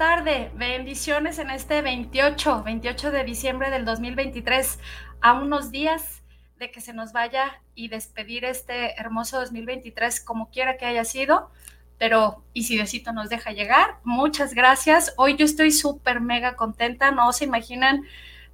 tarde. 0.00 0.50
Bendiciones 0.54 1.38
en 1.38 1.50
este 1.50 1.82
28, 1.82 2.62
28 2.64 3.10
de 3.10 3.22
diciembre 3.22 3.68
del 3.68 3.84
2023, 3.84 4.78
a 5.20 5.34
unos 5.34 5.70
días 5.70 6.22
de 6.58 6.70
que 6.70 6.80
se 6.80 6.94
nos 6.94 7.12
vaya 7.12 7.60
y 7.74 7.88
despedir 7.88 8.46
este 8.46 8.98
hermoso 8.98 9.38
2023 9.38 10.22
como 10.22 10.48
quiera 10.48 10.78
que 10.78 10.86
haya 10.86 11.04
sido. 11.04 11.50
Pero, 11.98 12.42
y 12.54 12.62
si 12.62 12.76
Diosito 12.76 13.12
nos 13.12 13.28
deja 13.28 13.52
llegar, 13.52 13.96
muchas 14.02 14.54
gracias. 14.54 15.12
Hoy 15.18 15.36
yo 15.36 15.44
estoy 15.44 15.70
súper 15.70 16.22
mega 16.22 16.56
contenta, 16.56 17.10
no 17.10 17.30
se 17.34 17.44
imaginan 17.44 18.04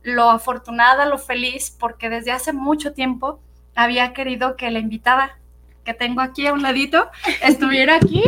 lo 0.03 0.31
afortunada, 0.31 1.07
lo 1.07 1.17
feliz, 1.17 1.71
porque 1.79 2.11
desde 2.11 2.33
hace 2.33 2.53
mucho 2.53 2.93
tiempo 2.93 3.41
había 3.77 4.15
querido 4.15 4.57
que 4.57 4.73
la 4.73 4.81
invitada 4.81 5.39
que 5.85 5.95
tengo 5.95 6.23
aquí 6.23 6.45
a 6.49 6.53
un 6.53 6.63
ladito 6.63 7.09
estuviera 7.41 7.95
aquí. 7.95 8.25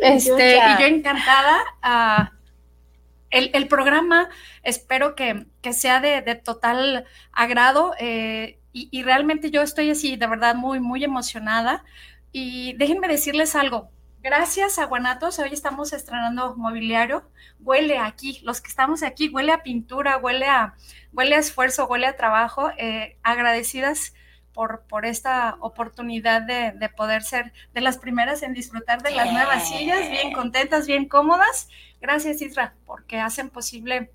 este, 0.00 0.56
y 0.56 0.80
yo 0.80 0.86
encantada. 0.86 1.58
Ah, 1.82 2.30
el, 3.34 3.68
programa 3.68 4.28
espero 4.62 5.14
que, 5.14 5.46
sea 5.72 6.00
de, 6.00 6.22
total 6.36 7.04
agrado 7.32 7.92
eh, 7.98 8.60
y, 8.72 9.02
realmente 9.04 9.50
yo 9.50 9.62
estoy 9.62 9.90
así, 9.90 10.16
de 10.16 10.26
verdad, 10.26 10.56
muy, 10.56 10.80
muy 10.80 11.04
emocionada. 11.04 11.84
Y 12.32 12.72
déjenme 12.72 13.06
decirles 13.06 13.54
algo. 13.54 13.90
Gracias 14.20 14.80
a 14.80 14.86
hoy 15.38 15.50
estamos 15.52 15.92
estrenando 15.92 16.56
mobiliario. 16.56 17.30
Huele 17.60 17.98
aquí, 17.98 18.40
los 18.42 18.60
que 18.60 18.68
estamos 18.68 19.04
aquí, 19.04 19.28
huele 19.28 19.52
a 19.52 19.62
pintura, 19.62 20.16
huele 20.16 20.46
a, 20.46 20.74
huele 21.12 21.36
a 21.36 21.38
esfuerzo, 21.38 21.86
huele 21.86 22.06
a 22.06 22.16
trabajo. 22.16 22.70
Eh, 22.78 23.16
agradecidas 23.22 24.12
por, 24.54 24.82
por 24.88 25.04
esta 25.04 25.56
oportunidad 25.60 26.42
de, 26.42 26.88
poder 26.96 27.22
ser 27.22 27.52
de 27.74 27.80
las 27.80 27.98
primeras 27.98 28.42
en 28.42 28.54
disfrutar 28.54 29.02
de 29.02 29.10
las 29.10 29.30
nuevas 29.32 29.68
sillas, 29.68 30.08
bien 30.08 30.32
contentas, 30.32 30.86
bien 30.86 31.06
cómodas. 31.06 31.68
Gracias, 32.00 32.40
Isra, 32.40 32.74
porque 32.86 33.18
hacen 33.18 33.50
posible 33.50 34.10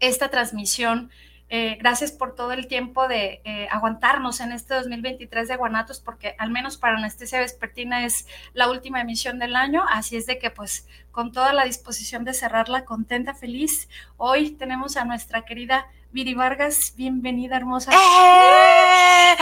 esta 0.00 0.30
transmisión. 0.30 1.10
Eh, 1.48 1.76
gracias 1.78 2.10
por 2.10 2.34
todo 2.34 2.50
el 2.52 2.66
tiempo 2.66 3.06
de 3.06 3.40
eh, 3.44 3.68
aguantarnos 3.70 4.40
en 4.40 4.50
este 4.50 4.74
2023 4.74 5.46
de 5.46 5.56
Guanatos, 5.56 6.00
porque 6.00 6.34
al 6.38 6.50
menos 6.50 6.76
para 6.76 6.96
Anestesia 6.96 7.38
Vespertina 7.38 8.04
es 8.04 8.26
la 8.52 8.68
última 8.68 9.00
emisión 9.00 9.38
del 9.38 9.54
año, 9.54 9.84
así 9.88 10.16
es 10.16 10.26
de 10.26 10.40
que 10.40 10.50
pues 10.50 10.88
con 11.12 11.30
toda 11.30 11.52
la 11.52 11.64
disposición 11.64 12.24
de 12.24 12.34
cerrarla 12.34 12.84
contenta, 12.84 13.32
feliz, 13.32 13.88
hoy 14.16 14.50
tenemos 14.52 14.96
a 14.96 15.04
nuestra 15.04 15.44
querida 15.44 15.86
Viri 16.12 16.34
Vargas, 16.34 16.94
bienvenida, 16.96 17.56
hermosa. 17.56 17.92
¡Eh! 17.92 19.36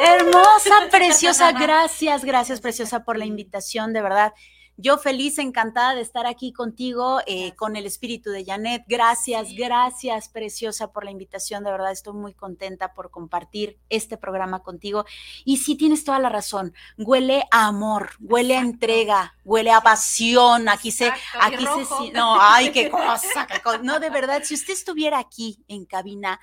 Hermosa, 0.00 0.88
preciosa, 0.90 1.52
gracias, 1.58 2.24
gracias, 2.24 2.60
preciosa, 2.60 3.04
por 3.04 3.16
la 3.18 3.24
invitación, 3.24 3.92
de 3.92 4.02
verdad. 4.02 4.32
Yo 4.80 4.96
feliz, 4.96 5.38
encantada 5.38 5.96
de 5.96 6.02
estar 6.02 6.24
aquí 6.24 6.52
contigo, 6.52 7.18
eh, 7.26 7.52
con 7.56 7.74
el 7.74 7.84
espíritu 7.84 8.30
de 8.30 8.44
Janet. 8.44 8.84
Gracias, 8.86 9.48
gracias, 9.56 10.28
preciosa, 10.28 10.92
por 10.92 11.04
la 11.04 11.10
invitación. 11.10 11.64
De 11.64 11.72
verdad, 11.72 11.90
estoy 11.90 12.14
muy 12.14 12.32
contenta 12.32 12.94
por 12.94 13.10
compartir 13.10 13.76
este 13.88 14.16
programa 14.16 14.62
contigo. 14.62 15.04
Y 15.44 15.56
sí, 15.56 15.74
tienes 15.74 16.04
toda 16.04 16.20
la 16.20 16.28
razón. 16.28 16.74
Huele 16.96 17.42
a 17.50 17.66
amor, 17.66 18.10
huele 18.20 18.56
a 18.56 18.60
entrega, 18.60 19.34
huele 19.44 19.72
a 19.72 19.80
pasión. 19.80 20.68
Aquí 20.68 20.92
se, 20.92 21.10
aquí 21.40 21.64
se, 21.64 22.12
no, 22.12 22.40
ay, 22.40 22.70
qué 22.70 22.88
cosa, 22.90 23.48
qué 23.48 23.60
cosa. 23.60 23.78
No, 23.78 23.98
de 23.98 24.10
verdad, 24.10 24.42
si 24.44 24.54
usted 24.54 24.74
estuviera 24.74 25.18
aquí 25.18 25.58
en 25.66 25.86
cabina, 25.86 26.38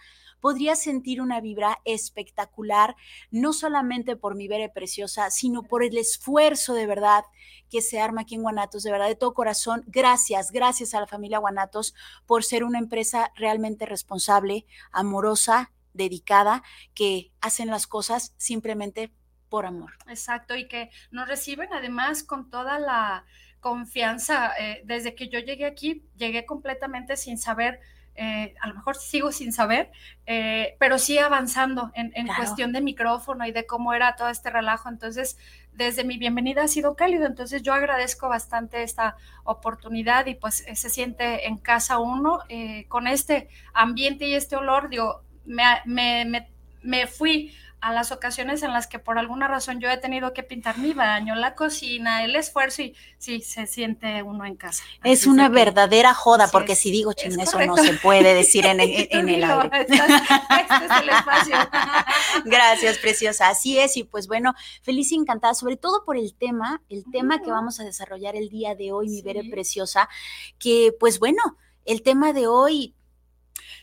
podría 0.45 0.75
sentir 0.75 1.21
una 1.21 1.41
vibra 1.41 1.81
espectacular, 1.85 2.95
no 3.31 3.51
solamente 3.51 4.15
por 4.15 4.35
mi 4.35 4.47
Vere 4.47 4.69
Preciosa, 4.69 5.31
sino 5.31 5.63
por 5.63 5.83
el 5.83 5.97
esfuerzo 5.97 6.75
de 6.75 6.85
verdad 6.85 7.23
que 7.71 7.81
se 7.81 7.99
arma 7.99 8.21
aquí 8.21 8.35
en 8.35 8.43
Guanatos, 8.43 8.83
de 8.83 8.91
verdad, 8.91 9.07
de 9.07 9.15
todo 9.15 9.33
corazón. 9.33 9.83
Gracias, 9.87 10.51
gracias 10.51 10.93
a 10.93 10.99
la 10.99 11.07
familia 11.07 11.39
Guanatos 11.39 11.95
por 12.27 12.43
ser 12.43 12.63
una 12.63 12.77
empresa 12.77 13.31
realmente 13.35 13.87
responsable, 13.87 14.67
amorosa, 14.91 15.71
dedicada, 15.93 16.61
que 16.93 17.31
hacen 17.41 17.69
las 17.69 17.87
cosas 17.87 18.35
simplemente 18.37 19.11
por 19.49 19.65
amor. 19.65 19.93
Exacto, 20.07 20.55
y 20.55 20.67
que 20.67 20.91
nos 21.09 21.27
reciben 21.27 21.73
además 21.73 22.21
con 22.21 22.51
toda 22.51 22.77
la 22.77 23.25
confianza. 23.61 24.53
Eh, 24.59 24.83
desde 24.85 25.15
que 25.15 25.27
yo 25.27 25.39
llegué 25.39 25.65
aquí, 25.65 26.07
llegué 26.15 26.45
completamente 26.45 27.17
sin 27.17 27.39
saber 27.39 27.79
eh, 28.17 28.55
a 28.61 28.67
lo 28.67 28.75
mejor 28.75 28.95
sigo 28.95 29.31
sin 29.31 29.51
saber, 29.51 29.91
eh, 30.25 30.75
pero 30.79 30.97
sí 30.97 31.17
avanzando 31.17 31.91
en, 31.95 32.27
cuestión 32.27 32.71
de 32.71 32.81
micrófono 32.81 33.45
y 33.45 33.51
de 33.51 33.65
cómo 33.65 33.93
era 33.93 34.15
todo 34.15 34.29
este 34.29 34.49
relajo. 34.49 34.87
Entonces, 34.89 35.37
desde 35.73 36.05
mi 36.05 36.17
bienvenida 36.17 36.63
ha 36.63 36.67
sido 36.67 36.95
cálido, 36.95 37.25
entonces 37.25 37.61
yo 37.61 37.73
agradezco 37.73 38.29
bastante 38.29 38.83
esta 38.83 39.17
oportunidad 39.43 40.25
y 40.27 40.35
pues 40.35 40.65
se 40.73 40.89
siente 40.89 41.47
en 41.47 41.57
casa 41.57 41.99
uno 41.99 42.39
eh, 42.47 42.85
con 42.87 43.07
este 43.07 43.49
ambiente 43.73 44.27
y 44.27 44.33
este 44.35 44.55
olor, 44.55 44.89
digo, 44.89 45.21
me, 45.45 45.65
me, 45.85 46.47
me 46.81 47.07
fui 47.07 47.53
a 47.85 47.93
las 47.93 48.11
ocasiones 48.11 48.63
en 48.63 48.73
las 48.73 48.87
que 48.87 48.97
por 48.97 49.19
alguna 49.19 49.47
razón 49.47 49.79
yo 49.79 49.91
he 49.91 49.97
tenido 49.97 50.33
que 50.33 50.41
pintar 50.41 50.79
mi 50.79 50.93
baño, 50.93 51.35
la 51.35 51.53
cocina, 51.53 52.23
el 52.23 52.35
esfuerzo 52.35 52.81
y 52.81 52.95
sí, 53.19 53.41
se 53.41 53.67
siente 53.67 54.23
uno 54.23 54.43
en 54.43 54.55
casa. 54.55 54.83
es 55.03 55.27
una 55.27 55.49
verdadera 55.49 56.15
joda, 56.15 56.49
porque 56.51 56.75
si 56.75 56.89
digo, 56.89 57.13
ching, 57.13 57.39
eso 57.39 57.63
no 57.63 57.77
se 57.77 57.93
puede 57.93 58.33
decir 58.33 58.65
en, 58.65 58.79
el 58.81 59.43
aire. 59.43 59.69
este 59.81 59.93
es 59.93 61.01
el 61.03 61.09
espacio. 61.09 61.57
Gracias, 62.45 62.97
preciosa. 62.97 63.49
Así 63.49 63.77
es, 63.77 63.97
y 63.97 64.03
pues 64.03 64.27
bueno, 64.27 64.55
feliz 64.81 65.11
y 65.11 65.15
encantada, 65.17 65.53
sobre 65.53 65.77
todo 65.77 66.03
por 66.05 66.17
el 66.17 66.33
tema, 66.33 66.81
el 66.89 67.05
tema 67.11 67.43
que 67.43 67.51
vamos 67.51 67.79
a 67.79 67.83
desarrollar 67.83 68.35
el 68.35 68.49
día 68.49 68.73
de 68.73 68.93
hoy, 68.93 69.09
mi 69.09 69.21
Vere 69.21 69.43
Preciosa, 69.43 70.09
que 70.57 70.91
pues 70.99 71.19
bueno, 71.19 71.55
el 71.85 72.01
tema 72.01 72.33
de 72.33 72.47
hoy... 72.47 72.95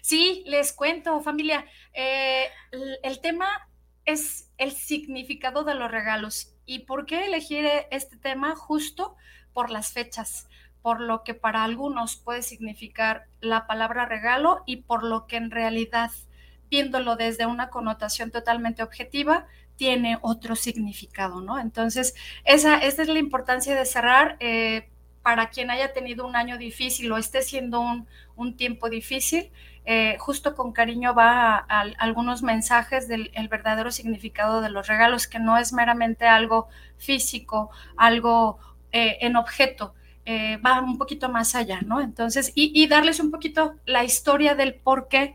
Sí, 0.00 0.42
les 0.46 0.72
cuento, 0.72 1.20
familia. 1.20 1.64
Eh, 1.94 2.48
el 3.04 3.20
tema 3.20 3.46
es 4.04 4.50
el 4.58 4.72
significado 4.72 5.64
de 5.64 5.74
los 5.74 5.90
regalos. 5.90 6.54
¿Y 6.66 6.80
por 6.80 7.06
qué 7.06 7.26
elegir 7.26 7.66
este 7.90 8.16
tema? 8.16 8.54
Justo 8.54 9.16
por 9.52 9.70
las 9.70 9.92
fechas, 9.92 10.48
por 10.80 11.00
lo 11.00 11.22
que 11.22 11.34
para 11.34 11.64
algunos 11.64 12.16
puede 12.16 12.42
significar 12.42 13.26
la 13.40 13.66
palabra 13.66 14.06
regalo 14.06 14.62
y 14.66 14.78
por 14.78 15.04
lo 15.04 15.26
que 15.26 15.36
en 15.36 15.50
realidad, 15.50 16.10
viéndolo 16.70 17.16
desde 17.16 17.46
una 17.46 17.70
connotación 17.70 18.30
totalmente 18.30 18.82
objetiva, 18.82 19.46
tiene 19.76 20.18
otro 20.22 20.54
significado, 20.56 21.40
¿no? 21.40 21.58
Entonces, 21.58 22.14
esa, 22.44 22.78
es 22.78 22.98
la 23.08 23.18
importancia 23.18 23.74
de 23.74 23.84
cerrar. 23.84 24.36
Eh, 24.40 24.88
para 25.22 25.50
quien 25.50 25.70
haya 25.70 25.92
tenido 25.92 26.26
un 26.26 26.34
año 26.34 26.58
difícil 26.58 27.10
o 27.12 27.16
esté 27.16 27.42
siendo 27.42 27.80
un, 27.80 28.08
un 28.34 28.56
tiempo 28.56 28.90
difícil, 28.90 29.52
eh, 29.84 30.16
justo 30.18 30.54
con 30.54 30.72
cariño 30.72 31.12
va 31.12 31.56
a, 31.68 31.80
algunos 31.98 32.42
mensajes 32.42 33.08
del 33.08 33.30
verdadero 33.50 33.90
significado 33.90 34.60
de 34.60 34.70
los 34.70 34.86
regalos, 34.86 35.26
que 35.26 35.40
no 35.40 35.58
es 35.58 35.72
meramente 35.72 36.26
algo 36.26 36.68
físico, 36.98 37.70
algo 37.96 38.58
eh, 38.92 39.18
en 39.22 39.36
objeto, 39.36 39.94
eh, 40.24 40.58
va 40.58 40.80
un 40.80 40.98
poquito 40.98 41.28
más 41.28 41.56
allá, 41.56 41.80
¿no? 41.84 42.00
Entonces, 42.00 42.52
y, 42.54 42.86
darles 42.86 43.18
un 43.18 43.32
poquito 43.32 43.74
la 43.84 44.04
historia 44.04 44.54
del 44.54 44.74
por 44.74 45.08
qué 45.08 45.34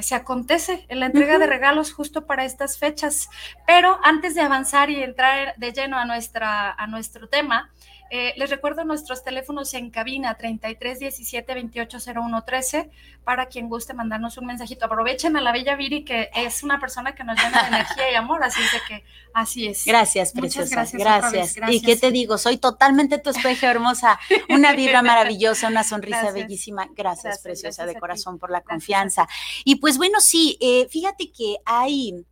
se 0.00 0.14
acontece 0.14 0.86
en 0.88 1.00
la 1.00 1.06
entrega 1.06 1.40
de 1.40 1.46
regalos 1.48 1.92
justo 1.92 2.24
para 2.24 2.44
estas 2.44 2.78
fechas. 2.78 3.28
Pero 3.66 3.98
antes 4.04 4.36
de 4.36 4.40
avanzar 4.40 4.90
y 4.90 5.02
entrar 5.02 5.56
de 5.56 5.72
lleno 5.72 5.98
a, 5.98 6.04
nuestra, 6.04 6.70
a 6.70 6.86
nuestro 6.86 7.28
tema, 7.28 7.72
Eh, 8.10 8.34
les 8.36 8.50
recuerdo 8.50 8.84
nuestros 8.84 9.24
teléfonos 9.24 9.74
en 9.74 9.90
cabina 9.90 10.36
33 10.36 11.00
17 11.00 11.54
28 11.54 11.98
01 12.14 12.44
13 12.44 12.90
para 13.24 13.46
quien 13.46 13.68
guste 13.68 13.94
mandarnos 13.94 14.38
un 14.38 14.46
mensajito. 14.46 14.86
Aprovechen 14.86 15.36
a 15.36 15.40
la 15.40 15.52
bella 15.52 15.74
Viri 15.74 16.04
que 16.04 16.30
es 16.34 16.62
una 16.62 16.78
persona 16.78 17.14
que 17.14 17.24
nos 17.24 17.36
llena 17.36 17.62
de 17.62 17.68
energía 17.68 18.12
y 18.12 18.14
amor, 18.14 18.44
así 18.44 18.60
de 18.60 18.80
que 18.86 19.04
así 19.34 19.66
es. 19.66 19.84
Gracias, 19.84 20.32
preciosa. 20.32 20.86
Gracias, 20.92 21.54
gracias. 21.54 21.70
Y 21.70 21.82
qué 21.82 21.96
te 21.96 22.10
digo, 22.10 22.38
soy 22.38 22.58
totalmente 22.58 23.18
tu 23.18 23.30
espejo 23.30 23.66
hermosa, 23.66 24.20
una 24.48 24.72
vibra 24.72 25.02
maravillosa, 25.02 25.68
una 25.68 25.82
sonrisa 25.82 26.30
bellísima. 26.30 26.88
Gracias, 26.94 27.40
preciosa 27.40 27.86
de 27.86 27.96
corazón 27.96 28.38
por 28.38 28.50
la 28.50 28.60
confianza. 28.60 29.28
Y 29.64 29.76
pues 29.76 29.98
bueno, 29.98 30.20
sí, 30.20 30.56
eh, 30.60 30.86
fíjate 30.88 31.32
que 31.32 31.56
hay 31.64 32.24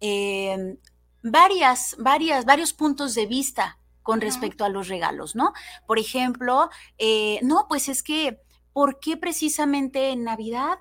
eh, 0.00 0.76
varias, 1.22 1.96
varias, 1.98 2.44
varios 2.44 2.72
puntos 2.72 3.14
de 3.14 3.26
vista 3.26 3.78
con 4.06 4.20
respecto 4.20 4.64
a 4.64 4.68
los 4.68 4.86
regalos, 4.86 5.34
¿no? 5.34 5.52
Por 5.84 5.98
ejemplo, 5.98 6.70
eh, 6.96 7.40
no, 7.42 7.66
pues 7.68 7.88
es 7.88 8.04
que, 8.04 8.40
¿por 8.72 9.00
qué 9.00 9.16
precisamente 9.16 10.10
en 10.10 10.22
Navidad 10.22 10.78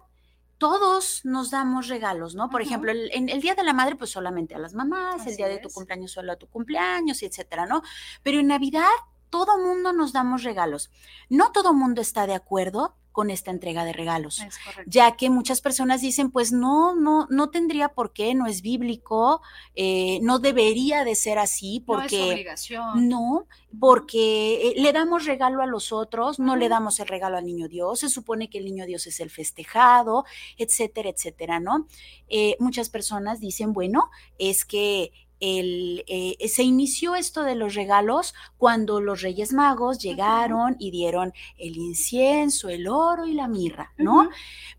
todos 0.60 1.26
nos 1.26 1.50
damos 1.50 1.88
regalos, 1.88 2.36
¿no? 2.36 2.52
Por 2.52 2.62
ejemplo, 2.62 2.92
el, 2.92 3.10
en 3.14 3.30
el 3.30 3.42
Día 3.42 3.56
de 3.56 3.64
la 3.64 3.74
Madre, 3.74 3.96
pues 3.96 4.12
solamente 4.12 4.54
a 4.54 4.60
las 4.60 4.76
mamás, 4.76 5.26
el 5.26 5.36
día 5.36 5.48
de 5.48 5.58
tu 5.58 5.70
cumpleaños 5.70 6.12
solo 6.12 6.34
a 6.34 6.36
tu 6.36 6.48
cumpleaños, 6.48 7.24
etcétera, 7.24 7.66
¿no? 7.66 7.82
Pero 8.22 8.40
en 8.40 8.48
Navidad 8.48 8.94
todo 9.32 9.58
mundo 9.58 9.92
nos 9.92 10.14
damos 10.14 10.44
regalos. 10.44 10.92
No 11.28 11.52
todo 11.52 11.74
mundo 11.74 12.00
está 12.00 12.28
de 12.28 12.36
acuerdo 12.36 12.96
con 13.16 13.32
esta 13.32 13.50
entrega 13.50 13.86
de 13.86 13.94
regalos, 13.94 14.46
ya 14.86 15.16
que 15.16 15.30
muchas 15.30 15.62
personas 15.62 16.02
dicen, 16.02 16.32
pues 16.32 16.52
no, 16.52 16.96
no, 16.96 17.28
no 17.30 17.50
tendría 17.50 17.88
por 17.88 18.12
qué, 18.12 18.36
no 18.36 18.46
es 18.46 18.62
bíblico, 18.62 19.42
eh, 19.74 20.20
no 20.22 20.40
debería 20.40 21.06
de 21.06 21.16
ser 21.16 21.40
así, 21.40 21.82
porque 21.86 22.18
no, 22.18 22.26
es 22.26 22.34
obligación. 22.34 23.08
no 23.08 23.48
porque 23.80 24.72
eh, 24.72 24.74
le 24.76 24.92
damos 24.92 25.26
regalo 25.26 25.62
a 25.62 25.66
los 25.66 25.94
otros, 25.94 26.40
no 26.40 26.58
le 26.58 26.68
damos 26.68 27.00
el 27.00 27.08
regalo 27.08 27.38
al 27.38 27.46
niño 27.46 27.70
Dios, 27.70 28.02
se 28.02 28.10
supone 28.10 28.50
que 28.50 28.58
el 28.58 28.66
niño 28.66 28.86
Dios 28.86 29.08
es 29.08 29.22
el 29.22 29.30
festejado, 29.30 30.26
etcétera, 30.58 31.08
etcétera, 31.08 31.62
¿no? 31.62 31.88
Eh, 32.28 32.58
muchas 32.60 32.90
personas 32.90 33.40
dicen, 33.40 33.72
bueno, 33.72 34.10
es 34.38 34.66
que 34.66 35.14
el, 35.40 36.04
eh, 36.08 36.48
se 36.48 36.64
inició 36.64 37.16
esto 37.16 37.44
de 37.44 37.56
los 37.56 37.76
regalos 37.76 38.34
cuando 38.58 39.02
los 39.02 39.22
Reyes 39.22 39.54
Magos 39.54 40.00
llegaron 40.00 40.76
y 40.80 40.92
dieron 40.92 41.34
el 41.58 41.78
incienso, 41.78 42.70
el 42.70 42.88
oro 42.88 43.26
y 43.26 43.34
la 43.34 43.48
mirra, 43.48 43.94
¿no? 43.98 44.30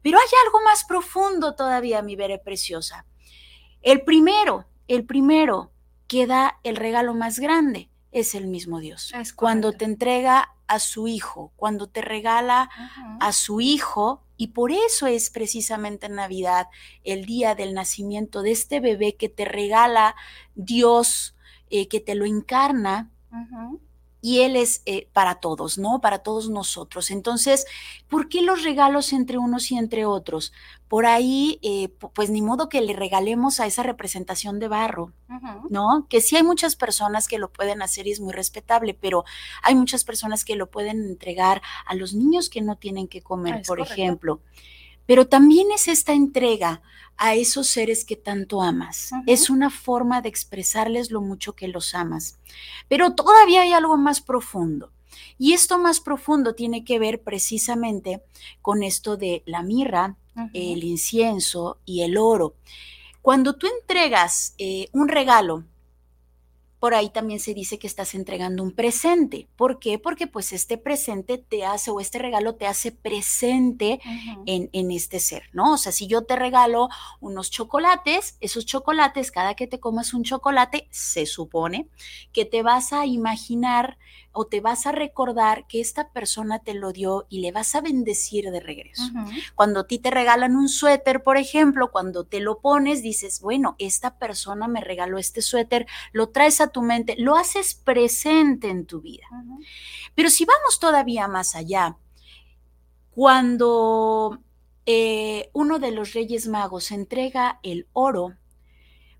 Pero 0.03 0.19
hay 0.19 0.29
algo 0.47 0.63
más 0.65 0.85
profundo 0.85 1.55
todavía, 1.55 2.03
mi 2.03 2.17
Bere 2.17 2.39
preciosa. 2.39 3.07
El 3.83 4.03
primero, 4.03 4.67
el 4.89 5.05
primero 5.05 5.71
que 6.09 6.27
da 6.27 6.59
el 6.63 6.77
regalo 6.77 7.15
más 7.15 7.39
grande 7.39 7.91
es 8.13 8.35
el 8.35 8.47
mismo 8.47 8.81
Dios. 8.81 9.13
cuando 9.35 9.73
te 9.73 9.85
entrega 9.85 10.56
a 10.69 10.79
su 10.79 11.09
hijo, 11.09 11.53
cuando 11.57 11.89
te 11.89 12.01
regala 12.01 12.71
a 13.21 13.33
su 13.33 13.61
hijo, 13.61 14.23
y 14.37 14.49
por 14.49 14.71
eso 14.71 15.07
es 15.07 15.31
precisamente 15.31 16.07
en 16.07 16.17
Navidad 16.17 16.69
el 17.05 17.25
día 17.25 17.55
del 17.55 17.75
nacimiento 17.75 18.43
de 18.43 18.53
este 18.53 18.81
bebé 18.81 19.17
que 19.17 19.29
te 19.29 19.45
regala 19.45 20.15
Dios, 20.55 21.37
eh, 21.71 21.89
que 21.89 22.01
te 22.01 22.15
lo 22.15 22.27
encarna. 22.27 23.11
Y 24.27 24.41
Él 24.41 24.57
es 24.57 24.83
eh, 24.87 25.07
para 25.13 25.37
todos, 25.37 25.79
¿no? 25.79 26.01
Para 26.01 26.19
todos 26.19 26.51
nosotros. 26.51 27.13
Entonces, 27.13 27.65
¿por 28.09 28.29
qué 28.29 28.43
los 28.43 28.65
regalos 28.65 29.13
entre 29.13 29.39
unos 29.39 29.71
y 29.71 29.79
entre 29.79 30.05
otros? 30.05 30.53
Por 30.89 31.07
ahí, 31.07 31.61
eh, 31.63 31.91
pues 32.13 32.29
ni 32.29 32.43
modo 32.43 32.69
que 32.69 32.81
le 32.81 32.93
regalemos 32.93 33.61
a 33.61 33.67
esa 33.67 33.85
representación 33.85 34.59
de 34.59 34.67
barro, 34.67 35.13
¿no? 35.71 36.09
Que 36.11 36.21
sí 36.21 36.35
hay 36.35 36.43
muchas 36.43 36.75
personas 36.75 37.29
que 37.29 37.39
lo 37.39 37.53
pueden 37.53 37.83
hacer 37.83 38.09
y 38.09 38.11
es 38.11 38.19
muy 38.19 38.33
respetable, 38.33 38.95
pero 38.95 39.25
hay 39.63 39.77
muchas 39.77 40.03
personas 40.03 40.45
que 40.45 40.57
lo 40.57 40.73
pueden 40.73 41.07
entregar 41.07 41.63
a 41.87 41.95
los 41.95 42.13
niños 42.13 42.51
que 42.51 42.63
no 42.63 42.75
tienen 42.75 43.07
que 43.07 43.23
comer, 43.23 43.63
por 43.65 43.79
ejemplo. 43.79 44.41
Pero 45.07 45.27
también 45.27 45.69
es 45.73 45.89
esta 45.89 46.13
entrega 46.13 46.83
a 47.17 47.35
esos 47.35 47.69
seres 47.69 48.05
que 48.05 48.17
tanto 48.17 48.63
amas. 48.63 49.11
Es 49.27 49.49
una 49.49 49.71
forma 49.71 50.21
de 50.21 50.29
expresarles 50.29 51.11
lo 51.11 51.21
mucho 51.21 51.55
que 51.55 51.69
los 51.69 51.95
amas. 51.95 52.39
Pero 52.89 53.15
todavía 53.15 53.63
hay 53.63 53.73
algo 53.73 53.97
más 53.97 54.21
profundo. 54.21 54.91
Y 55.39 55.53
esto 55.53 55.79
más 55.79 56.01
profundo 56.01 56.55
tiene 56.55 56.85
que 56.85 56.99
ver 56.99 57.23
precisamente 57.23 58.23
con 58.63 58.83
esto 58.83 59.17
de 59.17 59.43
la 59.47 59.63
mirra, 59.63 60.17
el 60.53 60.85
incienso 60.85 61.79
y 61.87 62.03
el 62.03 62.19
oro. 62.19 62.55
Cuando 63.23 63.55
tú 63.55 63.67
entregas 63.67 64.55
eh, 64.59 64.89
un 64.93 65.09
regalo 65.09 65.65
por 66.79 66.95
ahí 66.95 67.11
también 67.11 67.41
se 67.41 67.55
dice 67.55 67.79
que 67.79 67.87
estás 67.87 68.15
entregando 68.15 68.63
un 68.63 68.73
presente. 68.73 69.49
¿Por 69.57 69.79
qué? 69.79 69.99
Porque 69.99 70.27
pues 70.27 70.53
este 70.53 70.77
presente 70.79 71.39
te 71.39 71.65
hace 71.65 71.91
o 71.91 72.01
este 72.01 72.19
regalo 72.19 72.55
te 72.55 72.67
hace 72.67 72.93
presente 72.93 74.01
en, 74.47 74.69
en, 74.73 74.91
este 74.91 75.21
ser, 75.21 75.45
¿no? 75.53 75.75
O 75.75 75.77
sea, 75.79 75.93
si 75.93 76.07
yo 76.07 76.25
te 76.25 76.37
regalo 76.37 76.89
unos 77.21 77.51
chocolates, 77.51 78.37
esos 78.41 78.67
chocolates, 78.67 79.31
cada 79.31 79.55
que 79.55 79.67
te 79.67 79.81
comas 79.81 80.15
un 80.15 80.23
chocolate, 80.23 80.87
se 80.91 81.27
supone 81.27 81.89
que 82.33 82.45
te 82.45 82.63
vas 82.63 82.93
a 82.93 83.07
imaginar 83.07 83.99
o 84.37 84.47
te 84.47 84.61
vas 84.61 84.87
a 84.87 84.93
recordar 84.93 85.67
que 85.67 85.81
esta 85.81 86.11
persona 86.11 86.59
te 86.59 86.75
lo 86.75 86.93
dio 86.93 87.27
y 87.31 87.41
le 87.41 87.53
vas 87.53 87.75
a 87.75 87.81
bendecir 87.81 88.51
de 88.51 88.61
regreso. 88.61 89.11
Cuando 89.55 89.81
a 89.81 89.87
ti 89.87 89.99
te 89.99 90.11
regalan 90.11 90.57
un 90.57 90.69
suéter, 90.69 91.23
por 91.23 91.39
ejemplo, 91.39 91.91
cuando 91.91 92.25
te 92.25 92.41
lo 92.41 92.61
pones, 92.61 93.03
dices, 93.03 93.41
bueno, 93.41 93.77
esta 93.79 94.19
persona 94.19 94.69
me 94.69 94.83
regaló 94.83 95.17
este 95.17 95.41
suéter, 95.41 95.87
lo 96.13 96.29
traes 96.29 96.61
a 96.61 96.69
tu 96.69 96.83
mente, 96.83 97.17
lo 97.19 97.35
haces 97.37 97.75
presente 97.75 98.69
en 98.69 98.85
tu 98.85 99.01
vida. 99.01 99.27
Pero 100.15 100.29
si 100.29 100.45
vamos 100.45 100.79
todavía 100.79 101.29
más 101.29 101.55
allá, 101.55 101.97
cuando 103.11 104.43
eh, 104.85 105.49
uno 105.55 105.79
de 105.79 105.93
los 105.93 106.13
reyes 106.13 106.47
magos 106.47 106.91
entrega 106.91 107.59
el 107.63 107.87
oro, 107.95 108.35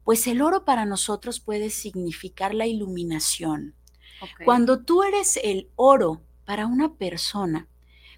pues 0.05 0.27
el 0.27 0.43
oro 0.43 0.67
para 0.67 0.85
nosotros 0.85 1.41
puede 1.41 1.71
significar 1.71 2.55
la 2.55 2.67
iluminación, 2.67 3.75
cuando 4.45 4.81
tú 4.81 5.03
eres 5.03 5.39
el 5.43 5.69
oro 5.77 6.23
para 6.45 6.67
una 6.67 6.95
persona, 6.95 7.69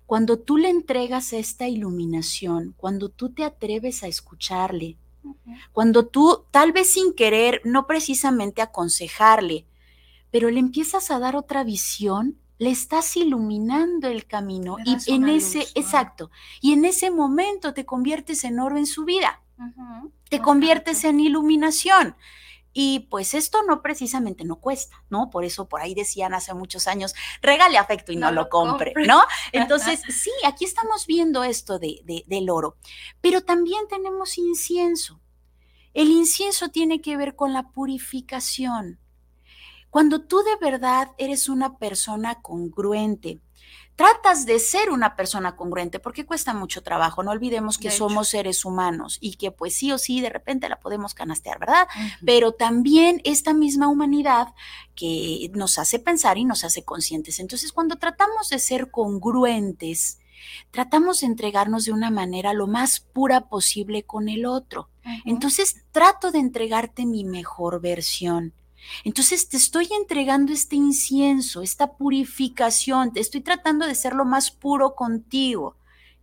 cuando 0.06 0.38
tú 0.38 0.56
le 0.56 0.70
entregas 0.70 1.32
esta 1.32 1.68
iluminación, 1.68 2.74
cuando 2.76 3.08
tú 3.08 3.30
te 3.30 3.44
atreves 3.44 4.02
a 4.02 4.08
escucharle, 4.08 4.96
cuando 5.72 6.06
tú, 6.06 6.44
tal 6.50 6.72
vez 6.72 6.92
sin 6.92 7.12
querer, 7.12 7.60
no 7.64 7.86
precisamente 7.86 8.62
aconsejarle, 8.62 9.66
pero 10.30 10.50
le 10.50 10.60
empiezas 10.60 11.10
a 11.10 11.18
dar 11.18 11.36
otra 11.36 11.64
visión, 11.64 12.38
le 12.58 12.70
estás 12.70 13.16
iluminando 13.16 14.08
el 14.08 14.26
camino 14.26 14.78
y 14.84 14.96
en 15.12 15.28
ese, 15.28 15.66
exacto, 15.74 16.30
y 16.60 16.72
en 16.72 16.84
ese 16.84 17.10
momento 17.10 17.72
te 17.72 17.84
conviertes 17.84 18.44
en 18.44 18.58
oro 18.58 18.78
en 18.78 18.86
su 18.86 19.04
vida, 19.04 19.42
te 20.28 20.40
conviertes 20.40 21.04
en 21.04 21.20
iluminación. 21.20 22.16
Y 22.80 23.08
pues 23.10 23.34
esto 23.34 23.64
no 23.64 23.82
precisamente 23.82 24.44
no 24.44 24.60
cuesta, 24.60 25.02
¿no? 25.10 25.30
Por 25.30 25.44
eso 25.44 25.68
por 25.68 25.80
ahí 25.80 25.94
decían 25.96 26.32
hace 26.32 26.54
muchos 26.54 26.86
años, 26.86 27.12
regale 27.42 27.76
afecto 27.76 28.12
y 28.12 28.16
no, 28.16 28.30
lo 28.30 28.48
compre, 28.48 28.92
¿no? 29.04 29.20
Entonces, 29.52 30.00
sí, 30.08 30.30
aquí 30.46 30.64
estamos 30.64 31.04
viendo 31.08 31.42
esto 31.42 31.80
de, 31.80 32.04
del 32.28 32.50
oro, 32.50 32.76
pero 33.20 33.40
también 33.40 33.88
tenemos 33.88 34.38
incienso. 34.38 35.20
El 35.92 36.12
incienso 36.12 36.68
tiene 36.68 37.00
que 37.00 37.16
ver 37.16 37.34
con 37.34 37.52
la 37.52 37.64
purificación. 37.72 39.00
Cuando 39.90 40.20
tú 40.20 40.44
de 40.44 40.54
verdad 40.64 41.10
eres 41.18 41.48
una 41.48 41.78
persona 41.78 42.40
congruente, 42.42 43.40
tratas 43.98 44.46
de 44.46 44.60
ser 44.60 44.90
una 44.90 45.16
persona 45.16 45.56
congruente, 45.56 45.98
porque 45.98 46.24
cuesta 46.24 46.54
mucho 46.54 46.84
trabajo. 46.84 47.24
No 47.24 47.32
olvidemos 47.32 47.78
que 47.78 47.90
somos 47.90 48.28
seres 48.28 48.64
humanos 48.64 49.18
y 49.20 49.34
que 49.34 49.50
pues 49.50 49.74
sí 49.74 49.90
o 49.90 49.98
sí 49.98 50.20
de 50.20 50.30
repente 50.30 50.68
la 50.68 50.78
podemos 50.78 51.14
canastear, 51.14 51.58
¿verdad? 51.58 51.88
Pero 52.24 52.52
también 52.52 53.20
esta 53.24 53.54
misma 53.54 53.88
humanidad 53.88 54.54
que 54.94 55.50
nos 55.52 55.80
hace 55.80 55.98
pensar 55.98 56.38
y 56.38 56.44
nos 56.44 56.62
hace 56.62 56.84
conscientes. 56.84 57.40
Entonces, 57.40 57.72
cuando 57.72 57.96
tratamos 57.96 58.50
de 58.50 58.60
ser 58.60 58.92
congruentes, 58.92 60.20
tratamos 60.70 61.22
de 61.22 61.26
entregarnos 61.26 61.84
de 61.84 61.90
una 61.90 62.12
manera 62.12 62.52
lo 62.52 62.68
más 62.68 63.00
pura 63.00 63.48
posible 63.48 64.04
con 64.04 64.28
el 64.28 64.46
otro. 64.46 64.90
Entonces, 65.24 65.82
trato 65.90 66.30
de 66.30 66.38
entregarte 66.38 67.04
mi 67.04 67.24
mejor 67.24 67.80
versión. 67.80 68.54
Entonces 69.04 69.48
te 69.48 69.56
estoy 69.56 69.88
entregando 69.98 70.52
este 70.52 70.76
incienso, 70.76 71.62
esta 71.62 71.92
purificación, 71.96 73.12
te 73.12 73.20
estoy 73.20 73.40
tratando 73.40 73.86
de 73.86 73.94
ser 73.94 74.14
lo 74.14 74.24
más 74.24 74.50
puro 74.50 74.94
contigo. 74.94 75.76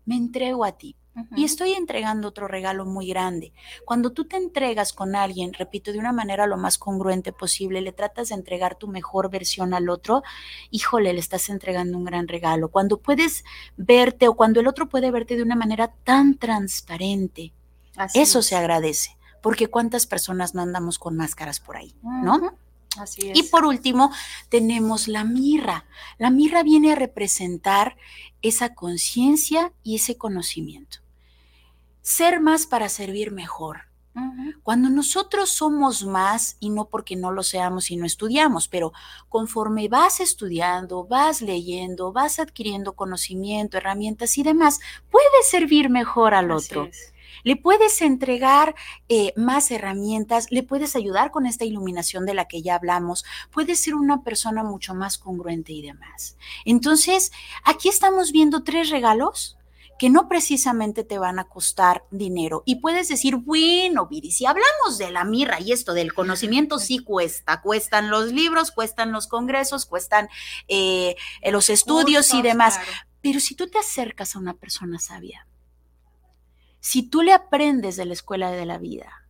Me 0.05 0.15
entrego 0.15 0.65
a 0.65 0.73
ti. 0.73 0.95
Y 1.33 1.45
estoy 1.45 1.71
entregando 1.71 2.27
otro 2.27 2.47
regalo 2.47 2.85
muy 2.85 3.07
grande. 3.07 3.53
Cuando 3.85 4.11
tú 4.11 4.25
te 4.25 4.35
entregas 4.35 4.91
con 4.91 5.15
alguien, 5.15 5.53
repito, 5.53 5.93
de 5.93 5.99
una 5.99 6.11
manera 6.11 6.45
lo 6.45 6.57
más 6.57 6.77
congruente 6.77 7.31
posible, 7.31 7.79
le 7.79 7.93
tratas 7.93 8.29
de 8.29 8.35
entregar 8.35 8.75
tu 8.75 8.89
mejor 8.89 9.29
versión 9.29 9.73
al 9.73 9.89
otro, 9.89 10.23
híjole, 10.71 11.13
le 11.13 11.21
estás 11.21 11.49
entregando 11.49 11.97
un 11.97 12.03
gran 12.03 12.27
regalo. 12.27 12.69
Cuando 12.69 12.97
puedes 12.97 13.45
verte 13.77 14.27
o 14.27 14.35
cuando 14.35 14.59
el 14.59 14.67
otro 14.67 14.89
puede 14.89 15.09
verte 15.09 15.37
de 15.37 15.43
una 15.43 15.55
manera 15.55 15.93
tan 16.03 16.37
transparente, 16.37 17.53
eso 18.13 18.41
se 18.41 18.57
agradece 18.57 19.15
porque 19.45 19.67
cuántas 19.67 20.07
personas 20.07 20.55
no 20.55 20.63
andamos 20.63 20.97
con 20.97 21.15
máscaras 21.15 21.59
por 21.59 21.77
ahí, 21.77 21.93
¿no? 22.01 22.57
Así 22.97 23.29
es. 23.29 23.37
Y 23.37 23.43
por 23.43 23.63
último, 23.63 24.11
tenemos 24.49 25.07
la 25.07 25.23
mirra. 25.23 25.85
La 26.17 26.31
mirra 26.31 26.63
viene 26.63 26.93
a 26.93 26.95
representar 26.95 27.95
esa 28.41 28.73
conciencia 28.73 29.71
y 29.83 29.97
ese 29.97 30.17
conocimiento. 30.17 30.97
Ser 32.01 32.39
más 32.41 32.65
para 32.65 32.89
servir 32.89 33.31
mejor. 33.31 33.81
Cuando 34.63 34.89
nosotros 34.89 35.51
somos 35.51 36.03
más, 36.03 36.57
y 36.59 36.71
no 36.71 36.89
porque 36.89 37.15
no 37.15 37.31
lo 37.31 37.43
seamos 37.43 37.91
y 37.91 37.97
no 37.97 38.07
estudiamos, 38.07 38.67
pero 38.67 38.93
conforme 39.29 39.89
vas 39.89 40.21
estudiando, 40.21 41.05
vas 41.05 41.43
leyendo, 41.43 42.11
vas 42.11 42.39
adquiriendo 42.39 42.93
conocimiento, 42.93 43.77
herramientas 43.77 44.39
y 44.39 44.43
demás, 44.43 44.79
puedes 45.11 45.47
servir 45.51 45.91
mejor 45.91 46.33
al 46.33 46.49
otro 46.49 46.89
le 47.45 47.55
puedes 47.55 48.01
entregar 48.01 48.75
eh, 49.07 49.31
más 49.37 49.71
herramientas, 49.71 50.47
le 50.49 50.63
puedes 50.63 50.95
ayudar 50.97 51.31
con 51.31 51.45
esta 51.45 51.63
iluminación 51.63 52.25
de 52.25 52.33
la 52.33 52.45
que 52.49 52.61
ya 52.61 52.75
hablamos, 52.75 53.23
puedes 53.51 53.79
ser 53.79 53.95
una 53.95 54.23
persona 54.23 54.63
mucho 54.63 54.93
más 54.95 55.17
congruente 55.17 55.71
y 55.71 55.81
demás. 55.81 56.37
Entonces, 56.65 57.31
aquí 57.63 57.87
estamos 57.87 58.33
viendo 58.33 58.63
tres 58.63 58.89
regalos 58.89 59.57
que 59.97 60.09
no 60.09 60.27
precisamente 60.27 61.03
te 61.03 61.19
van 61.19 61.39
a 61.39 61.45
costar 61.45 62.03
dinero. 62.11 62.63
Y 62.65 62.77
puedes 62.77 63.07
decir, 63.07 63.37
bueno, 63.37 64.07
Viri, 64.07 64.31
si 64.31 64.45
hablamos 64.45 64.97
de 64.97 65.11
la 65.11 65.23
mirra 65.23 65.61
y 65.61 65.71
esto 65.71 65.93
del 65.93 66.13
conocimiento, 66.13 66.79
sí 66.79 66.99
cuesta. 66.99 67.61
Cuestan 67.61 68.09
los 68.09 68.33
libros, 68.33 68.71
cuestan 68.71 69.11
los 69.11 69.27
congresos, 69.27 69.85
cuestan 69.85 70.27
eh, 70.67 71.15
los 71.49 71.69
estudios 71.69 72.33
y 72.33 72.41
demás. 72.41 72.77
Pero 73.21 73.39
si 73.39 73.55
tú 73.55 73.67
te 73.67 73.77
acercas 73.79 74.35
a 74.35 74.39
una 74.39 74.55
persona 74.55 74.99
sabia, 74.99 75.47
si 76.85 77.01
tú 77.01 77.23
le 77.23 77.33
aprendes 77.33 77.95
de 77.95 78.05
la 78.05 78.13
escuela 78.13 78.51
de 78.51 78.63
la 78.63 78.77
vida, 78.77 79.27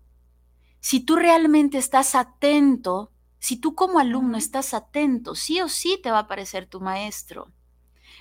si 0.81 0.99
tú 0.99 1.15
realmente 1.15 1.77
estás 1.77 2.13
atento, 2.13 3.13
si 3.39 3.55
tú 3.55 3.75
como 3.75 3.99
alumno 3.99 4.37
estás 4.37 4.73
atento, 4.73 5.35
sí 5.35 5.61
o 5.61 5.69
sí 5.69 5.97
te 6.03 6.11
va 6.11 6.17
a 6.17 6.21
aparecer 6.23 6.67
tu 6.67 6.81
maestro. 6.81 7.53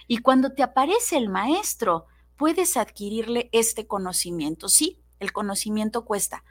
Y 0.07 0.19
cuando 0.19 0.53
te 0.53 0.63
aparece 0.63 1.17
el 1.17 1.31
maestro, 1.31 2.07
puedes 2.37 2.77
adquirirle 2.77 3.51
este 3.51 3.89
conocimiento. 3.89 4.69
Sí, 4.69 5.03
el 5.19 5.33
conocimiento 5.33 6.05
cuesta, 6.05 6.45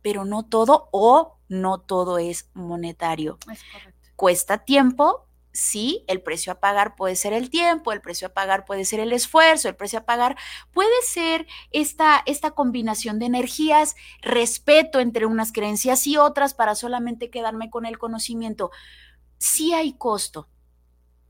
pero 0.00 0.24
no 0.24 0.42
todo 0.42 0.88
o 0.90 1.36
no 1.48 1.80
todo 1.80 2.16
es 2.16 2.48
monetario. 2.54 3.36
Cuesta 4.16 4.64
tiempo, 4.64 5.26
sí, 5.52 6.04
el 6.08 6.22
precio 6.22 6.52
a 6.52 6.60
pagar 6.60 6.96
puede 6.96 7.14
ser 7.14 7.32
el 7.32 7.50
tiempo, 7.50 7.92
el 7.92 8.00
precio 8.00 8.28
a 8.28 8.32
pagar 8.32 8.64
puede 8.64 8.84
ser 8.84 9.00
el 9.00 9.12
esfuerzo, 9.12 9.68
el 9.68 9.76
precio 9.76 10.00
a 10.00 10.04
pagar 10.04 10.36
puede 10.72 10.90
ser 11.06 11.46
esta, 11.70 12.22
esta 12.26 12.52
combinación 12.52 13.18
de 13.18 13.26
energías, 13.26 13.94
respeto 14.20 14.98
entre 15.00 15.26
unas 15.26 15.52
creencias 15.52 16.06
y 16.06 16.16
otras 16.16 16.54
para 16.54 16.74
solamente 16.74 17.30
quedarme 17.30 17.70
con 17.70 17.86
el 17.86 17.98
conocimiento. 17.98 18.70
Sí 19.38 19.74
hay 19.74 19.92
costo, 19.92 20.48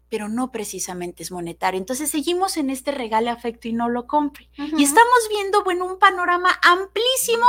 pero 0.09 0.29
no 0.29 0.53
precisamente 0.53 1.23
es 1.23 1.33
monetario. 1.33 1.79
Entonces 1.79 2.11
seguimos 2.11 2.57
en 2.57 2.71
este 2.71 2.93
regalo 2.93 3.31
afecto 3.31 3.67
y 3.67 3.73
no 3.73 3.89
lo 3.89 4.07
compre. 4.07 4.51
Y 4.57 4.85
estamos 4.85 5.29
viendo, 5.31 5.65
bueno, 5.65 5.87
un 5.87 5.99
panorama 5.99 6.51
amplísimo 6.63 7.47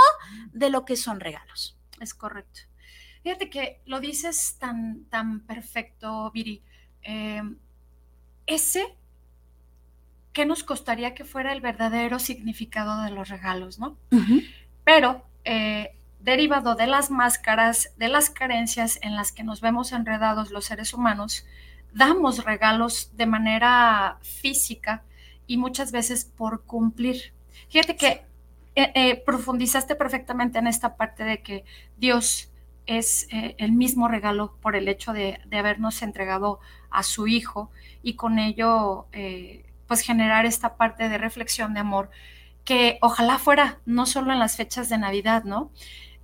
de 0.53 0.69
lo 0.69 0.85
que 0.85 0.95
son 0.95 1.19
regalos. 1.19 1.77
Es 1.99 2.13
correcto. 2.13 2.61
Fíjate 3.23 3.49
que 3.49 3.81
lo 3.85 3.99
dices 4.01 4.57
tan, 4.59 5.05
tan 5.05 5.39
perfecto, 5.41 6.29
Viri. 6.31 6.61
Em, 7.01 7.57
ese, 8.45 8.83
¿qué 10.33 10.45
nos 10.45 10.63
costaría 10.63 11.13
que 11.13 11.23
fuera 11.23 11.53
el 11.53 11.61
verdadero 11.61 12.19
significado 12.19 13.01
de 13.01 13.11
los 13.11 13.29
regalos, 13.29 13.79
no? 13.79 13.97
Pero, 14.83 15.25
eh, 15.45 15.95
derivado 16.19 16.75
de 16.75 16.87
las 16.87 17.11
máscaras, 17.11 17.93
de 17.97 18.09
las 18.09 18.29
carencias 18.29 18.99
en 19.01 19.15
las 19.15 19.31
que 19.31 19.43
nos 19.43 19.61
vemos 19.61 19.91
enredados 19.93 20.51
los 20.51 20.65
seres 20.65 20.93
humanos, 20.93 21.45
damos 21.93 22.43
regalos 22.43 23.11
de 23.15 23.25
manera 23.25 24.17
física 24.21 25.03
y 25.47 25.57
muchas 25.57 25.91
veces 25.91 26.25
por 26.25 26.63
cumplir. 26.65 27.33
Fíjate 27.69 27.95
que 27.95 28.25
eh, 28.75 28.91
eh, 28.95 29.23
profundizaste 29.25 29.95
perfectamente 29.95 30.59
en 30.59 30.67
esta 30.67 30.95
parte 30.95 31.23
de 31.23 31.41
que 31.41 31.63
Dios 31.97 32.49
es 32.85 33.27
eh, 33.31 33.55
el 33.57 33.71
mismo 33.71 34.07
regalo 34.07 34.55
por 34.61 34.75
el 34.75 34.87
hecho 34.87 35.13
de, 35.13 35.39
habernos 35.51 36.01
entregado 36.01 36.59
a 36.89 37.03
su 37.03 37.27
hijo 37.27 37.71
y 38.01 38.15
con 38.15 38.39
ello 38.39 39.07
eh, 39.11 39.65
pues 39.87 40.01
generar 40.01 40.45
esta 40.45 40.75
parte 40.75 41.09
de 41.09 41.17
reflexión 41.17 41.73
de 41.73 41.79
amor 41.79 42.09
que 42.65 42.97
ojalá 43.01 43.39
fuera 43.39 43.79
no 43.85 44.05
solo 44.05 44.31
en 44.31 44.39
las 44.39 44.55
fechas 44.55 44.89
de 44.89 44.97
Navidad, 44.97 45.43
¿no? 45.43 45.71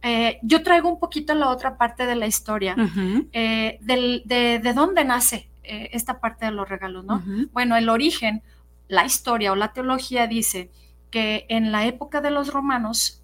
Eh, 0.01 0.39
yo 0.41 0.63
traigo 0.63 0.87
un 0.87 0.99
poquito 0.99 1.35
la 1.35 1.49
otra 1.49 1.77
parte 1.77 2.05
de 2.05 2.15
la 2.15 2.25
historia, 2.25 2.75
de, 2.75 4.71
dónde 4.73 5.03
nace 5.03 5.49
esta 5.63 6.21
parte 6.21 6.45
de 6.45 6.51
los 6.51 6.69
regalos, 6.69 7.03
¿no? 7.03 7.21
Bueno, 7.51 7.75
el 7.75 7.89
origen, 7.89 8.41
la 8.87 9.05
historia 9.05 9.51
o 9.51 9.55
la 9.55 9.73
teología 9.73 10.27
dice 10.27 10.71
que 11.11 11.45
en 11.49 11.73
la 11.73 11.85
época 11.85 12.21
de 12.21 12.31
los 12.31 12.53
romanos 12.53 13.21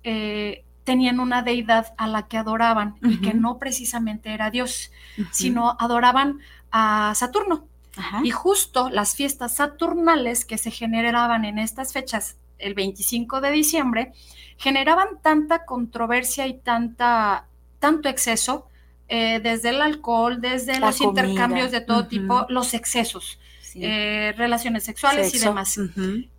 tenían 0.86 1.20
una 1.20 1.42
deidad 1.42 1.94
a 1.98 2.08
la 2.08 2.27
que 2.27 2.38
adoraban 2.38 2.96
y 3.01 3.20
que 3.20 3.34
no 3.34 3.58
precisamente 3.58 4.34
era 4.34 4.51
Dios, 4.51 4.92
sino 5.32 5.75
adoraban 5.80 6.39
a 6.72 7.13
Saturno. 7.15 7.68
Y 8.24 8.32
justo 8.32 8.89
las 8.89 9.15
fiestas 9.15 9.56
saturnales 9.56 10.46
que 10.46 10.58
se 10.58 10.72
generaban 10.72 11.44
en 11.44 11.60
estas 11.60 11.92
fechas, 11.92 12.38
el 12.60 12.74
25 12.75 13.42
de 13.42 13.51
diciembre, 13.51 14.13
generaban 14.58 15.20
tanta 15.22 15.65
controversia 15.65 16.46
y 16.48 16.54
tanta, 16.60 17.48
tanto 17.80 18.08
exceso, 18.08 18.68
eh, 19.08 19.39
desde 19.42 19.70
el 19.70 19.82
alcohol, 19.82 20.39
desde 20.39 20.80
los 20.80 21.01
intercambios 21.01 21.72
de 21.72 21.82
todo 21.82 22.08
tipo, 22.08 22.46
los 22.50 22.74
excesos. 22.74 23.39
Eh, 23.77 24.34
relaciones 24.38 24.86
sexuales 24.86 25.36
y 25.36 25.39
demás. 25.39 25.77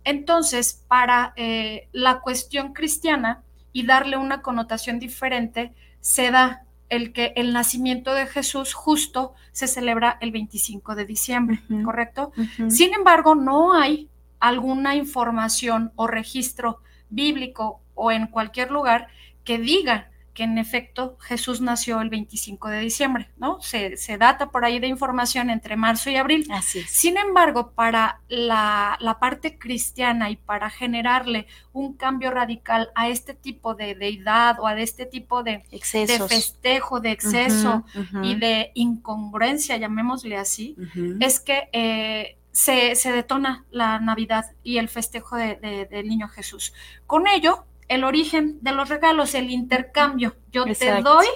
Entonces, 0.03 0.83
para 0.87 1.33
eh, 1.35 1.87
la 1.91 2.19
cuestión 2.21 2.73
cristiana, 2.73 3.43
y 3.77 3.85
darle 3.85 4.17
una 4.17 4.41
connotación 4.41 4.97
diferente, 4.97 5.71
se 5.99 6.31
da 6.31 6.63
el 6.89 7.13
que 7.13 7.33
el 7.35 7.53
nacimiento 7.53 8.15
de 8.15 8.25
Jesús 8.25 8.73
justo 8.73 9.35
se 9.51 9.67
celebra 9.67 10.17
el 10.19 10.31
25 10.31 10.95
de 10.95 11.05
diciembre, 11.05 11.59
¿correcto? 11.85 12.31
Sin 12.69 12.95
embargo, 12.95 13.35
no 13.35 13.73
hay 13.73 14.09
alguna 14.39 14.95
información 14.95 15.91
o 15.95 16.07
registro 16.07 16.79
bíblico 17.11 17.81
o 17.93 18.11
en 18.11 18.25
cualquier 18.25 18.71
lugar 18.71 19.09
que 19.43 19.59
diga 19.59 20.09
que 20.37 20.43
en 20.43 20.59
efecto 20.59 21.17
Jesús 21.19 21.61
nació 21.61 21.99
el 21.99 22.11
25 22.11 22.69
de 22.69 22.81
diciembre, 22.81 23.31
¿no? 23.37 23.59
Se, 23.59 23.97
data 24.19 24.51
por 24.51 24.65
ahí 24.65 24.77
de 24.77 24.85
información 24.85 25.49
entre 25.49 25.75
marzo 25.75 26.11
y 26.11 26.15
abril. 26.15 26.45
Así 26.51 26.83
Sin 26.83 27.17
embargo, 27.17 27.71
para 27.71 28.21
la, 28.27 29.17
parte 29.19 29.57
cristiana 29.57 30.29
y 30.29 30.35
para 30.35 30.69
generarle 30.69 31.47
un 31.73 31.93
cambio 31.93 32.29
radical 32.29 32.91
a 32.93 33.09
este 33.09 33.33
tipo 33.33 33.73
de 33.73 33.95
deidad 33.95 34.59
o 34.59 34.67
a 34.67 34.79
este 34.79 35.07
tipo 35.07 35.41
de, 35.41 35.63
de 35.71 36.19
festejo, 36.29 36.99
de 36.99 37.11
exceso 37.13 37.83
y 38.21 38.35
de 38.35 38.69
incongruencia, 38.75 39.77
llamémosle 39.77 40.37
así, 40.37 40.75
es 41.19 41.39
que 41.39 41.67
eh, 41.73 42.37
se, 42.51 43.11
detona 43.11 43.65
la 43.71 43.99
Navidad 43.99 44.45
y 44.61 44.77
el 44.77 44.87
festejo 44.87 45.35
del 45.35 46.07
niño 46.07 46.27
Jesús. 46.27 46.73
Con 47.07 47.25
ello, 47.25 47.65
el 47.87 48.03
origen 48.03 48.57
de 48.61 48.73
los 48.73 48.89
regalos, 48.89 49.35
el 49.35 49.49
intercambio. 49.49 50.35
Yo 50.51 50.65
te 50.65 51.01
doy 51.01 51.27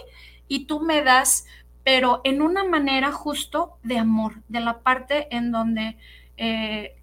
y 0.48 0.65
tú 0.65 0.79
me 0.81 1.01
das, 1.01 1.46
pero 1.84 2.22
en 2.24 2.41
una 2.41 2.63
manera 2.63 3.12
justo 3.12 3.77
de 3.84 3.98
amor, 3.98 4.41
de 4.48 4.60
la 4.60 4.79
parte 4.79 5.36
en 5.36 5.51
donde 5.51 5.98
eh, 6.38 6.98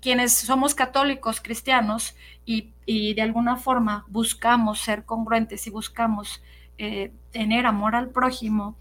quienes 0.00 0.32
somos 0.32 0.74
católicos, 0.74 1.40
cristianos, 1.40 2.16
y, 2.44 2.72
de 3.14 3.22
alguna 3.22 3.56
forma 3.56 4.04
buscamos 4.08 4.80
ser 4.80 5.04
congruentes 5.04 5.64
y 5.68 5.70
buscamos 5.70 6.42
eh, 6.78 7.12
tener 7.30 7.64
amor 7.64 7.94
al 7.94 8.08
prójimo, 8.08 8.76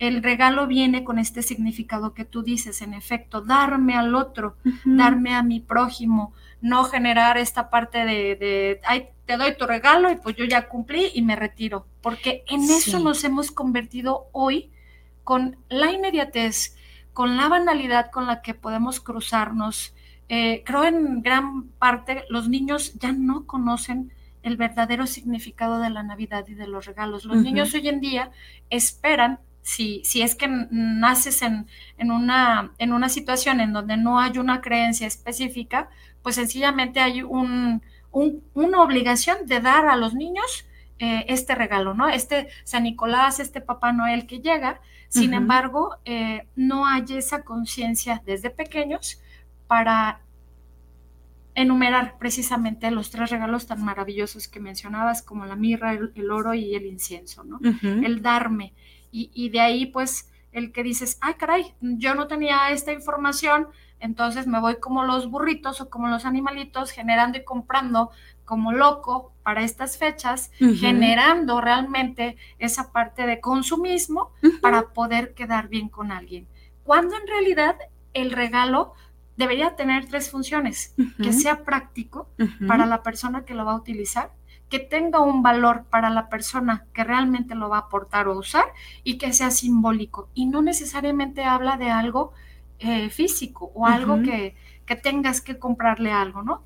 el 0.00 0.20
regalo 0.20 0.66
viene 0.66 1.04
con 1.04 1.20
este 1.20 1.42
significado 1.42 2.12
que 2.12 2.24
tú 2.24 2.42
dices, 2.42 2.82
en 2.82 2.92
efecto, 2.92 3.40
darme 3.40 3.94
al 3.94 4.16
otro, 4.16 4.56
darme 4.84 5.32
a 5.32 5.44
mi 5.44 5.60
prójimo, 5.60 6.32
no 6.62 6.84
generar 6.84 7.36
esta 7.36 7.68
parte 7.68 8.06
de, 8.06 8.80
ay, 8.84 9.08
te 9.26 9.36
doy 9.36 9.56
tu 9.56 9.66
regalo 9.66 10.10
y 10.10 10.16
pues 10.16 10.36
yo 10.36 10.44
ya 10.44 10.68
cumplí 10.68 11.10
y 11.12 11.22
me 11.22 11.36
retiro, 11.36 11.86
porque 12.00 12.44
en 12.48 12.62
eso 12.62 13.00
nos 13.00 13.24
hemos 13.24 13.50
convertido 13.50 14.28
hoy 14.32 14.70
con 15.24 15.56
la 15.68 15.90
inmediatez, 15.90 16.76
con 17.12 17.36
la 17.36 17.48
banalidad 17.48 18.10
con 18.10 18.26
la 18.26 18.42
que 18.42 18.54
podemos 18.54 19.00
cruzarnos. 19.00 19.94
Eh, 20.28 20.62
creo 20.64 20.84
en 20.84 21.20
gran 21.20 21.68
parte 21.70 22.24
los 22.30 22.48
niños 22.48 22.94
ya 22.94 23.12
no 23.12 23.44
conocen 23.46 24.12
el 24.42 24.56
verdadero 24.56 25.06
significado 25.06 25.78
de 25.78 25.90
la 25.90 26.02
Navidad 26.02 26.46
y 26.48 26.54
de 26.54 26.66
los 26.66 26.86
regalos. 26.86 27.24
Los 27.24 27.38
niños 27.38 27.74
hoy 27.74 27.88
en 27.88 28.00
día 28.00 28.30
esperan 28.70 29.40
si, 29.62 30.02
si 30.04 30.22
es 30.22 30.34
que 30.34 30.48
naces 30.48 31.42
en, 31.42 31.66
una, 32.10 32.72
en 32.78 32.92
una 32.92 33.08
situación 33.08 33.60
en 33.60 33.72
donde 33.72 33.96
no 33.96 34.18
hay 34.18 34.38
una 34.38 34.60
creencia 34.60 35.06
específica, 35.06 35.88
pues 36.22 36.36
sencillamente 36.36 37.00
hay 37.00 37.22
un, 37.22 37.82
una 38.12 38.82
obligación 38.82 39.46
de 39.46 39.60
dar 39.60 39.86
a 39.86 39.96
los 39.96 40.14
niños 40.14 40.66
eh, 40.98 41.24
este 41.28 41.54
regalo, 41.54 41.94
¿no? 41.94 42.08
Este 42.08 42.48
San 42.64 42.84
Nicolás, 42.84 43.40
este 43.40 43.60
Papá 43.60 43.92
Noel 43.92 44.26
que 44.26 44.40
llega. 44.40 44.80
Sin 45.08 45.34
embargo, 45.34 45.96
eh, 46.06 46.46
no 46.56 46.86
hay 46.86 47.04
esa 47.10 47.42
conciencia 47.42 48.22
desde 48.24 48.48
pequeños 48.48 49.20
para 49.66 50.20
enumerar 51.54 52.16
precisamente 52.18 52.90
los 52.90 53.10
tres 53.10 53.30
regalos 53.30 53.66
tan 53.66 53.84
maravillosos 53.84 54.48
que 54.48 54.60
mencionabas, 54.60 55.22
como 55.22 55.44
la 55.44 55.56
mirra, 55.56 55.92
el, 55.92 56.30
oro 56.30 56.54
y 56.54 56.74
el 56.74 56.86
incienso, 56.86 57.44
¿no? 57.44 57.58
El 57.82 58.22
darme. 58.22 58.72
Y, 59.10 59.30
y, 59.34 59.50
de 59.50 59.60
ahí, 59.60 59.86
pues, 59.86 60.30
el 60.52 60.72
que 60.72 60.82
dices, 60.82 61.18
ay, 61.20 61.34
caray, 61.34 61.74
yo 61.80 62.14
no 62.14 62.26
tenía 62.26 62.70
esta 62.70 62.92
información, 62.92 63.68
entonces 64.02 64.48
me 64.48 64.60
voy 64.60 64.80
como 64.80 65.04
los 65.04 65.30
burritos 65.30 65.80
o 65.80 65.88
como 65.88 66.08
los 66.08 66.24
animalitos, 66.24 66.90
generando 66.90 67.38
y 67.38 67.44
comprando 67.44 68.10
como 68.44 68.72
loco 68.72 69.32
para 69.44 69.62
estas 69.62 69.96
fechas, 69.96 70.50
generando 70.58 71.60
realmente 71.60 72.36
esa 72.58 72.92
parte 72.92 73.26
de 73.26 73.40
consumismo 73.40 74.32
para 74.60 74.88
poder 74.88 75.34
quedar 75.34 75.68
bien 75.68 75.88
con 75.88 76.10
alguien. 76.10 76.48
Cuando 76.82 77.16
en 77.16 77.28
realidad 77.28 77.76
el 78.12 78.32
regalo 78.32 78.94
debería 79.36 79.76
tener 79.76 80.08
tres 80.08 80.30
funciones, 80.30 80.96
que 81.22 81.32
sea 81.32 81.62
práctico 81.64 82.28
para 82.66 82.86
la 82.86 83.04
persona 83.04 83.44
que 83.44 83.54
lo 83.54 83.64
va 83.64 83.72
a 83.72 83.76
utilizar, 83.76 84.32
que 84.68 84.80
tenga 84.80 85.20
un 85.20 85.44
valor 85.44 85.84
para 85.90 86.10
la 86.10 86.28
persona 86.28 86.86
que 86.92 87.04
realmente 87.04 87.54
lo 87.54 87.68
va 87.68 87.76
a 87.76 87.80
aportar 87.82 88.26
o 88.26 88.36
usar 88.36 88.64
y 89.04 89.16
que 89.16 89.32
sea 89.32 89.52
simbólico. 89.52 90.28
Y 90.34 90.46
no 90.46 90.60
necesariamente 90.60 91.44
habla 91.44 91.76
de 91.76 91.90
algo 91.90 92.32
eh, 92.82 93.10
físico 93.10 93.70
o 93.74 93.86
algo 93.86 94.22
que, 94.22 94.54
que 94.86 94.96
tengas 94.96 95.40
que 95.40 95.58
comprarle 95.58 96.12
algo, 96.12 96.42
¿no? 96.42 96.62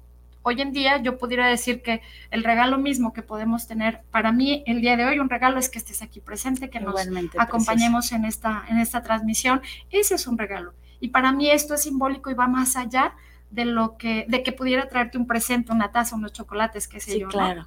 Hoy 0.48 0.60
en 0.60 0.72
día 0.72 0.98
yo 0.98 1.18
pudiera 1.18 1.48
decir 1.48 1.82
que 1.82 2.02
el 2.30 2.44
regalo 2.44 2.78
mismo 2.78 3.12
que 3.12 3.22
podemos 3.22 3.66
tener 3.66 4.02
para 4.12 4.30
mí 4.30 4.62
el 4.66 4.80
día 4.80 4.96
de 4.96 5.04
hoy, 5.04 5.18
un 5.18 5.28
regalo 5.28 5.58
es 5.58 5.68
que 5.68 5.78
estés 5.78 6.02
aquí 6.02 6.20
presente, 6.20 6.70
que 6.70 6.78
nos 6.78 6.94
acompañemos 7.36 8.12
en 8.12 8.24
esta, 8.24 8.64
en 8.68 8.78
esta 8.78 9.02
transmisión. 9.02 9.60
Ese 9.90 10.14
es 10.14 10.28
un 10.28 10.38
regalo. 10.38 10.72
Y 11.00 11.08
para 11.08 11.32
mí 11.32 11.50
esto 11.50 11.74
es 11.74 11.82
simbólico 11.82 12.30
y 12.30 12.34
va 12.34 12.46
más 12.46 12.76
allá 12.76 13.14
de 13.50 13.64
lo 13.64 13.96
que, 13.96 14.24
de 14.28 14.44
que 14.44 14.52
pudiera 14.52 14.88
traerte 14.88 15.18
un 15.18 15.26
presente, 15.26 15.72
una 15.72 15.90
taza, 15.90 16.14
unos 16.14 16.32
chocolates, 16.32 16.86
qué 16.86 17.00
sé 17.00 17.12
sí, 17.12 17.20
yo. 17.20 17.28
Claro. 17.28 17.66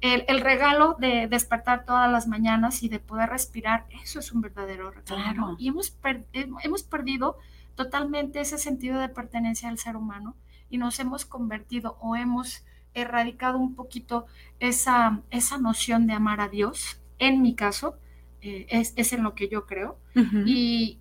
El, 0.00 0.40
regalo 0.40 0.96
de 0.98 1.26
despertar 1.26 1.84
todas 1.84 2.10
las 2.10 2.28
mañanas 2.28 2.84
y 2.84 2.88
de 2.88 3.00
poder 3.00 3.28
respirar, 3.28 3.86
eso 4.02 4.20
es 4.20 4.30
un 4.30 4.40
verdadero 4.40 4.92
regalo. 4.92 5.34
Claro. 5.34 5.56
Y 5.58 5.66
hemos, 5.68 5.94
hemos 6.62 6.82
perdido 6.84 7.38
totalmente 7.80 8.42
ese 8.42 8.58
sentido 8.58 9.00
de 9.00 9.08
pertenencia 9.08 9.70
al 9.70 9.78
ser 9.78 9.96
humano 9.96 10.36
y 10.68 10.76
nos 10.76 11.00
hemos 11.00 11.24
convertido 11.24 11.96
o 12.02 12.14
hemos 12.14 12.62
erradicado 12.92 13.56
un 13.56 13.74
poquito 13.74 14.26
esa, 14.58 15.22
esa 15.30 15.56
noción 15.56 16.06
de 16.06 16.12
amar 16.12 16.42
a 16.42 16.48
Dios. 16.48 17.00
En 17.18 17.40
mi 17.40 17.54
caso, 17.54 17.94
eh, 18.42 18.66
es, 18.68 19.12
en 19.14 19.22
lo 19.22 19.34
que 19.34 19.48
yo 19.48 19.64
creo. 19.64 19.96
y, 20.44 20.98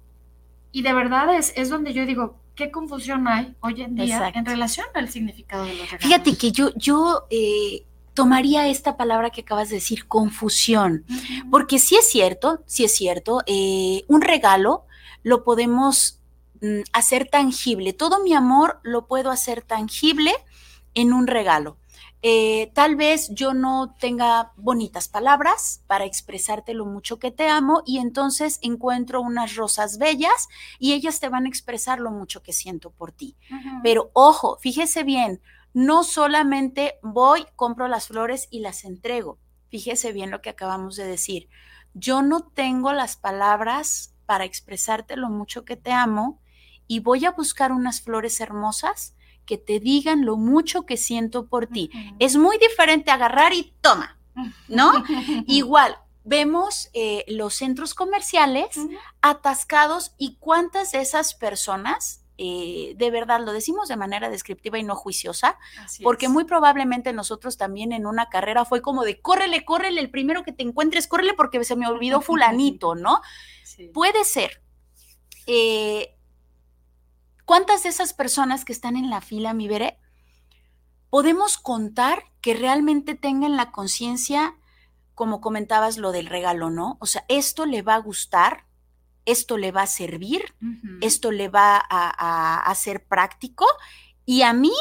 de 0.72 0.94
verdad 0.94 1.36
es, 1.36 1.52
es 1.58 1.68
donde 1.68 1.92
yo 1.92 2.06
digo, 2.06 2.38
qué 2.56 2.72
confusión 2.72 3.28
hay 3.28 3.54
hoy 3.60 3.82
en 3.82 3.96
día 3.96 4.32
en 4.34 4.46
relación 4.46 4.86
al 4.94 5.10
significado 5.10 5.66
de 5.66 5.74
los 5.74 5.92
regalos. 5.92 6.06
Fíjate 6.06 6.38
que 6.38 6.54
yo, 6.54 6.70
yo 6.78 7.28
eh, 7.30 7.84
tomaría 8.14 8.70
esta 8.70 8.96
palabra 8.96 9.32
que 9.32 9.42
acabas 9.42 9.68
de 9.68 9.76
decir, 9.76 10.08
confusión, 10.08 11.04
porque 11.52 11.78
sí 11.78 11.98
es 11.98 12.10
cierto, 12.10 12.64
sí 12.68 12.86
es 12.86 12.96
cierto, 12.96 13.42
eh, 13.48 14.06
un 14.08 14.22
regalo 14.22 14.86
lo 15.24 15.44
podemos 15.44 16.19
Mm, 16.62 16.82
hacer 16.92 17.30
tangible. 17.30 17.94
Todo 17.94 18.22
mi 18.22 18.34
amor 18.34 18.80
lo 18.84 19.08
puedo 19.08 19.32
hacer 19.32 19.62
tangible 19.62 20.34
en 20.94 21.14
un 21.14 21.28
regalo. 21.28 21.78
Eh, 22.22 22.72
tal 22.74 22.98
vez 22.98 23.30
yo 23.30 23.54
no 23.54 23.96
tenga 23.98 24.52
bonitas 24.58 25.08
palabras 25.08 25.84
para 25.88 26.04
expresarte 26.04 26.74
lo 26.74 26.86
mucho 26.86 27.18
que 27.18 27.32
te 27.32 27.48
amo 27.48 27.82
y 27.86 28.00
entonces 28.00 28.60
encuentro 28.62 29.22
unas 29.22 29.56
rosas 29.56 29.98
bellas 29.98 30.50
y 30.80 30.92
ellas 30.92 31.22
te 31.22 31.30
van 31.30 31.46
a 31.46 31.48
expresar 31.48 32.02
lo 32.02 32.12
mucho 32.12 32.44
que 32.44 32.52
siento 32.52 32.92
por 32.92 33.14
ti. 33.14 33.38
Pero 33.84 34.12
ojo, 34.12 34.58
fíjese 34.60 35.04
bien, 35.04 35.42
no 35.74 36.04
solamente 36.04 37.00
voy, 37.02 37.46
compro 37.56 37.88
las 37.88 38.08
flores 38.08 38.50
y 38.52 38.60
las 38.60 38.84
entrego. 38.84 39.38
Fíjese 39.70 40.12
bien 40.12 40.30
lo 40.30 40.42
que 40.42 40.50
acabamos 40.50 40.98
de 40.98 41.06
decir. 41.06 41.48
Yo 41.94 42.22
no 42.22 42.42
tengo 42.42 42.92
las 42.92 43.16
palabras 43.16 44.14
para 44.26 44.44
expresarte 44.44 45.16
lo 45.16 45.30
mucho 45.30 45.64
que 45.64 45.78
te 45.78 45.94
amo 45.94 46.42
y 46.90 47.00
voy 47.02 47.24
a 47.26 47.32
buscar 47.32 47.72
unas 47.72 48.02
flores 48.02 48.42
hermosas 48.42 49.14
que 49.46 49.60
te 49.60 49.80
digan 49.80 50.26
lo 50.26 50.38
mucho 50.38 50.88
que 50.88 50.98
siento 50.98 51.46
por 51.46 51.68
ti. 51.68 51.92
Es 52.18 52.36
muy 52.36 52.58
diferente 52.58 53.12
agarrar 53.12 53.54
y 53.54 53.74
toma, 53.80 54.18
¿no? 54.68 54.92
Igual, 55.48 55.98
vemos 56.24 56.90
eh, 56.94 57.26
los 57.28 57.54
centros 57.54 57.94
comerciales 57.94 58.70
atascados 59.22 60.14
y 60.18 60.38
cuántas 60.40 60.92
de 60.92 61.02
esas 61.02 61.36
personas, 61.36 62.24
eh, 62.40 62.96
de 62.98 63.12
verdad 63.12 63.40
lo 63.46 63.54
decimos 63.54 63.88
de 63.88 63.96
manera 63.96 64.32
descriptiva 64.32 64.80
y 64.80 64.84
no 64.84 64.96
juiciosa, 64.96 65.60
porque 66.02 66.28
muy 66.28 66.46
probablemente 66.46 67.14
nosotros 67.14 67.56
también 67.56 67.92
en 67.92 68.08
una 68.08 68.30
carrera 68.30 68.66
fue 68.66 68.82
como 68.82 69.04
de 69.04 69.22
córrele, 69.22 69.64
córrele, 69.64 70.02
el 70.02 70.10
primero 70.10 70.44
que 70.44 70.54
te 70.54 70.64
encuentres, 70.64 71.08
córrele 71.08 71.36
porque 71.36 71.64
se 71.64 71.76
me 71.76 71.88
olvidó 71.88 72.20
fulanito, 72.22 72.96
¿no? 72.96 73.22
Puede 73.94 74.24
ser. 74.26 74.64
Eh, 75.46 76.16
¿Cuántas 77.50 77.82
de 77.82 77.90
esas 77.90 78.14
personas 78.14 78.64
que 78.64 78.72
están 78.72 78.96
en 78.96 79.10
la 79.10 79.22
fila, 79.22 79.56
mi 79.56 79.68
veré, 79.68 79.98
podemos 81.10 81.58
contar 81.58 82.26
que 82.42 82.54
realmente 82.54 83.16
tengan 83.16 83.58
la 83.58 83.72
conciencia, 83.72 84.54
como 85.16 85.42
comentabas 85.42 85.98
lo 85.98 86.12
del 86.12 86.28
regalo, 86.28 86.70
¿no? 86.70 86.98
O 87.02 87.08
sea, 87.08 87.26
esto 87.28 87.66
le 87.66 87.82
va 87.82 87.96
a 87.96 88.02
gustar, 88.02 88.68
esto 89.26 89.58
le 89.58 89.72
va 89.72 89.82
a 89.82 89.88
servir, 89.88 90.44
esto 91.02 91.32
le 91.32 91.50
va 91.50 91.84
a, 91.90 92.70
a, 92.70 92.76
ser 92.76 93.08
práctico 93.08 93.66
y 94.28 94.44
a 94.44 94.54
mí 94.54 94.74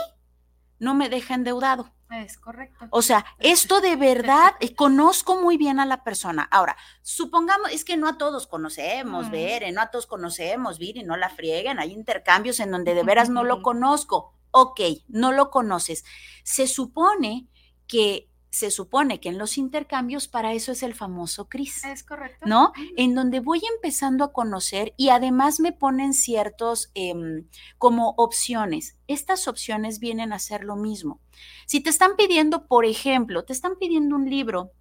no 0.79 0.95
me 0.95 1.09
deja 1.09 1.33
endeudado. 1.33 1.91
Es 2.11 2.39
correcto. 2.39 2.87
O 2.91 3.03
sea, 3.03 3.25
esto 3.39 3.81
de 3.81 3.97
verdad, 3.97 4.55
eh, 4.61 4.75
conozco 4.75 5.41
muy 5.41 5.57
bien 5.59 5.79
a 5.79 5.87
la 5.87 6.05
persona. 6.05 6.49
Ahora, 6.51 6.77
supongamos, 7.03 7.71
es 7.71 7.85
que 7.85 7.97
no 7.97 8.09
a 8.09 8.17
todos 8.17 8.47
conocemos, 8.47 9.31
ver, 9.31 9.71
no 9.75 9.83
a 9.83 9.91
todos 9.91 10.07
conocemos, 10.07 10.79
Vir, 10.79 10.97
y 10.97 11.03
no 11.03 11.17
la 11.17 11.29
frieguen. 11.29 11.79
Hay 11.79 11.93
intercambios 11.93 12.61
en 12.61 12.71
donde 12.71 12.95
de 12.95 13.03
veras 13.03 13.29
no 13.29 13.45
lo 13.45 13.63
conozco. 13.63 14.35
Ok, 14.51 14.81
no 15.09 15.33
lo 15.33 15.51
conoces. 15.51 16.05
Se 16.45 16.67
supone 16.67 17.47
que 17.87 18.31
se 18.51 18.71
supone 18.71 19.21
que 19.21 19.29
en 19.29 19.39
los 19.39 19.59
intercambios 19.59 20.29
para 20.29 20.53
eso 20.53 20.73
es 20.73 20.83
el 20.83 20.95
famoso 20.95 21.49
CRIS. 21.49 21.85
Es 21.85 22.03
correcto. 22.03 22.47
¿No? 22.47 22.73
En 22.97 23.15
donde 23.15 23.41
voy 23.41 23.61
empezando 23.75 24.25
a 24.25 24.33
conocer 24.33 24.95
y 24.97 25.11
además 25.11 25.61
me 25.61 25.73
ponen 25.73 26.15
ciertos 26.15 26.91
em, 26.95 27.47
como 27.77 28.15
opciones. 28.17 28.97
Estas 29.07 29.49
opciones 29.49 29.99
vienen 30.01 30.33
a 30.33 30.39
ser 30.39 30.65
lo 30.65 30.77
mismo. 30.77 31.21
Si 31.67 31.81
te 31.81 31.91
están 31.91 32.17
pidiendo, 32.17 32.67
por 32.67 32.85
ejemplo, 32.85 33.45
te 33.45 33.53
están 33.53 33.77
pidiendo 33.79 34.17
un 34.17 34.29
libro, 34.29 34.73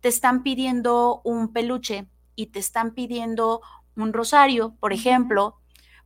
te 0.00 0.08
están 0.08 0.42
pidiendo 0.42 1.22
un 1.24 1.52
peluche 1.52 2.08
y 2.34 2.46
te 2.46 2.58
están 2.58 2.92
pidiendo 2.92 3.60
un 3.96 4.12
rosario, 4.12 4.76
por 4.80 4.92
ejemplo, 4.92 5.61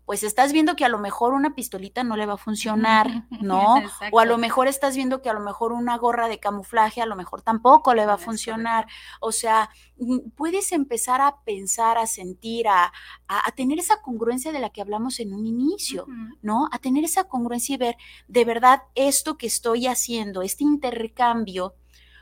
pues 0.06 0.22
estás 0.22 0.52
viendo 0.52 0.76
que 0.76 0.84
a 0.84 0.88
lo 0.88 0.98
mejor 0.98 1.34
una 1.34 1.56
pistolita 1.56 2.04
no 2.04 2.16
le 2.16 2.26
va 2.26 2.34
a 2.34 2.38
funcionar, 2.38 3.26
¿no? 3.42 3.82
O 4.12 4.20
a 4.20 4.24
lo 4.24 4.38
mejor 4.38 4.68
estás 4.68 4.94
viendo 4.94 5.20
que 5.20 5.28
a 5.28 5.34
lo 5.34 5.40
mejor 5.40 5.72
una 5.72 5.98
gorra 5.98 6.28
de 6.28 6.38
camuflaje 6.38 7.02
a 7.02 7.06
lo 7.06 7.16
mejor 7.16 7.42
tampoco 7.42 7.92
le 7.92 8.06
va 8.06 8.14
a 8.14 8.18
funcionar. 8.18 8.86
O 9.20 9.32
sea, 9.32 9.68
mm, 9.98 10.30
puedes 10.36 10.70
empezar 10.70 11.20
a 11.20 11.40
pensar, 11.44 11.98
a 11.98 12.06
sentir, 12.06 12.68
a, 12.68 12.92
a, 13.26 13.50
tener 13.56 13.80
esa 13.80 14.00
congruencia 14.00 14.52
de 14.52 14.60
la 14.60 14.70
que 14.70 14.80
hablamos 14.80 15.18
en 15.18 15.34
un 15.34 15.44
inicio, 15.44 16.06
¿no? 16.40 16.68
A 16.70 16.78
tener 16.78 17.02
esa 17.02 17.24
congruencia 17.24 17.74
y 17.74 17.78
ver 17.78 17.96
de 18.28 18.44
verdad 18.44 18.82
esto 18.94 19.36
que 19.36 19.48
estoy 19.48 19.88
haciendo, 19.88 20.42
este 20.42 20.62
intercambio, 20.62 21.74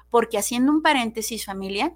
porque 0.08 0.38
haciendo 0.38 0.72
un 0.72 0.80
paréntesis 0.80 1.44
familia, 1.44 1.94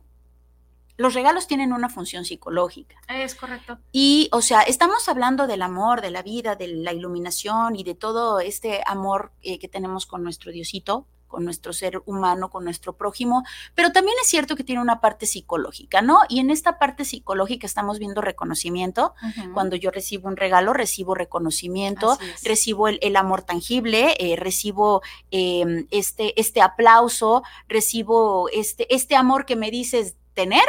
los 0.98 1.14
regalos 1.14 1.46
tienen 1.46 1.72
una 1.72 1.88
función 1.88 2.24
psicológica. 2.24 2.96
Es 3.08 3.36
correcto. 3.36 3.78
Y, 3.92 4.28
o 4.32 4.42
sea, 4.42 4.62
estamos 4.62 5.08
hablando 5.08 5.46
del 5.46 5.62
amor, 5.62 6.00
de 6.00 6.10
la 6.10 6.22
vida, 6.22 6.56
de 6.56 6.66
la 6.66 6.92
iluminación 6.92 7.76
y 7.76 7.84
de 7.84 7.94
todo 7.94 8.40
este 8.40 8.82
amor 8.84 9.32
eh, 9.42 9.60
que 9.60 9.68
tenemos 9.68 10.06
con 10.06 10.24
nuestro 10.24 10.50
Diosito, 10.50 11.06
con 11.28 11.44
nuestro 11.44 11.72
ser 11.72 12.02
humano, 12.06 12.50
con 12.50 12.64
nuestro 12.64 12.96
prójimo, 12.96 13.44
pero 13.74 13.92
también 13.92 14.16
es 14.22 14.28
cierto 14.28 14.56
que 14.56 14.64
tiene 14.64 14.80
una 14.80 15.00
parte 15.00 15.26
psicológica, 15.26 16.02
¿no? 16.02 16.20
Y 16.28 16.40
en 16.40 16.50
esta 16.50 16.78
parte 16.78 17.04
psicológica 17.04 17.66
estamos 17.66 17.98
viendo 17.98 18.20
reconocimiento. 18.20 19.14
Cuando 19.52 19.76
yo 19.76 19.90
recibo 19.90 20.26
un 20.26 20.36
regalo, 20.36 20.72
recibo 20.72 21.14
reconocimiento, 21.14 22.18
recibo 22.42 22.88
el, 22.88 23.16
amor 23.16 23.42
tangible, 23.42 24.16
eh, 24.18 24.36
recibo 24.36 25.02
em, 25.30 25.86
este, 25.90 26.40
este 26.40 26.62
aplauso, 26.62 27.42
recibo 27.68 28.48
este, 28.48 28.92
este 28.92 29.14
amor 29.14 29.44
que 29.44 29.54
me 29.54 29.70
dices 29.70 30.16
tener 30.34 30.64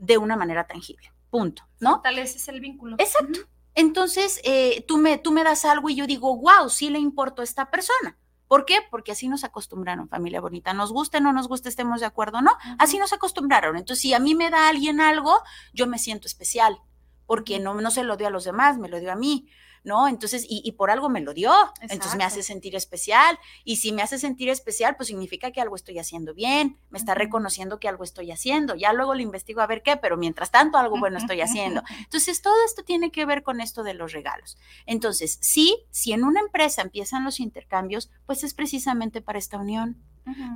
de 0.00 0.18
una 0.18 0.36
manera 0.36 0.66
tangible. 0.66 1.12
Punto, 1.30 1.62
¿no? 1.78 2.00
Tal 2.00 2.16
vez 2.16 2.34
es 2.34 2.48
el 2.48 2.60
vínculo. 2.60 2.96
Exacto. 2.98 3.40
Entonces, 3.74 4.40
eh, 4.42 4.84
tú, 4.88 4.98
me, 4.98 5.16
tú 5.18 5.30
me 5.30 5.44
das 5.44 5.64
algo 5.64 5.88
y 5.88 5.94
yo 5.94 6.06
digo, 6.06 6.36
wow, 6.36 6.68
sí 6.68 6.90
le 6.90 6.98
importo 6.98 7.40
a 7.40 7.44
esta 7.44 7.70
persona, 7.70 8.18
¿Por 8.50 8.64
qué? 8.64 8.78
Porque 8.90 9.12
así 9.12 9.28
nos 9.28 9.44
acostumbraron, 9.44 10.08
familia 10.08 10.40
bonita. 10.40 10.74
Nos 10.74 10.92
guste 10.92 11.18
o 11.18 11.20
no 11.20 11.32
nos 11.32 11.46
guste, 11.46 11.68
estemos 11.68 12.00
de 12.00 12.06
acuerdo, 12.06 12.42
¿no? 12.42 12.50
Así 12.80 12.98
nos 12.98 13.12
acostumbraron. 13.12 13.76
Entonces, 13.76 14.02
si 14.02 14.12
a 14.12 14.18
mí 14.18 14.34
me 14.34 14.50
da 14.50 14.68
alguien 14.68 15.00
algo, 15.00 15.40
yo 15.72 15.86
me 15.86 16.00
siento 16.00 16.26
especial, 16.26 16.80
porque 17.26 17.60
no, 17.60 17.80
no 17.80 17.92
se 17.92 18.02
lo 18.02 18.16
dio 18.16 18.26
a 18.26 18.30
los 18.30 18.42
demás, 18.42 18.76
me 18.76 18.88
lo 18.88 18.98
dio 18.98 19.12
a 19.12 19.14
mí. 19.14 19.46
¿No? 19.82 20.08
Entonces, 20.08 20.44
y, 20.48 20.70
por 20.72 20.90
algo 20.90 21.08
me 21.08 21.20
lo 21.20 21.32
dio, 21.34 21.52
entonces 21.80 22.16
me 22.16 22.24
hace 22.24 22.42
sentir 22.42 22.74
especial, 22.76 23.38
y 23.64 23.76
si 23.76 23.92
me 23.92 24.02
hace 24.02 24.18
sentir 24.18 24.48
especial, 24.48 24.96
pues 24.96 25.08
significa 25.08 25.50
que 25.50 25.60
algo 25.60 25.76
estoy 25.76 25.98
haciendo 25.98 26.34
bien, 26.34 26.78
me 26.90 26.98
está 26.98 27.14
reconociendo 27.14 27.80
que 27.80 27.88
algo 27.88 28.04
estoy 28.04 28.30
haciendo, 28.30 28.74
ya 28.74 28.92
luego 28.92 29.14
lo 29.14 29.20
investigo 29.20 29.60
a 29.60 29.66
ver 29.66 29.82
qué, 29.82 29.96
pero 29.96 30.16
mientras 30.16 30.50
tanto 30.50 30.78
algo 30.78 30.98
bueno 30.98 31.18
estoy 31.18 31.40
haciendo. 31.40 31.82
Entonces, 31.98 32.42
todo 32.42 32.64
esto 32.64 32.82
tiene 32.84 33.10
que 33.10 33.24
ver 33.24 33.42
con 33.42 33.60
esto 33.60 33.82
de 33.82 33.94
los 33.94 34.12
regalos. 34.12 34.58
Entonces, 34.86 35.38
sí, 35.40 35.84
si 35.90 36.12
en 36.12 36.24
una 36.24 36.40
empresa 36.40 36.82
empiezan 36.82 37.24
los 37.24 37.40
intercambios, 37.40 38.10
pues 38.26 38.44
es 38.44 38.54
precisamente 38.54 39.22
para 39.22 39.38
esta 39.38 39.58
unión. 39.58 39.96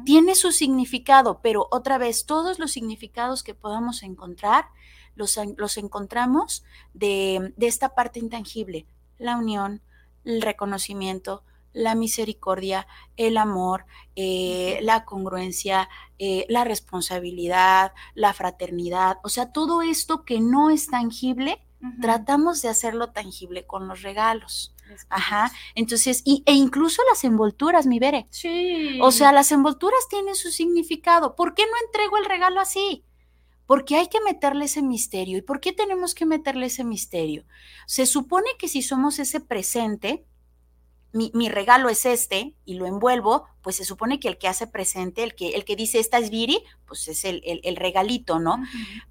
Tiene 0.04 0.37
su 0.37 0.52
significado, 0.52 1.40
pero 1.42 1.66
otra 1.70 1.98
vez, 1.98 2.26
todos 2.26 2.60
los 2.60 2.70
significados 2.70 3.42
que 3.42 3.54
podamos 3.54 4.04
encontrar, 4.04 4.66
los, 5.16 5.38
los 5.56 5.76
encontramos 5.78 6.64
de, 6.92 7.52
de 7.56 7.66
esta 7.66 7.94
parte 7.94 8.20
intangible, 8.20 8.87
la 9.18 9.37
unión, 9.37 9.83
el 10.24 10.42
reconocimiento, 10.42 11.44
la 11.72 11.94
misericordia, 11.94 12.87
el 13.16 13.37
amor, 13.37 13.85
eh, 14.16 14.79
la 14.83 15.05
congruencia, 15.05 15.88
eh, 16.18 16.46
la 16.48 16.64
responsabilidad, 16.64 17.92
la 18.14 18.33
fraternidad, 18.33 19.18
o 19.24 19.29
sea, 19.29 19.53
todo 19.53 19.83
esto 19.83 20.24
que 20.24 20.40
no 20.40 20.70
es 20.70 20.87
tangible, 20.88 21.61
tratamos 22.00 22.62
de 22.62 22.70
hacerlo 22.70 23.11
tangible 23.11 23.66
con 23.66 23.88
los 23.88 24.00
regalos. 24.00 24.74
Ajá. 25.09 25.50
Entonces, 25.74 26.22
y, 26.24 26.42
e 26.46 26.53
incluso 26.53 27.03
las 27.11 27.24
envolturas, 27.24 27.87
mi 27.87 27.98
Bere. 27.98 28.27
Sí. 28.31 28.98
O 29.03 29.11
sea, 29.11 29.33
las 29.33 29.53
envolturas 29.53 30.09
tienen 30.09 30.35
su 30.35 30.50
significado. 30.50 31.37
¿Por 31.37 31.55
qué 31.55 31.64
no 31.66 31.72
entrego 31.87 32.16
el 32.16 32.24
regalo 32.24 32.61
así? 32.61 33.05
Porque 33.66 33.96
hay 33.96 34.09
que 34.09 34.20
meterle 34.20 34.66
ese 34.66 34.83
misterio. 34.83 35.38
¿Y 35.38 35.42
por 35.42 35.61
qué 35.61 35.72
tenemos 35.72 36.14
que 36.14 36.27
meterle 36.27 36.66
ese 36.66 36.85
misterio? 36.85 37.44
Se 37.87 38.07
supone 38.07 38.48
que 38.59 38.68
si 38.68 38.83
somos 38.83 39.18
ese 39.18 39.40
presente, 39.40 40.24
mi, 41.14 41.48
regalo 41.48 41.88
es 41.88 42.07
este 42.07 42.57
y 42.64 42.74
lo 42.74 42.87
envuelvo, 42.87 43.46
pues 43.62 43.77
se 43.77 43.85
supone 43.85 44.18
que 44.18 44.27
el 44.27 44.37
que 44.37 44.48
hace 44.48 44.66
presente, 44.66 45.22
el 45.22 45.37
que, 45.37 45.50
el 45.50 45.64
que 45.64 45.77
dice 45.77 46.00
esta 46.00 46.18
es 46.18 46.29
Viri, 46.29 46.64
pues 46.87 47.07
es 47.07 47.24
el, 47.24 47.40
el, 47.44 47.77
regalito, 47.77 48.40
¿no? 48.40 48.61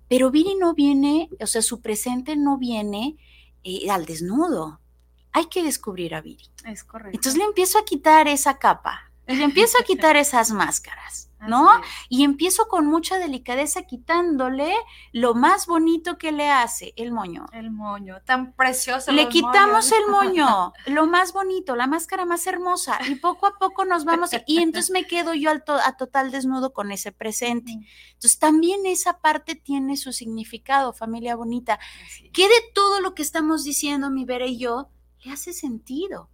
Pero 0.10 0.30
Viri 0.30 0.56
no 0.56 0.74
viene, 0.74 1.30
o 1.40 1.48
sea, 1.48 1.62
su 1.62 1.80
presente 1.80 2.36
no 2.36 2.58
viene 2.58 3.16
eh, 3.64 3.90
al 3.90 4.06
desnudo. 4.06 4.82
Hay 5.32 5.46
que 5.46 5.64
descubrir 5.64 6.14
a 6.14 6.20
Viri. 6.20 6.44
Es 6.66 6.84
correcto. 6.84 7.18
Entonces 7.18 7.38
le 7.38 7.46
empiezo 7.46 7.80
a 7.80 7.86
quitar 7.86 8.28
esa 8.28 8.60
capa, 8.60 9.10
le 9.26 9.42
empiezo 9.42 9.78
a 9.80 9.86
quitar 9.86 10.18
esas 10.18 10.52
máscaras. 10.52 11.30
¿No? 11.48 11.70
Y 12.10 12.24
empiezo 12.24 12.68
con 12.68 12.86
mucha 12.86 13.18
delicadeza 13.18 13.84
quitándole 13.84 14.74
lo 15.12 15.34
más 15.34 15.68
bonito 15.68 16.18
que 16.18 16.32
le 16.32 16.50
hace, 16.50 16.94
el 16.96 17.12
moño. 17.12 17.46
El 17.54 17.72
moño, 17.72 18.22
tan 18.26 18.54
precioso. 18.54 19.12
Le 19.12 19.30
quitamos 19.30 19.92
el 19.92 20.12
moño, 20.12 20.74
lo 20.88 21.08
más 21.08 21.34
bonito, 21.34 21.76
la 21.76 21.88
máscara 21.88 22.26
más 22.26 22.46
hermosa, 22.48 23.00
y 23.08 23.16
poco 23.16 23.48
a 23.48 23.58
poco 23.58 23.86
nos 23.86 24.06
vamos, 24.06 24.32
y 24.46 24.62
entonces 24.62 24.92
me 24.92 25.06
quedo 25.06 25.34
yo 25.34 25.50
al 25.50 25.64
a 25.84 25.98
total 25.98 26.32
desnudo 26.32 26.74
con 26.74 26.92
ese 26.92 27.12
presente. 27.12 27.72
Entonces 28.14 28.40
también 28.40 28.86
esa 28.86 29.20
parte 29.20 29.56
tiene 29.56 29.98
su 29.98 30.12
significado, 30.14 30.94
familia 30.94 31.36
bonita. 31.36 31.80
¿Qué 32.34 32.44
de 32.44 32.72
todo 32.74 33.00
lo 33.00 33.16
que 33.16 33.22
estamos 33.22 33.64
diciendo, 33.64 34.10
mi 34.10 34.26
Vera 34.26 34.46
y 34.46 34.58
yo, 34.58 34.90
le 35.24 35.32
hace 35.32 35.54
sentido? 35.54 36.30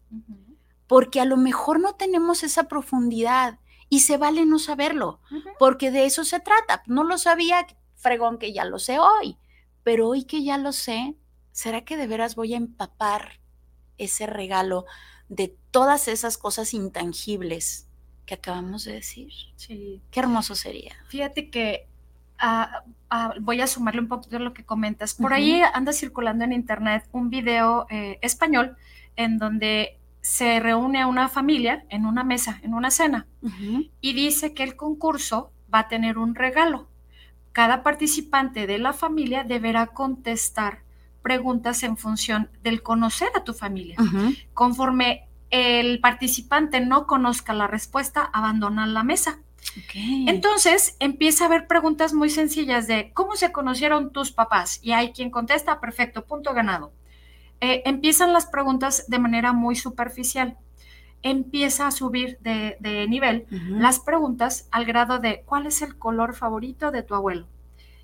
Porque 0.88 1.22
a 1.22 1.26
lo 1.26 1.38
mejor 1.38 1.80
no 1.80 1.96
tenemos 1.96 2.44
esa 2.44 2.68
profundidad 2.68 3.60
y 3.90 4.02
se 4.02 4.18
vale 4.18 4.46
no 4.46 4.60
saberlo, 4.60 5.20
porque 5.58 5.92
de 5.92 6.06
eso 6.06 6.24
se 6.24 6.40
trata. 6.40 6.84
No 6.86 7.04
lo 7.04 7.18
sabía, 7.18 7.66
fregón 7.96 8.38
que 8.38 8.54
ya 8.54 8.66
lo 8.66 8.80
sé 8.80 9.00
hoy, 9.00 9.38
pero 9.84 10.08
hoy 10.08 10.24
que 10.24 10.44
ya 10.44 10.58
lo 10.58 10.72
sé, 10.72 11.16
¿será 11.52 11.82
que 11.82 11.98
de 11.98 12.08
veras 12.08 12.36
voy 12.36 12.54
a 12.54 12.58
empapar 12.58 13.40
ese 13.98 14.28
regalo 14.28 14.86
de 15.28 15.56
todas 15.72 16.08
esas 16.08 16.38
cosas 16.38 16.74
intangibles 16.74 17.88
que 18.26 18.36
acabamos 18.36 18.86
de 18.86 18.94
decir? 18.94 19.32
Sí. 19.56 20.02
Qué 20.12 20.20
hermoso 20.20 20.56
sería. 20.56 20.96
Fíjate 21.08 21.50
que 21.50 21.88
ah, 22.38 22.84
ah, 23.10 23.34
voy 23.42 23.62
a 23.62 23.68
sumarle 23.68 24.02
un 24.02 24.08
poquito 24.08 24.38
de 24.38 24.44
lo 24.44 24.54
que 24.54 24.64
comentas. 24.64 25.16
Por 25.16 25.34
ahí 25.34 25.62
anda 25.74 25.94
circulando 25.94 26.46
en 26.46 26.54
internet 26.54 27.08
un 27.12 27.30
video 27.30 27.88
eh, 27.90 28.20
español 28.22 28.78
en 29.16 29.38
donde 29.38 29.99
se 30.22 30.60
reúne 30.60 31.02
a 31.02 31.08
una 31.08 31.30
familia 31.30 31.86
en 31.90 32.06
una 32.06 32.24
mesa, 32.24 32.60
en 32.64 32.74
una 32.74 32.92
cena, 32.92 33.28
y 34.02 34.14
dice 34.14 34.54
que 34.54 34.64
el 34.64 34.76
concurso 34.76 35.52
va 35.74 35.80
a 35.80 35.88
tener 35.88 36.18
un 36.18 36.36
regalo. 36.36 36.90
Cada 37.52 37.84
participante 37.84 38.68
de 38.68 38.78
la 38.78 38.94
familia 38.94 39.44
deberá 39.44 39.88
contestar 39.88 40.84
preguntas 41.22 41.84
en 41.84 41.98
función 41.98 42.50
del 42.64 42.82
conocer 42.82 43.30
a 43.36 43.44
tu 43.44 43.54
familia. 43.54 43.98
Conforme 44.54 45.28
el 45.50 46.00
participante 46.00 46.80
no 46.80 47.08
conozca 47.08 47.54
la 47.54 47.68
respuesta, 47.68 48.24
abandona 48.24 48.86
la 48.88 49.04
mesa. 49.04 49.40
Entonces 49.94 50.96
empieza 51.00 51.44
a 51.44 51.48
haber 51.48 51.68
preguntas 51.68 52.14
muy 52.14 52.30
sencillas 52.30 52.88
de 52.88 53.12
cómo 53.14 53.36
se 53.36 53.52
conocieron 53.52 54.12
tus 54.12 54.32
papás 54.32 54.80
y 54.82 54.92
hay 54.94 55.12
quien 55.12 55.30
contesta, 55.30 55.80
perfecto, 55.80 56.26
punto 56.26 56.54
ganado. 56.54 56.92
Eh, 57.62 57.84
empiezan 57.86 58.34
las 58.34 58.46
preguntas 58.46 59.06
de 59.08 59.20
manera 59.20 59.54
muy 59.54 59.76
superficial. 59.76 60.58
Empieza 61.22 61.88
a 61.88 61.92
subir 61.92 62.38
de, 62.40 63.06
nivel 63.10 63.46
las 63.50 64.00
preguntas 64.00 64.70
al 64.72 64.86
grado 64.86 65.20
de 65.20 65.44
¿cuál 65.46 65.66
es 65.68 65.82
el 65.82 65.98
color 65.98 66.34
favorito 66.34 66.92
de 66.92 67.04
tu 67.04 67.14
abuelo? 67.16 67.48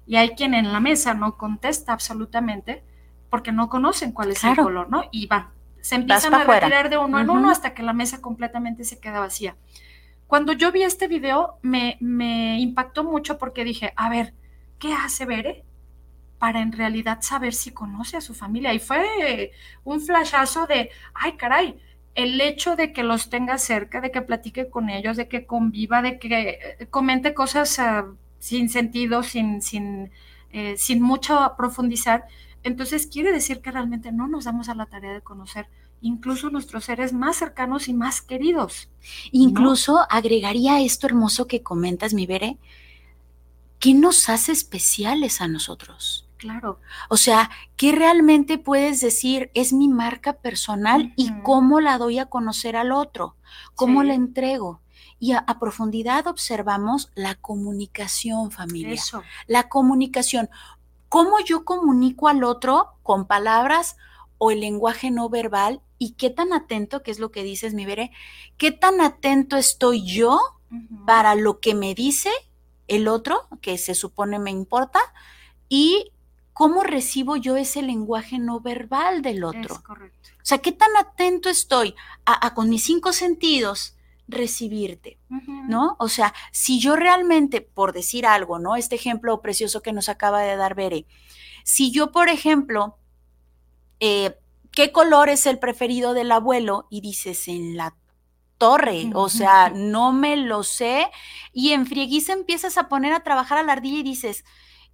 Y 0.06 0.18
hay 0.18 0.32
quien 0.32 0.54
en 0.54 0.74
la 0.74 0.82
mesa 0.82 1.14
no 1.14 1.38
contesta 1.38 1.94
absolutamente 1.94 2.84
porque 3.30 3.52
no 3.52 3.70
conocen 3.70 4.12
cuál 4.12 4.32
es 4.32 4.44
el 4.44 4.56
color, 4.56 4.90
¿no? 4.90 5.06
Y 5.12 5.28
va, 5.28 5.52
se 5.82 5.96
empiezan 5.96 6.34
a 6.34 6.44
retirar 6.44 6.90
de 6.90 6.98
uno 6.98 7.20
en 7.20 7.30
uno 7.30 7.50
hasta 7.50 7.74
que 7.74 7.84
la 7.84 7.94
mesa 7.94 8.22
completamente 8.22 8.84
se 8.84 9.00
queda 9.00 9.20
vacía. 9.20 9.56
Cuando 10.28 10.54
yo 10.54 10.72
vi 10.72 10.84
este 10.84 11.08
video 11.08 11.60
me, 11.62 11.98
me 12.00 12.60
impactó 12.60 13.04
mucho 13.04 13.38
porque 13.38 13.64
dije, 13.64 13.94
a 13.96 14.10
ver, 14.10 14.34
¿qué 14.80 14.94
hace 14.94 15.26
Bere? 15.26 15.65
Para 16.46 16.62
en 16.62 16.74
realidad 16.74 17.24
saber 17.24 17.56
si 17.56 17.72
conoce 17.72 18.18
a 18.18 18.22
su 18.22 18.36
familia. 18.36 18.72
Y 18.72 18.78
fue 18.78 19.52
un 19.84 20.00
flashazo 20.00 20.68
de, 20.68 20.92
ay 21.16 21.38
caray, 21.38 21.76
el 22.14 22.40
hecho 22.40 22.76
de 22.76 22.94
que 22.94 23.02
los 23.02 23.32
tenga 23.32 23.58
cerca, 23.58 24.00
de 24.00 24.12
que 24.12 24.22
platique 24.22 24.70
con 24.70 24.92
ellos, 24.92 25.18
de 25.18 25.28
que 25.28 25.48
conviva, 25.48 26.04
de 26.04 26.20
que 26.20 26.60
eh, 26.80 26.88
comente 26.92 27.34
cosas 27.34 27.80
ah, 27.80 28.06
sin 28.38 28.70
sentido, 28.70 29.24
sin, 29.24 29.64
sin, 29.64 30.12
eh, 30.52 30.76
sin 30.78 31.02
mucho 31.02 31.56
profundizar, 31.58 32.26
entonces 32.62 33.08
quiere 33.08 33.32
decir 33.32 33.64
que 33.64 33.72
realmente 33.72 34.12
no 34.12 34.28
nos 34.28 34.46
damos 34.46 34.70
a 34.70 34.76
la 34.76 34.86
tarea 34.86 35.14
de 35.14 35.22
conocer 35.22 35.68
incluso 36.00 36.52
nuestros 36.52 36.86
seres 36.86 37.12
más 37.12 37.38
cercanos 37.38 37.88
y 37.88 37.96
más 37.96 38.22
queridos. 38.22 38.88
Incluso 39.32 40.06
agregaría 40.12 40.80
esto 40.80 41.08
hermoso 41.08 41.48
que 41.48 41.64
comentas, 41.64 42.14
mi 42.14 42.28
Bere, 42.28 42.60
¿qué 43.80 43.96
nos 43.96 44.30
hace 44.30 44.52
especiales 44.52 45.42
a 45.42 45.48
nosotros? 45.48 46.25
Claro. 46.38 46.80
O 47.10 47.18
sea, 47.18 47.50
¿qué 47.78 47.92
realmente 47.92 48.58
puedes 48.58 49.00
decir 49.02 49.52
es 49.54 49.74
mi 49.74 49.88
marca 49.88 50.34
personal 50.34 51.14
y 51.16 51.32
cómo 51.44 51.80
la 51.80 51.98
doy 51.98 52.20
a 52.20 52.26
conocer 52.26 52.76
al 52.76 52.92
otro? 52.92 53.36
¿Cómo 53.76 54.04
la 54.04 54.14
entrego? 54.14 54.82
Y 55.20 55.32
a, 55.32 55.46
profundidad 55.60 56.28
observamos 56.28 57.12
la 57.16 57.36
comunicación, 57.36 58.52
familia. 58.52 58.94
Eso. 58.94 59.24
La 59.48 59.70
comunicación. 59.70 60.50
¿Cómo 61.08 61.40
yo 61.40 61.64
comunico 61.64 62.28
al 62.28 62.44
otro 62.44 62.98
con 63.02 63.26
palabras 63.26 63.96
o 64.38 64.52
el 64.52 64.60
lenguaje 64.60 65.12
no 65.12 65.30
verbal? 65.30 65.82
¿Y 65.98 66.12
qué 66.12 66.30
tan 66.30 66.52
atento, 66.52 67.02
que 67.02 67.12
es 67.12 67.20
lo 67.20 67.32
que 67.32 67.44
dices, 67.44 67.74
mi 67.74 67.86
Bere, 67.86 68.12
qué 68.58 68.72
tan 68.72 69.00
atento 69.00 69.56
estoy 69.56 70.06
yo 70.06 70.40
para 71.06 71.36
lo 71.36 71.60
que 71.62 71.74
me 71.74 71.96
dice 71.96 72.30
el 72.88 73.08
otro, 73.08 73.48
que 73.62 73.78
se 73.78 73.96
supone 73.96 74.40
me 74.40 74.52
importa, 74.52 75.00
y 75.70 76.12
¿cómo 76.56 76.84
recibo 76.84 77.36
yo 77.36 77.58
ese 77.58 77.82
lenguaje 77.82 78.40
no 78.40 78.62
verbal 78.62 79.22
del 79.22 79.44
otro? 79.44 79.76
Es 79.76 79.82
correcto. 79.82 80.30
O 80.38 80.46
sea, 80.46 80.60
¿qué 80.60 80.72
tan 80.72 80.96
atento 80.98 81.50
estoy 81.50 81.96
a, 82.26 82.54
con 82.54 82.70
mis 82.70 82.86
cinco 82.86 83.12
sentidos 83.12 83.98
recibirte? 84.30 85.20
¿No? 85.68 85.98
O 86.00 86.08
sea, 86.08 86.34
si 86.54 86.80
yo 86.80 86.96
realmente, 86.96 87.60
por 87.60 87.92
decir 87.92 88.26
algo, 88.26 88.58
¿no? 88.58 88.78
Este 88.78 88.96
ejemplo 88.96 89.42
precioso 89.42 89.82
que 89.82 89.92
nos 89.92 90.08
acaba 90.08 90.42
de 90.44 90.56
dar 90.56 90.76
Bere, 90.76 91.06
si 91.66 91.92
yo, 91.92 92.14
por 92.14 92.30
ejemplo, 92.30 92.98
eh, 94.00 94.38
¿qué 94.72 94.94
color 94.94 95.28
es 95.28 95.46
el 95.48 95.60
preferido 95.60 96.14
del 96.14 96.32
abuelo? 96.32 96.88
Y 96.90 97.02
dices, 97.02 97.50
en 97.50 97.76
la 97.76 97.98
torre, 98.58 99.12
o 99.14 99.28
sea, 99.28 99.74
no 99.76 100.14
me 100.14 100.38
lo 100.38 100.64
sé, 100.64 101.12
y 101.52 101.74
en 101.74 101.86
frieguiza 101.86 102.32
empiezas 102.32 102.78
a 102.78 102.88
poner 102.88 103.12
a 103.12 103.24
trabajar 103.24 103.58
a 103.58 103.64
la 103.64 103.74
ardilla 103.74 104.00
y 104.00 104.04
dices, 104.04 104.46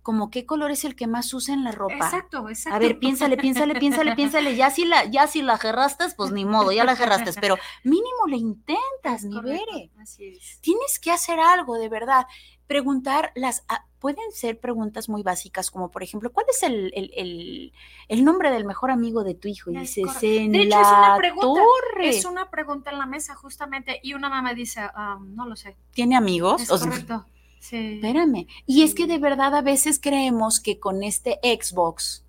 como 0.02 0.32
qué 0.32 0.46
color 0.46 0.72
es 0.72 0.84
el 0.84 0.96
que 0.96 1.08
más 1.08 1.34
usa 1.34 1.54
en 1.54 1.64
la 1.64 1.72
ropa. 1.72 1.94
Exacto, 1.96 2.50
exacto. 2.50 2.76
A 2.76 2.80
ver, 2.80 3.00
piénsale, 3.00 3.38
piénsale, 3.38 3.76
piénsale, 3.76 4.16
piénsale. 4.16 4.56
Ya 4.56 4.70
si 4.72 4.86
la, 4.86 5.06
ya 5.06 5.28
si 5.28 5.42
la 5.42 5.58
gerraste, 5.58 6.06
pues 6.18 6.32
ni 6.32 6.46
modo, 6.46 6.72
ya 6.72 6.84
la 6.84 6.96
gerraste, 6.96 7.32
pero 7.40 7.58
mínimo 7.84 8.28
le 8.28 8.38
intentas, 8.38 9.24
mi 9.24 9.40
Bere. 9.42 9.92
Así 10.02 10.28
es. 10.30 10.60
Tienes 10.62 11.00
que 11.00 11.12
hacer 11.12 11.40
algo, 11.40 11.78
de 11.78 11.90
verdad. 11.90 12.26
Preguntar 12.68 13.34
las, 13.36 13.66
ah, 13.68 13.86
pueden 14.00 14.32
ser 14.32 14.60
preguntas 14.60 15.10
muy 15.10 15.24
básicas, 15.24 15.70
como 15.70 15.92
por 15.92 16.04
ejemplo, 16.04 16.32
¿cuál 16.32 16.46
es 16.50 16.64
el, 16.64 16.92
el, 16.96 17.12
el, 17.16 17.74
el 18.08 18.24
nombre 18.24 18.50
del 18.50 18.64
mejor 18.66 18.92
amigo 18.92 19.24
de 19.26 19.36
tu 19.36 19.50
hijo? 19.50 19.72
Y 19.72 19.78
Es 19.78 19.94
dices, 19.96 20.24
en 20.24 20.54
De 20.54 20.62
hecho, 20.62 20.70
la 20.80 20.82
es 20.82 20.88
una 20.88 21.18
pregunta. 21.18 21.62
torre. 21.62 22.10
Es 22.10 22.26
una 22.26 22.50
pregunta 22.50 22.90
en 22.92 22.98
la 22.98 23.06
mesa, 23.06 23.36
justamente, 23.36 24.00
y 24.02 24.14
una 24.14 24.30
mamá 24.30 24.54
dice, 24.54 24.80
ah, 24.82 25.20
no 25.22 25.46
lo 25.48 25.56
sé. 25.58 25.76
¿Tiene 25.92 26.16
amigos? 26.16 26.62
Es 26.62 26.70
sea, 26.70 26.78
correcto. 26.80 27.26
Sí. 27.62 27.93
espérame. 27.95 28.47
Y 28.65 28.82
es 28.82 28.93
que 28.95 29.08
de 29.08 29.19
verdad 29.19 29.56
a 29.56 29.62
veces 29.62 30.00
creemos 30.02 30.60
que 30.60 30.80
con 30.80 31.04
este 31.04 31.39
Xbox, 31.43 32.26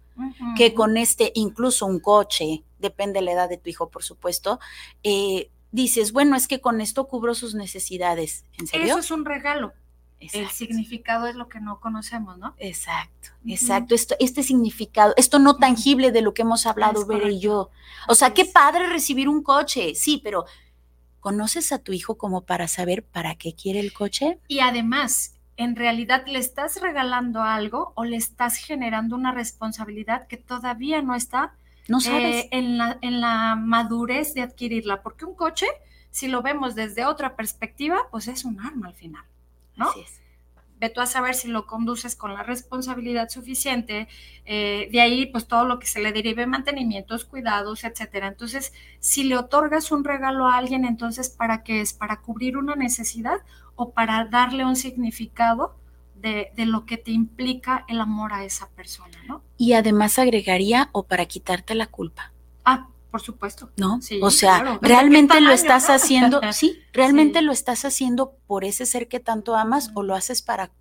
que 0.56 0.74
con 0.74 0.96
este, 0.96 1.32
incluso 1.34 1.86
un 1.86 1.98
coche, 1.98 2.62
depende 2.78 3.20
de 3.20 3.24
la 3.24 3.32
edad 3.32 3.48
de 3.48 3.56
tu 3.56 3.70
hijo, 3.70 3.88
por 3.88 4.04
supuesto, 4.04 4.60
eh, 5.02 5.50
dices, 5.70 6.12
bueno, 6.12 6.36
es 6.36 6.46
que 6.46 6.60
con 6.60 6.80
esto 6.80 7.08
cubro 7.08 7.34
sus 7.34 7.54
necesidades. 7.54 8.44
¿En 8.58 8.66
serio? 8.66 8.86
Eso 8.86 8.98
es 8.98 9.10
un 9.10 9.24
regalo. 9.24 9.72
El 10.20 10.48
significado 10.50 11.26
es 11.26 11.34
lo 11.34 11.48
que 11.48 11.60
no 11.60 11.80
conocemos, 11.80 12.38
¿no? 12.38 12.54
Exacto, 12.58 13.30
exacto. 13.44 13.94
Esto, 13.96 14.14
este 14.20 14.44
significado, 14.44 15.14
esto 15.16 15.40
no 15.40 15.56
tangible 15.56 16.12
de 16.12 16.22
lo 16.22 16.32
que 16.32 16.42
hemos 16.42 16.64
hablado, 16.66 17.04
Bere 17.06 17.32
y 17.32 17.40
yo. 17.40 17.70
O 18.06 18.14
sea, 18.14 18.32
qué 18.32 18.44
padre 18.44 18.86
recibir 18.86 19.28
un 19.28 19.42
coche, 19.42 19.96
sí, 19.96 20.20
pero 20.22 20.44
¿conoces 21.22 21.72
a 21.72 21.78
tu 21.78 21.92
hijo 21.92 22.18
como 22.18 22.42
para 22.42 22.66
saber 22.68 23.04
para 23.04 23.36
qué 23.36 23.54
quiere 23.54 23.80
el 23.80 23.92
coche? 23.94 24.40
Y 24.48 24.58
además, 24.60 25.36
en 25.56 25.76
realidad 25.76 26.24
le 26.26 26.38
estás 26.40 26.80
regalando 26.82 27.42
algo 27.42 27.92
o 27.94 28.04
le 28.04 28.16
estás 28.16 28.56
generando 28.56 29.14
una 29.16 29.32
responsabilidad 29.32 30.26
que 30.26 30.36
todavía 30.36 31.00
no 31.00 31.14
está 31.14 31.54
No 31.88 32.00
sabes. 32.00 32.44
eh, 32.46 32.48
en, 32.50 32.76
la, 32.76 32.98
en 33.02 33.20
la 33.20 33.54
madurez 33.54 34.34
de 34.34 34.42
adquirirla. 34.42 35.02
Porque 35.02 35.24
un 35.24 35.36
coche, 35.36 35.66
si 36.10 36.26
lo 36.26 36.42
vemos 36.42 36.74
desde 36.74 37.04
otra 37.06 37.36
perspectiva, 37.36 38.08
pues 38.10 38.26
es 38.28 38.44
un 38.44 38.60
arma 38.60 38.88
al 38.88 38.94
final. 38.94 39.24
¿no? 39.76 39.90
Así 39.90 40.00
es. 40.00 40.21
Ve 40.82 40.90
tú 40.90 41.00
a 41.00 41.06
saber 41.06 41.36
si 41.36 41.46
lo 41.46 41.64
conduces 41.64 42.16
con 42.16 42.34
la 42.34 42.42
responsabilidad 42.42 43.28
suficiente, 43.28 44.08
eh, 44.44 44.88
de 44.90 45.00
ahí 45.00 45.26
pues 45.26 45.46
todo 45.46 45.64
lo 45.64 45.78
que 45.78 45.86
se 45.86 46.02
le 46.02 46.10
derive, 46.10 46.44
mantenimientos, 46.44 47.24
cuidados, 47.24 47.84
etcétera. 47.84 48.26
Entonces, 48.26 48.72
si 48.98 49.22
le 49.22 49.36
otorgas 49.36 49.92
un 49.92 50.02
regalo 50.02 50.48
a 50.48 50.56
alguien, 50.56 50.84
entonces, 50.84 51.28
¿para 51.28 51.62
qué 51.62 51.82
es? 51.82 51.92
¿Para 51.92 52.20
cubrir 52.20 52.56
una 52.56 52.74
necesidad 52.74 53.36
o 53.76 53.92
para 53.92 54.24
darle 54.24 54.64
un 54.64 54.74
significado 54.74 55.76
de, 56.16 56.50
de 56.56 56.66
lo 56.66 56.84
que 56.84 56.96
te 56.96 57.12
implica 57.12 57.84
el 57.86 58.00
amor 58.00 58.32
a 58.32 58.44
esa 58.44 58.68
persona, 58.70 59.18
¿no? 59.28 59.44
Y 59.58 59.74
además 59.74 60.18
agregaría 60.18 60.88
o 60.90 61.04
para 61.04 61.26
quitarte 61.26 61.76
la 61.76 61.86
culpa, 61.86 62.32
Ah, 62.64 62.88
por 63.12 63.20
supuesto. 63.22 63.70
¿no? 63.76 64.02
Sí, 64.02 64.18
o 64.20 64.30
sea, 64.32 64.60
claro. 64.60 64.78
¿De 64.82 64.88
realmente 64.88 65.40
lo 65.40 65.52
estás 65.52 65.88
haciendo, 65.90 66.40
sí, 66.52 66.80
realmente 66.92 67.38
Sí. 67.38 67.44
lo 67.44 67.52
estás 67.52 67.84
haciendo 67.84 68.32
por 68.48 68.64
ese 68.64 68.84
ser 68.86 69.06
que 69.06 69.20
tanto 69.20 69.54
amas 69.54 69.90
o 69.94 70.02
lo 70.02 70.16
haces 70.16 70.42
para 70.42 70.72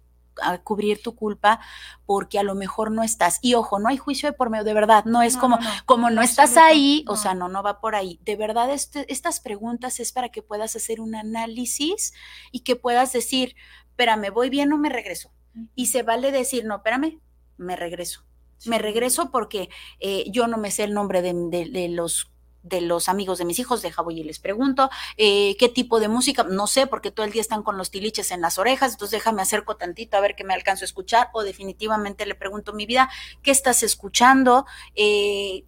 a 0.41 0.57
cubrir 0.59 1.03
tu 1.03 1.13
culpa 1.13 1.59
porque 2.05 2.39
a 2.39 2.43
lo 2.43 2.55
mejor 2.55 2.89
no 2.89 3.03
estás. 3.03 3.37
Y 3.41 3.53
ojo, 3.55 3.79
no 3.79 3.89
hay 3.89 3.97
juicio 3.97 4.29
de 4.29 4.33
por 4.33 4.49
medio, 4.49 4.63
de 4.63 4.73
verdad, 4.73 5.03
no 5.05 5.21
es 5.21 5.35
No, 5.35 5.41
como, 5.41 5.57
no, 5.57 5.69
como 5.85 6.09
no 6.09 6.21
estás 6.21 6.55
ahí, 6.55 7.03
o 7.09 7.17
sea, 7.17 7.33
no, 7.35 7.49
no 7.49 7.61
va 7.61 7.81
por 7.81 7.95
ahí. 7.95 8.17
De 8.23 8.37
verdad, 8.37 8.71
este- 8.71 9.11
estas 9.11 9.41
preguntas 9.41 9.99
es 9.99 10.13
para 10.13 10.29
que 10.29 10.41
puedas 10.41 10.75
hacer 10.77 11.01
un 11.01 11.15
análisis 11.15 12.13
y 12.51 12.61
que 12.61 12.77
puedas 12.77 13.11
decir, 13.11 13.55
espérame, 13.89 14.31
voy 14.33 14.49
bien 14.49 14.71
o 14.71 14.77
me 14.77 14.89
regreso. 14.89 15.31
Y 15.75 15.87
se 15.87 16.01
vale 16.01 16.31
decir, 16.31 16.63
no, 16.63 16.77
espérame, 16.77 17.19
me 17.57 17.75
regreso. 17.75 18.23
Me 18.63 18.77
regreso 18.79 19.31
porque 19.31 19.69
eh, 19.99 20.25
yo 20.31 20.47
no 20.47 20.57
me 20.57 20.71
sé 20.71 20.83
el 20.83 20.93
nombre 20.93 21.21
de, 21.21 21.33
de- 21.33 21.69
de 21.69 21.89
los 21.89 22.31
de 22.63 22.81
los 22.81 23.09
amigos 23.09 23.37
de 23.37 23.45
mis 23.45 23.59
hijos, 23.59 23.81
deja 23.81 24.01
voy 24.01 24.19
y 24.19 24.23
les 24.23 24.39
pregunto 24.39 24.89
eh, 25.17 25.55
qué 25.57 25.69
tipo 25.69 25.99
de 25.99 26.07
música, 26.07 26.43
no 26.43 26.67
sé, 26.67 26.87
porque 26.87 27.11
todo 27.11 27.25
el 27.25 27.31
día 27.31 27.41
están 27.41 27.63
con 27.63 27.77
los 27.77 27.91
tiliches 27.91 28.31
en 28.31 28.41
las 28.41 28.57
orejas, 28.57 28.93
entonces 28.93 29.19
déjame 29.19 29.41
acerco 29.41 29.75
tantito 29.75 30.17
a 30.17 30.21
ver 30.21 30.35
qué 30.35 30.43
me 30.43 30.53
alcanzo 30.53 30.83
a 30.83 30.85
escuchar, 30.85 31.29
o 31.33 31.43
definitivamente 31.43 32.25
le 32.25 32.35
pregunto 32.35 32.73
mi 32.73 32.85
vida, 32.85 33.09
¿qué 33.41 33.51
estás 33.51 33.83
escuchando? 33.83 34.65
Eh, 34.95 35.63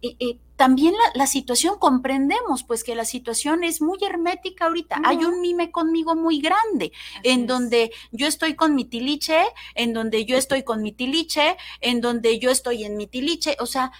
también 0.56 0.92
la, 0.92 1.18
la 1.18 1.26
situación, 1.26 1.78
comprendemos 1.78 2.62
pues 2.62 2.84
que 2.84 2.94
la 2.94 3.04
situación 3.04 3.64
es 3.64 3.80
muy 3.80 3.98
hermética 4.02 4.66
ahorita, 4.66 5.00
hay 5.04 5.24
un 5.24 5.40
mime 5.40 5.72
conmigo 5.72 6.14
muy 6.14 6.40
grande, 6.40 6.92
Así 7.18 7.30
en 7.30 7.40
es. 7.42 7.46
donde 7.48 7.92
yo 8.12 8.26
estoy 8.26 8.54
con 8.54 8.74
mi 8.74 8.84
tiliche, 8.84 9.42
en 9.74 9.92
donde 9.92 10.24
yo 10.24 10.36
estoy 10.36 10.62
con 10.62 10.82
mi 10.82 10.92
tiliche, 10.92 11.56
en 11.80 12.00
donde 12.00 12.38
yo 12.38 12.50
estoy 12.50 12.84
en 12.84 12.96
mi 12.96 13.06
tiliche, 13.06 13.56
o 13.58 13.66
sea, 13.66 13.90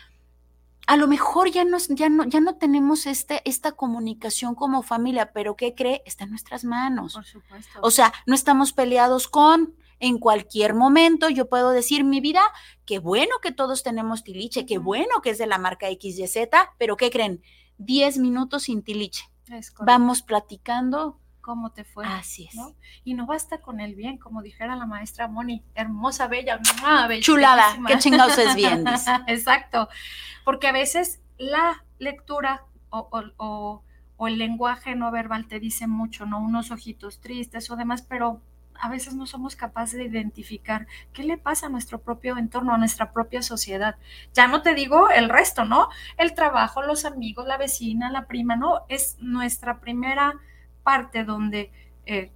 a 0.86 0.96
lo 0.96 1.06
mejor 1.06 1.50
ya, 1.50 1.64
nos, 1.64 1.88
ya, 1.88 2.08
no, 2.08 2.24
ya 2.24 2.40
no 2.40 2.56
tenemos 2.56 3.06
este, 3.06 3.42
esta 3.44 3.72
comunicación 3.72 4.54
como 4.54 4.82
familia, 4.82 5.32
pero 5.32 5.56
¿qué 5.56 5.74
cree? 5.74 6.02
Está 6.06 6.24
en 6.24 6.30
nuestras 6.30 6.64
manos. 6.64 7.14
Por 7.14 7.24
supuesto. 7.24 7.78
O 7.82 7.90
sea, 7.90 8.12
no 8.26 8.34
estamos 8.34 8.72
peleados 8.72 9.28
con, 9.28 9.74
en 10.00 10.18
cualquier 10.18 10.74
momento 10.74 11.28
yo 11.30 11.48
puedo 11.48 11.70
decir 11.70 12.04
mi 12.04 12.20
vida, 12.20 12.42
qué 12.84 12.98
bueno 12.98 13.36
que 13.42 13.52
todos 13.52 13.82
tenemos 13.82 14.24
tiliche, 14.24 14.66
qué 14.66 14.78
bueno 14.78 15.22
que 15.22 15.30
es 15.30 15.38
de 15.38 15.46
la 15.46 15.58
marca 15.58 15.86
XYZ, 15.88 16.48
pero 16.78 16.96
¿qué 16.96 17.10
creen? 17.10 17.42
10 17.78 18.18
minutos 18.18 18.64
sin 18.64 18.82
tiliche. 18.82 19.24
Vamos 19.80 20.22
platicando. 20.22 21.20
¿Cómo 21.44 21.72
te 21.72 21.84
fue? 21.84 22.06
Así 22.06 22.46
es. 22.46 22.54
¿no? 22.54 22.74
Y 23.04 23.12
no 23.12 23.26
basta 23.26 23.58
con 23.58 23.78
el 23.80 23.94
bien, 23.94 24.16
como 24.16 24.40
dijera 24.40 24.76
la 24.76 24.86
maestra 24.86 25.28
Moni, 25.28 25.62
hermosa, 25.74 26.26
bella, 26.26 26.58
bella, 27.06 27.20
Chulada, 27.22 27.76
qué 27.86 27.98
chingados 27.98 28.38
es 28.38 28.54
bien, 28.54 28.82
dice. 28.84 29.10
Exacto, 29.26 29.88
porque 30.44 30.68
a 30.68 30.72
veces 30.72 31.20
la 31.36 31.84
lectura 31.98 32.62
o, 32.88 33.08
o- 33.10 33.32
o- 33.36 33.82
o 34.16 34.26
el 34.28 34.38
lenguaje 34.38 34.94
no 34.94 35.10
verbal 35.10 35.46
te 35.46 35.60
dice 35.60 35.86
mucho, 35.86 36.24
¿no? 36.24 36.38
Unos 36.40 36.70
ojitos 36.70 37.20
tristes 37.20 37.70
o 37.70 37.76
demás, 37.76 38.00
pero 38.00 38.40
a 38.80 38.88
veces 38.88 39.14
no 39.14 39.26
somos 39.26 39.54
capaces 39.54 39.98
de 39.98 40.04
identificar 40.06 40.86
qué 41.12 41.24
le 41.24 41.36
pasa 41.36 41.66
a 41.66 41.68
nuestro 41.68 42.00
propio 42.00 42.38
entorno, 42.38 42.72
a 42.72 42.78
nuestra 42.78 43.12
propia 43.12 43.42
sociedad. 43.42 43.96
Ya 44.32 44.46
no 44.46 44.62
te 44.62 44.74
digo 44.74 45.10
el 45.10 45.28
resto, 45.28 45.64
¿no? 45.66 45.88
El 46.16 46.32
trabajo, 46.34 46.80
los 46.82 47.04
amigos, 47.04 47.46
la 47.46 47.58
vecina, 47.58 48.10
la 48.10 48.26
prima, 48.26 48.56
¿no? 48.56 48.80
Es 48.88 49.16
nuestra 49.20 49.78
primera 49.80 50.34
parte 50.84 51.24
donde 51.24 51.70
eh, 52.06 52.30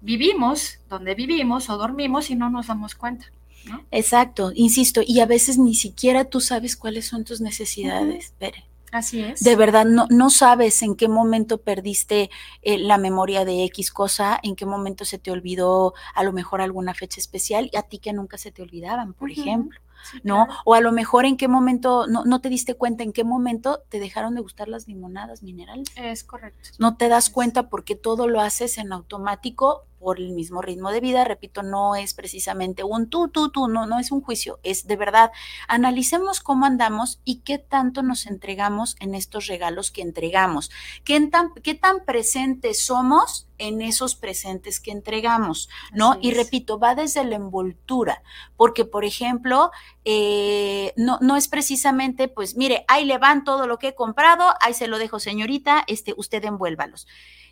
vivimos, 0.00 0.78
donde 0.88 1.14
vivimos 1.14 1.68
o 1.68 1.76
dormimos 1.76 2.30
y 2.30 2.36
no 2.36 2.48
nos 2.48 2.68
damos 2.68 2.94
cuenta. 2.94 3.26
¿no? 3.66 3.84
Exacto, 3.90 4.52
insisto, 4.54 5.02
y 5.04 5.20
a 5.20 5.26
veces 5.26 5.58
ni 5.58 5.74
siquiera 5.74 6.24
tú 6.24 6.40
sabes 6.40 6.76
cuáles 6.76 7.06
son 7.06 7.24
tus 7.24 7.40
necesidades. 7.40 8.32
Bere. 8.40 8.64
Así 8.92 9.20
es. 9.20 9.40
De 9.40 9.56
verdad, 9.56 9.84
no, 9.84 10.06
no 10.10 10.30
sabes 10.30 10.80
en 10.82 10.94
qué 10.94 11.08
momento 11.08 11.58
perdiste 11.58 12.30
eh, 12.62 12.78
la 12.78 12.98
memoria 12.98 13.44
de 13.44 13.64
X 13.64 13.90
cosa, 13.90 14.38
en 14.42 14.54
qué 14.54 14.64
momento 14.64 15.04
se 15.04 15.18
te 15.18 15.30
olvidó 15.30 15.92
a 16.14 16.22
lo 16.22 16.32
mejor 16.32 16.60
alguna 16.60 16.94
fecha 16.94 17.20
especial 17.20 17.68
y 17.72 17.76
a 17.76 17.82
ti 17.82 17.98
que 17.98 18.12
nunca 18.12 18.38
se 18.38 18.52
te 18.52 18.62
olvidaban, 18.62 19.12
por 19.12 19.30
ejemplo, 19.30 19.80
¿no? 20.22 20.48
O 20.64 20.74
a 20.74 20.80
lo 20.80 20.92
mejor 20.92 21.24
en 21.24 21.36
qué 21.36 21.48
momento, 21.48 22.06
no, 22.06 22.24
no 22.24 22.40
te 22.40 22.48
diste 22.48 22.74
cuenta 22.74 23.02
en 23.02 23.12
qué 23.12 23.24
momento 23.24 23.82
te 23.88 24.00
dejaron 24.00 24.34
de 24.34 24.40
gustar 24.40 24.68
las 24.68 24.86
limonadas 24.86 25.42
minerales. 25.42 25.88
Es 25.96 26.24
correcto. 26.24 26.70
No 26.78 26.96
te 26.96 27.08
das 27.08 27.30
cuenta 27.30 27.68
porque 27.68 27.96
todo 27.96 28.28
lo 28.28 28.40
haces 28.40 28.78
en 28.78 28.92
automático 28.92 29.84
por 29.98 30.20
el 30.20 30.32
mismo 30.32 30.62
ritmo 30.62 30.90
de 30.92 31.00
vida. 31.00 31.24
Repito, 31.24 31.62
no 31.62 31.96
es 31.96 32.14
precisamente 32.14 32.84
un 32.84 33.08
tú, 33.08 33.28
tú, 33.28 33.50
tú, 33.50 33.68
no, 33.68 33.86
no 33.86 33.98
es 33.98 34.12
un 34.12 34.20
juicio, 34.20 34.60
es 34.62 34.86
de 34.86 34.96
verdad. 34.96 35.32
Analicemos 35.68 36.40
cómo 36.40 36.66
andamos 36.66 37.20
y 37.24 37.40
qué 37.40 37.58
tanto 37.58 38.02
nos 38.02 38.26
entregamos 38.26 38.96
en 39.00 39.14
estos 39.14 39.46
regalos 39.46 39.90
que 39.90 40.02
entregamos. 40.02 40.70
¿Qué 41.04 41.20
tan, 41.28 41.52
qué 41.54 41.74
tan 41.74 42.04
presentes 42.04 42.84
somos 42.84 43.45
en 43.58 43.82
esos 43.82 44.14
presentes 44.14 44.80
que 44.80 44.90
entregamos? 44.90 45.68
¿no? 45.92 46.12
Así 46.12 46.20
Y 46.22 46.30
es. 46.30 46.36
repito, 46.36 46.78
va 46.78 46.94
desde 46.94 47.24
la 47.24 47.36
envoltura, 47.36 48.22
porque 48.56 48.84
por 48.84 49.04
ejemplo, 49.04 49.70
eh, 50.04 50.92
no, 50.96 51.18
no 51.20 51.36
es 51.36 51.48
precisamente, 51.48 52.28
pues 52.28 52.56
mire, 52.56 52.84
ahí 52.88 53.04
le 53.04 53.18
van 53.18 53.44
todo 53.44 53.66
lo 53.66 53.78
que 53.78 53.88
he 53.88 53.94
comprado, 53.94 54.54
ahí 54.60 54.74
se 54.74 54.88
lo 54.88 54.98
dejo 54.98 55.18
señorita, 55.20 55.84
este, 55.86 56.14
usted 56.16 56.44
envuélvalos. 56.44 57.06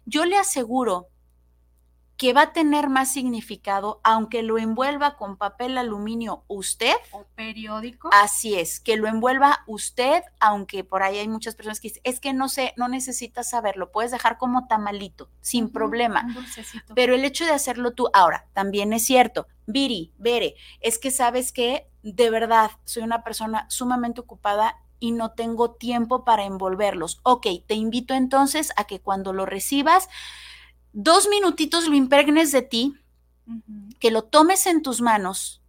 Yo 0.07 0.25
le 0.25 0.37
aseguro 0.37 1.09
que 2.16 2.33
va 2.33 2.42
a 2.42 2.53
tener 2.53 2.88
más 2.88 3.12
significado, 3.12 4.00
aunque 4.05 4.42
lo 4.42 4.59
envuelva 4.59 5.16
con 5.16 5.37
papel 5.37 5.77
aluminio 5.79 6.44
usted, 6.46 6.94
O 7.11 7.24
periódico. 7.35 8.11
Así 8.12 8.55
es, 8.55 8.79
que 8.79 8.96
lo 8.96 9.09
envuelva 9.09 9.64
usted, 9.66 10.22
aunque 10.38 10.85
por 10.85 11.03
ahí 11.03 11.18
hay 11.18 11.29
muchas 11.29 11.55
personas 11.55 11.81
que 11.81 11.88
dicen, 11.88 12.03
es 12.05 12.20
que 12.20 12.33
no 12.33 12.48
sé, 12.48 12.72
no 12.77 12.88
necesitas 12.88 13.50
saberlo, 13.50 13.90
puedes 13.90 14.12
dejar 14.12 14.38
como 14.38 14.66
tamalito, 14.68 15.29
sin 15.40 15.70
problema. 15.70 16.24
Un. 16.24 16.94
Pero 16.94 17.14
el 17.14 17.24
hecho 17.24 17.44
de 17.44 17.53
hacerlo 17.53 17.92
tú, 17.92 18.09
ahora, 18.12 18.46
también 18.53 18.92
es 18.92 19.05
cierto, 19.05 19.48
Viri, 19.66 20.12
Bere, 20.18 20.55
es 20.81 20.98
que 20.98 21.11
sabes 21.11 21.53
que 21.53 21.88
de 22.03 22.31
verdad 22.31 22.70
soy 22.85 23.03
una 23.03 23.24
persona 23.24 23.66
sumamente 23.70 24.20
ocupada 24.20 24.77
y 25.00 25.12
no 25.12 25.33
tengo 25.33 25.72
tiempo 25.72 26.24
para 26.24 26.44
envolverlos. 26.44 27.20
Ok, 27.24 27.46
te 27.66 27.74
invito 27.74 28.14
entonces 28.14 28.72
a 28.77 28.85
que 28.85 29.00
cuando 29.00 29.33
lo 29.33 29.46
recibas, 29.46 30.09
dos 30.95 31.29
minutitos 31.29 31.89
lo 31.89 31.95
impregnes 31.95 32.53
de 32.53 32.63
ti, 32.63 32.95
que 34.01 34.11
lo 34.11 34.23
tomes 34.23 34.67
en 34.67 34.81
tus 34.81 35.03
manos 35.03 35.61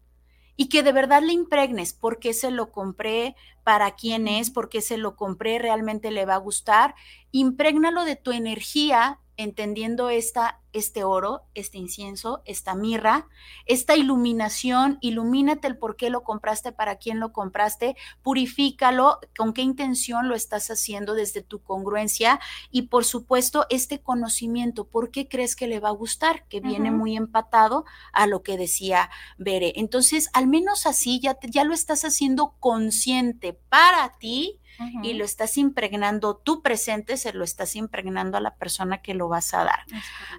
y 0.55 0.69
que 0.69 0.83
de 0.83 0.93
verdad 0.93 1.21
le 1.21 1.33
impregnes 1.33 1.93
por 1.93 2.19
qué 2.19 2.33
se 2.33 2.51
lo 2.51 2.71
compré, 2.71 3.35
para 3.63 3.95
quién 3.95 4.27
es, 4.27 4.51
por 4.51 4.69
qué 4.69 4.81
se 4.81 4.97
lo 4.97 5.17
compré, 5.17 5.59
realmente 5.59 6.11
le 6.11 6.25
va 6.25 6.35
a 6.35 6.39
gustar. 6.39 6.95
Imprégnalo 7.31 8.05
de 8.05 8.15
tu 8.15 8.31
energía 8.31 9.19
entendiendo 9.37 10.09
esta, 10.09 10.61
este 10.73 11.03
oro, 11.03 11.43
este 11.53 11.77
incienso, 11.77 12.41
esta 12.45 12.75
mirra, 12.75 13.27
esta 13.65 13.95
iluminación, 13.95 14.97
ilumínate 15.01 15.67
el 15.67 15.77
por 15.77 15.95
qué 15.95 16.09
lo 16.09 16.23
compraste, 16.23 16.71
para 16.71 16.97
quién 16.97 17.19
lo 17.19 17.33
compraste, 17.33 17.95
purifícalo, 18.21 19.19
con 19.37 19.53
qué 19.53 19.61
intención 19.61 20.27
lo 20.27 20.35
estás 20.35 20.69
haciendo 20.69 21.13
desde 21.13 21.41
tu 21.41 21.61
congruencia 21.61 22.39
y 22.71 22.83
por 22.83 23.05
supuesto 23.05 23.65
este 23.69 24.01
conocimiento, 24.01 24.87
por 24.87 25.11
qué 25.11 25.27
crees 25.27 25.55
que 25.55 25.67
le 25.67 25.79
va 25.79 25.89
a 25.89 25.93
gustar, 25.93 26.47
que 26.47 26.59
viene 26.59 26.91
muy 26.91 27.15
empatado 27.15 27.85
a 28.11 28.27
lo 28.27 28.43
que 28.43 28.57
decía 28.57 29.09
Bere. 29.37 29.73
Entonces, 29.75 30.29
al 30.33 30.47
menos 30.47 30.85
así 30.85 31.19
ya, 31.19 31.37
ya 31.41 31.63
lo 31.63 31.73
estás 31.73 32.03
haciendo 32.05 32.55
consciente 32.59 33.53
para 33.69 34.17
ti 34.19 34.59
y 35.03 35.13
lo 35.13 35.25
estás 35.25 35.57
impregnando 35.57 36.35
tu 36.37 36.61
presente, 36.61 37.17
se 37.17 37.33
lo 37.33 37.43
estás 37.43 37.75
impregnando 37.75 38.37
a 38.37 38.41
la 38.41 38.55
persona 38.55 39.01
que 39.01 39.13
lo 39.13 39.27
vas 39.27 39.53
a 39.53 39.63
dar. 39.63 39.85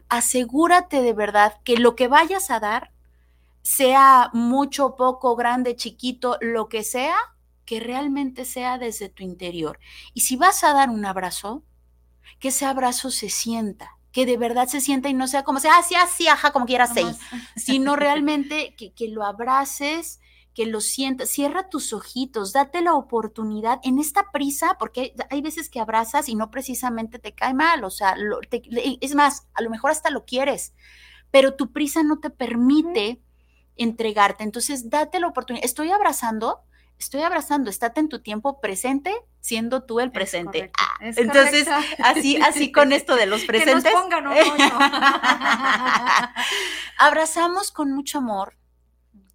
Asegúrate 0.09 1.03
de 1.03 1.13
verdad 1.13 1.55
que 1.65 1.77
lo 1.77 1.97
que 1.97 2.09
vayas 2.09 2.51
a 2.51 2.61
dar, 2.61 2.93
sea 3.63 4.31
mucho, 4.33 4.95
poco, 4.95 5.35
grande, 5.35 5.75
chiquito, 5.75 6.39
lo 6.41 6.69
que 6.69 6.85
sea, 6.85 7.17
que 7.65 7.81
realmente 7.81 8.45
sea 8.45 8.79
desde 8.79 9.09
tu 9.09 9.25
interior. 9.25 9.81
Y 10.15 10.21
si 10.21 10.37
vas 10.37 10.63
a 10.63 10.73
dar 10.73 10.89
un 10.89 11.05
abrazo, 11.05 11.65
que 12.39 12.49
ese 12.49 12.65
abrazo 12.65 13.11
se 13.11 13.29
sienta, 13.29 13.99
que 14.13 14.25
de 14.25 14.37
verdad 14.37 14.69
se 14.69 14.81
sienta 14.81 15.09
y 15.09 15.15
no 15.15 15.27
sea 15.27 15.43
como 15.43 15.59
sea, 15.59 15.79
así, 15.79 15.95
así, 15.95 16.29
ajá, 16.29 16.53
como 16.53 16.67
quieras, 16.67 16.93
sino 17.57 17.97
realmente 17.97 18.75
que, 18.77 18.93
que 18.93 19.09
lo 19.09 19.25
abraces 19.25 20.21
que 20.57 20.65
lo 20.65 20.81
sientas, 20.81 21.29
cierra 21.29 21.69
tus 21.69 21.93
ojitos, 21.93 22.55
date 22.55 22.81
la 22.81 22.95
oportunidad 22.95 23.79
en 23.83 23.99
esta 23.99 24.33
prisa, 24.33 24.77
porque 24.79 25.15
hay 25.29 25.43
veces 25.43 25.69
que 25.69 25.81
abrazas 25.81 26.31
y 26.31 26.35
no 26.35 26.51
precisamente 26.51 27.19
te 27.19 27.35
cae 27.35 27.53
mal, 27.53 27.85
o 27.85 27.91
sea, 27.91 28.17
es 29.03 29.15
más, 29.15 29.49
a 29.53 29.61
lo 29.61 29.69
mejor 29.69 29.91
hasta 29.91 30.09
lo 30.09 30.25
quieres, 30.25 30.73
pero 31.31 31.57
tu 31.57 31.73
prisa 31.73 32.03
no 32.03 32.21
te 32.21 32.31
permite 32.31 33.21
entregarte, 33.77 34.45
entonces 34.45 34.89
date 34.89 35.21
la 35.21 35.27
oportunidad, 35.27 35.63
estoy 35.63 35.91
abrazando, 35.91 36.63
estoy 36.99 37.21
abrazando, 37.21 37.69
estate 37.69 38.01
en 38.01 38.09
tu 38.09 38.23
tiempo 38.23 38.59
presente, 38.59 39.15
siendo 39.41 39.83
tú 39.83 40.01
el 40.01 40.11
presente. 40.11 40.73
Ah, 40.79 40.97
entonces, 41.03 41.69
así, 42.03 42.39
así 42.39 42.73
con 42.73 42.95
esto 42.95 43.15
de 43.15 43.27
los 43.27 43.45
presentes. 43.45 43.93
Abrazamos 46.99 47.73
con 47.73 47.93
mucho 47.93 48.17
amor, 48.17 48.57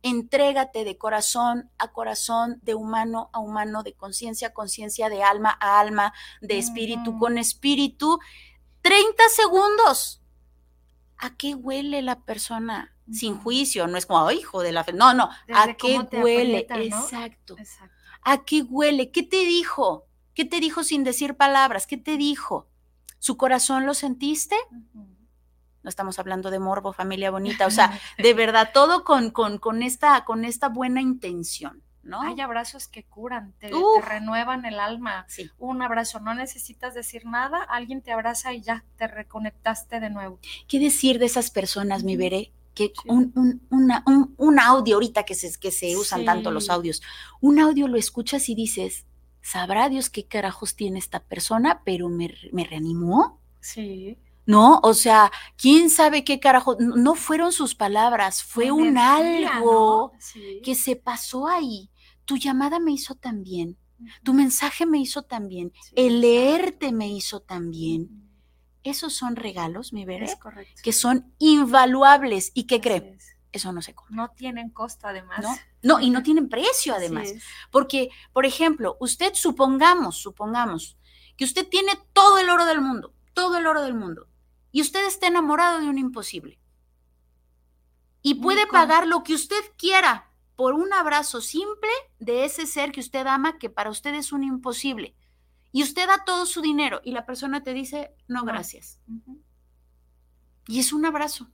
entrégate 0.03 0.83
de 0.83 0.97
corazón 0.97 1.69
a 1.77 1.91
corazón, 1.91 2.59
de 2.63 2.75
humano 2.75 3.29
a 3.33 3.39
humano, 3.39 3.83
de 3.83 3.93
conciencia 3.93 4.49
a 4.49 4.53
conciencia, 4.53 5.09
de 5.09 5.23
alma 5.23 5.57
a 5.59 5.79
alma, 5.79 6.13
de 6.41 6.57
espíritu 6.57 7.17
con 7.17 7.37
espíritu. 7.37 8.19
30 8.81 9.23
segundos. 9.35 10.21
¿A 11.17 11.35
qué 11.37 11.53
huele 11.53 12.01
la 12.01 12.21
persona? 12.21 12.95
Sin 13.11 13.37
juicio, 13.37 13.87
no 13.87 13.97
es 13.97 14.05
como, 14.05 14.31
hijo 14.31 14.61
de 14.61 14.71
la 14.71 14.83
fe. 14.83 14.93
No, 14.93 15.13
no. 15.13 15.29
¿A 15.53 15.73
qué 15.73 15.99
huele? 16.13 16.65
Exacto. 16.69 17.55
¿A 18.23 18.43
qué 18.43 18.63
huele? 18.63 19.11
¿Qué 19.11 19.23
te 19.23 19.45
dijo? 19.45 20.07
¿Qué 20.33 20.45
te 20.45 20.59
dijo 20.59 20.83
sin 20.83 21.03
decir 21.03 21.35
palabras? 21.35 21.87
¿Qué 21.87 21.97
te 21.97 22.17
dijo? 22.17 22.67
¿Su 23.19 23.37
corazón 23.37 23.85
lo 23.85 23.93
sentiste? 23.93 24.55
No 25.83 25.89
estamos 25.89 26.19
hablando 26.19 26.51
de 26.51 26.59
morbo, 26.59 26.93
familia 26.93 27.31
bonita, 27.31 27.65
o 27.65 27.71
sea, 27.71 27.99
de 28.17 28.33
verdad, 28.33 28.71
todo 28.73 29.03
con, 29.03 29.31
con, 29.31 29.57
con, 29.57 29.83
esta, 29.83 30.23
con 30.25 30.45
esta 30.45 30.69
buena 30.69 31.01
intención. 31.01 31.81
¿No? 32.03 32.19
Hay 32.21 32.41
abrazos 32.41 32.87
que 32.87 33.03
curan, 33.03 33.53
te, 33.59 33.69
renuevan 34.03 34.65
el 34.65 34.79
alma. 34.79 35.27
Un 35.59 35.83
abrazo, 35.83 36.19
no 36.19 36.33
necesitas 36.33 36.95
decir 36.95 37.27
nada, 37.27 37.61
alguien 37.61 38.01
te 38.01 38.11
abraza 38.11 38.53
y 38.53 38.61
ya 38.61 38.83
te 38.97 39.07
reconectaste 39.07 39.99
de 39.99 40.09
nuevo. 40.09 40.39
¿Qué 40.67 40.79
decir 40.79 41.19
de 41.19 41.27
esas 41.27 41.51
personas, 41.51 42.03
mi 42.03 42.17
veré? 42.17 42.53
Que 42.73 42.91
un, 43.05 43.31
un, 43.69 44.33
un, 44.35 44.59
audio 44.59 44.95
ahorita 44.95 45.25
que 45.25 45.35
se, 45.35 45.59
que 45.59 45.69
se 45.69 45.95
usan 45.95 46.25
tanto 46.25 46.49
los 46.49 46.71
audios, 46.71 47.03
un 47.39 47.59
audio 47.59 47.87
lo 47.87 47.97
escuchas 47.97 48.49
y 48.49 48.55
dices, 48.55 49.05
sabrá 49.43 49.87
Dios 49.87 50.09
qué 50.09 50.25
carajos 50.25 50.75
tiene 50.75 50.97
esta 50.97 51.19
persona, 51.19 51.83
pero 51.85 52.09
me, 52.09 52.33
me 52.51 52.63
reanimó. 52.63 53.39
Sí. 53.59 54.17
¿No? 54.51 54.81
O 54.83 54.93
sea, 54.93 55.31
quién 55.55 55.89
sabe 55.89 56.25
qué 56.25 56.41
carajo, 56.41 56.75
no 56.77 57.15
fueron 57.15 57.53
sus 57.53 57.73
palabras, 57.73 58.43
fue 58.43 58.69
un 58.69 58.97
algo 58.97 60.11
que 60.61 60.75
se 60.75 60.97
pasó 60.97 61.47
ahí. 61.47 61.89
Tu 62.25 62.35
llamada 62.35 62.79
me 62.79 62.91
hizo 62.91 63.15
también, 63.15 63.77
tu 64.23 64.33
mensaje 64.33 64.85
me 64.85 64.99
hizo 64.99 65.23
también, 65.23 65.71
el 65.95 66.19
leerte 66.19 66.91
me 66.91 67.07
hizo 67.07 67.39
también. 67.39 68.29
Esos 68.83 69.13
son 69.13 69.35
regalos, 69.35 69.93
mi 69.93 70.05
veré, 70.05 70.27
que 70.83 70.91
son 70.91 71.33
invaluables 71.37 72.51
y 72.53 72.63
que 72.63 72.81
creen. 72.81 73.19
Eso 73.53 73.71
no 73.71 73.81
se 73.81 73.93
come. 73.93 74.15
No 74.15 74.31
tienen 74.31 74.69
costo, 74.69 75.07
además. 75.07 75.41
No, 75.41 75.55
no 75.83 75.99
y 75.99 76.09
no 76.09 76.23
tienen 76.23 76.49
precio, 76.49 76.93
además. 76.95 77.33
Porque, 77.69 78.09
por 78.33 78.45
ejemplo, 78.45 78.97
usted 78.99 79.33
supongamos, 79.33 80.17
supongamos 80.17 80.97
que 81.37 81.45
usted 81.45 81.67
tiene 81.67 81.91
todo 82.13 82.37
el 82.39 82.49
oro 82.49 82.65
del 82.65 82.81
mundo, 82.81 83.13
todo 83.33 83.57
el 83.57 83.67
oro 83.67 83.81
del 83.81 83.93
mundo, 83.93 84.27
y 84.71 84.81
usted 84.81 85.05
está 85.05 85.27
enamorado 85.27 85.79
de 85.79 85.89
un 85.89 85.97
imposible. 85.97 86.59
Y 88.21 88.35
puede 88.35 88.67
pagar 88.67 89.07
lo 89.07 89.23
que 89.23 89.33
usted 89.33 89.61
quiera 89.77 90.31
por 90.55 90.73
un 90.75 90.93
abrazo 90.93 91.41
simple 91.41 91.89
de 92.19 92.45
ese 92.45 92.67
ser 92.67 92.91
que 92.91 92.99
usted 92.99 93.25
ama, 93.25 93.57
que 93.57 93.69
para 93.69 93.89
usted 93.89 94.13
es 94.13 94.31
un 94.31 94.43
imposible. 94.43 95.15
Y 95.71 95.83
usted 95.83 96.07
da 96.07 96.23
todo 96.25 96.45
su 96.45 96.61
dinero 96.61 97.01
y 97.03 97.11
la 97.11 97.25
persona 97.25 97.63
te 97.63 97.73
dice, 97.73 98.13
no, 98.27 98.43
gracias. 98.43 98.99
Y 100.67 100.79
es 100.79 100.93
un 100.93 101.05
abrazo. 101.05 101.49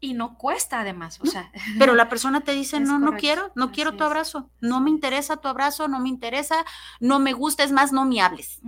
Y 0.00 0.14
no 0.14 0.38
cuesta 0.38 0.80
además, 0.80 1.18
o 1.20 1.26
sea. 1.26 1.52
Pero 1.78 1.94
la 1.94 2.08
persona 2.08 2.40
te 2.40 2.52
dice, 2.52 2.80
no, 2.80 2.98
no 2.98 3.16
quiero, 3.16 3.52
no 3.56 3.72
quiero 3.72 3.96
tu 3.96 4.04
abrazo, 4.04 4.48
no 4.60 4.80
me 4.80 4.90
interesa 4.90 5.38
tu 5.38 5.48
abrazo, 5.48 5.88
no 5.88 5.98
me 5.98 6.08
interesa, 6.08 6.64
no 7.00 7.18
me 7.18 7.32
gusta, 7.32 7.64
es 7.64 7.72
más, 7.72 7.92
no 7.92 8.04
me 8.04 8.22
hables. 8.22 8.60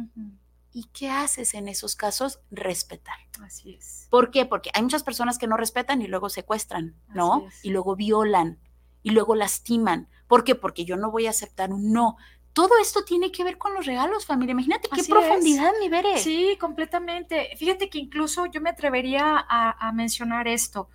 ¿Y 0.73 0.85
qué 0.93 1.11
haces 1.11 1.55
en 1.55 1.69
esos 1.69 1.97
casos? 1.97 2.41
Respetar. 2.51 3.17
Así 3.43 3.75
es. 3.75 4.07
¿Por 4.11 4.31
qué? 4.31 4.47
Porque 4.47 4.71
hay 4.73 4.83
muchas 4.83 5.03
personas 5.03 5.39
que 5.39 5.49
no 5.49 5.57
respetan 5.57 6.01
y 6.03 6.07
luego 6.07 6.29
secuestran, 6.29 6.95
¿no? 7.09 7.47
Y 7.63 7.71
luego 7.71 7.97
violan 7.97 8.59
y 9.03 9.11
luego 9.11 9.35
lastiman. 9.35 10.09
¿Por 10.29 10.45
qué? 10.45 10.55
Porque 10.55 10.85
yo 10.85 10.97
no 10.97 11.11
voy 11.11 11.27
a 11.27 11.31
aceptar 11.31 11.73
un 11.73 11.93
no. 11.93 12.17
Todo 12.53 12.79
esto 12.81 13.05
tiene 13.05 13.31
que 13.31 13.45
ver 13.45 13.59
con 13.59 13.75
los 13.75 13.87
regalos, 13.87 14.27
familia. 14.27 14.53
Imagínate 14.53 14.89
qué 14.93 15.05
profundidad, 15.05 15.73
mi 15.81 15.89
Bere. 15.89 16.19
Sí, 16.19 16.57
completamente. 16.61 17.51
Fíjate 17.57 17.89
que 17.89 17.99
incluso 17.99 18.47
yo 18.47 18.61
me 18.61 18.71
atrevería 18.71 19.45
a, 19.49 19.93
mencionar 19.93 20.49
esto. 20.49 20.89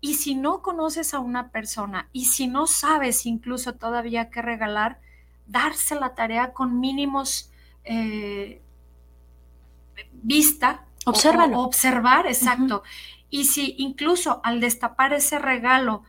Y 0.00 0.14
si 0.14 0.36
no 0.36 0.62
conoces 0.62 1.12
a 1.12 1.18
una 1.18 1.50
persona 1.50 2.08
y 2.12 2.26
si 2.26 2.46
no 2.46 2.68
sabes 2.68 3.26
incluso 3.26 3.74
todavía 3.74 4.30
qué 4.30 4.42
regalar, 4.42 5.00
darse 5.46 5.96
la 5.96 6.14
tarea 6.14 6.52
con 6.52 6.78
mínimos 6.78 7.50
eh, 7.82 8.62
vista. 10.12 10.84
Obsérvalo. 11.04 11.60
observar, 11.60 12.26
exacto. 12.26 12.82
Y 13.30 13.44
si 13.44 13.74
incluso 13.78 14.40
al 14.44 14.60
destapar 14.60 15.12
ese 15.12 15.38
regalo 15.38 16.02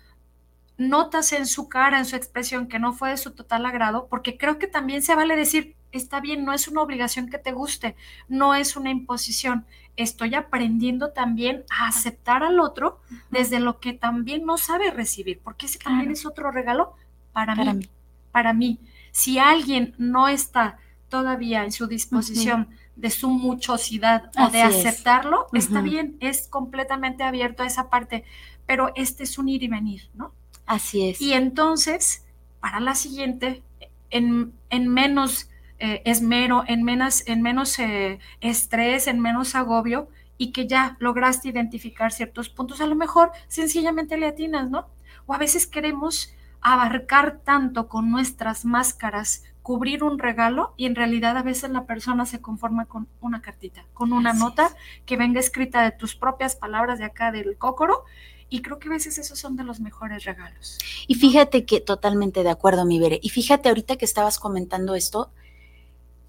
notas 0.77 1.33
en 1.33 1.45
su 1.45 1.67
cara, 1.67 1.99
en 1.99 2.05
su 2.05 2.15
expresión, 2.15 2.67
que 2.67 2.79
no 2.79 2.93
fue 2.93 3.11
de 3.11 3.17
su 3.17 3.31
total 3.31 3.65
agrado, 3.65 4.07
porque 4.09 4.37
creo 4.37 4.57
que 4.57 4.67
también 4.67 5.01
se 5.01 5.13
vale 5.13 5.35
decir, 5.35 5.75
está 5.91 6.21
bien, 6.21 6.45
no 6.45 6.53
es 6.53 6.67
una 6.67 6.81
obligación 6.81 7.29
que 7.29 7.37
te 7.37 7.51
guste, 7.51 7.95
no 8.27 8.55
es 8.55 8.75
una 8.77 8.89
imposición. 8.89 9.65
Estoy 9.97 10.35
aprendiendo 10.35 11.11
también 11.11 11.65
a 11.69 11.87
aceptar 11.87 12.43
al 12.43 12.59
otro 12.59 13.01
desde 13.29 13.59
lo 13.59 13.79
que 13.79 13.91
también 13.91 14.45
no 14.45 14.57
sabe 14.57 14.91
recibir, 14.91 15.41
porque 15.43 15.65
ese 15.65 15.79
también 15.79 16.11
es 16.11 16.25
otro 16.25 16.51
regalo 16.51 16.95
para, 17.33 17.55
mí, 17.55 17.89
Para 18.31 18.53
mí. 18.53 18.79
Si 19.11 19.37
alguien 19.37 19.95
no 19.97 20.29
está 20.29 20.77
todavía 21.09 21.65
en 21.65 21.73
su 21.73 21.87
disposición 21.87 22.69
de 22.99 23.09
su 23.09 23.29
muchosidad 23.29 24.29
o 24.37 24.49
de 24.49 24.61
aceptarlo, 24.61 25.47
está 25.53 25.81
bien, 25.81 26.17
es 26.19 26.47
completamente 26.47 27.23
abierto 27.23 27.63
a 27.63 27.65
esa 27.65 27.89
parte, 27.89 28.25
pero 28.65 28.91
este 28.95 29.23
es 29.23 29.37
un 29.37 29.47
ir 29.47 29.63
y 29.63 29.69
venir, 29.69 30.09
¿no? 30.13 30.33
Así 30.65 31.09
es. 31.09 31.21
Y 31.21 31.33
entonces, 31.33 32.25
para 32.59 32.79
la 32.81 32.95
siguiente, 32.95 33.63
en, 34.09 34.53
menos 34.69 35.49
eh, 35.79 36.01
esmero, 36.05 36.63
en 36.67 36.83
menos, 36.83 37.23
en 37.25 37.41
menos 37.41 37.79
eh, 37.79 38.19
estrés, 38.41 39.07
en 39.07 39.19
menos 39.21 39.55
agobio, 39.55 40.09
y 40.37 40.51
que 40.51 40.67
ya 40.67 40.97
lograste 40.99 41.49
identificar 41.49 42.11
ciertos 42.11 42.49
puntos, 42.49 42.81
a 42.81 42.85
lo 42.85 42.95
mejor 42.95 43.31
sencillamente 43.47 44.17
le 44.17 44.27
atinas, 44.27 44.69
¿no? 44.69 44.87
O 45.25 45.33
a 45.33 45.37
veces 45.37 45.67
queremos 45.67 46.33
abarcar 46.61 47.39
tanto 47.43 47.87
con 47.87 48.11
nuestras 48.11 48.65
máscaras 48.65 49.43
cubrir 49.69 50.03
un 50.03 50.17
regalo 50.17 50.73
y 50.77 50.87
en 50.87 50.95
realidad 50.95 51.37
a 51.37 51.43
veces 51.43 51.69
la 51.69 51.85
persona 51.85 52.25
se 52.25 52.41
conforma 52.41 52.85
con 52.85 53.07
una 53.21 53.39
cartita, 53.43 53.85
con 53.93 54.13
una 54.13 54.33
nota 54.33 54.75
que 55.05 55.15
venga 55.15 55.39
escrita 55.39 55.83
de 55.83 55.91
tus 55.91 56.15
propias 56.15 56.55
palabras 56.55 56.97
de 56.97 57.05
acá 57.05 57.31
del 57.31 57.55
cócoro 57.55 58.03
Y 58.49 58.63
creo 58.63 58.79
que 58.79 58.87
a 58.87 58.91
veces 58.93 59.19
esos 59.19 59.37
son 59.37 59.57
de 59.57 59.63
los 59.63 59.79
mejores 59.79 60.23
regalos. 60.23 60.79
Y 61.05 61.13
fíjate 61.13 61.67
que 61.67 61.81
totalmente 61.81 62.41
de 62.41 62.49
acuerdo, 62.49 62.83
mi 62.83 62.97
Bere. 62.97 63.19
Y 63.21 63.29
fíjate 63.29 63.69
ahorita 63.69 63.95
que 63.95 64.05
estabas 64.05 64.39
comentando 64.39 64.95
esto, 64.95 65.31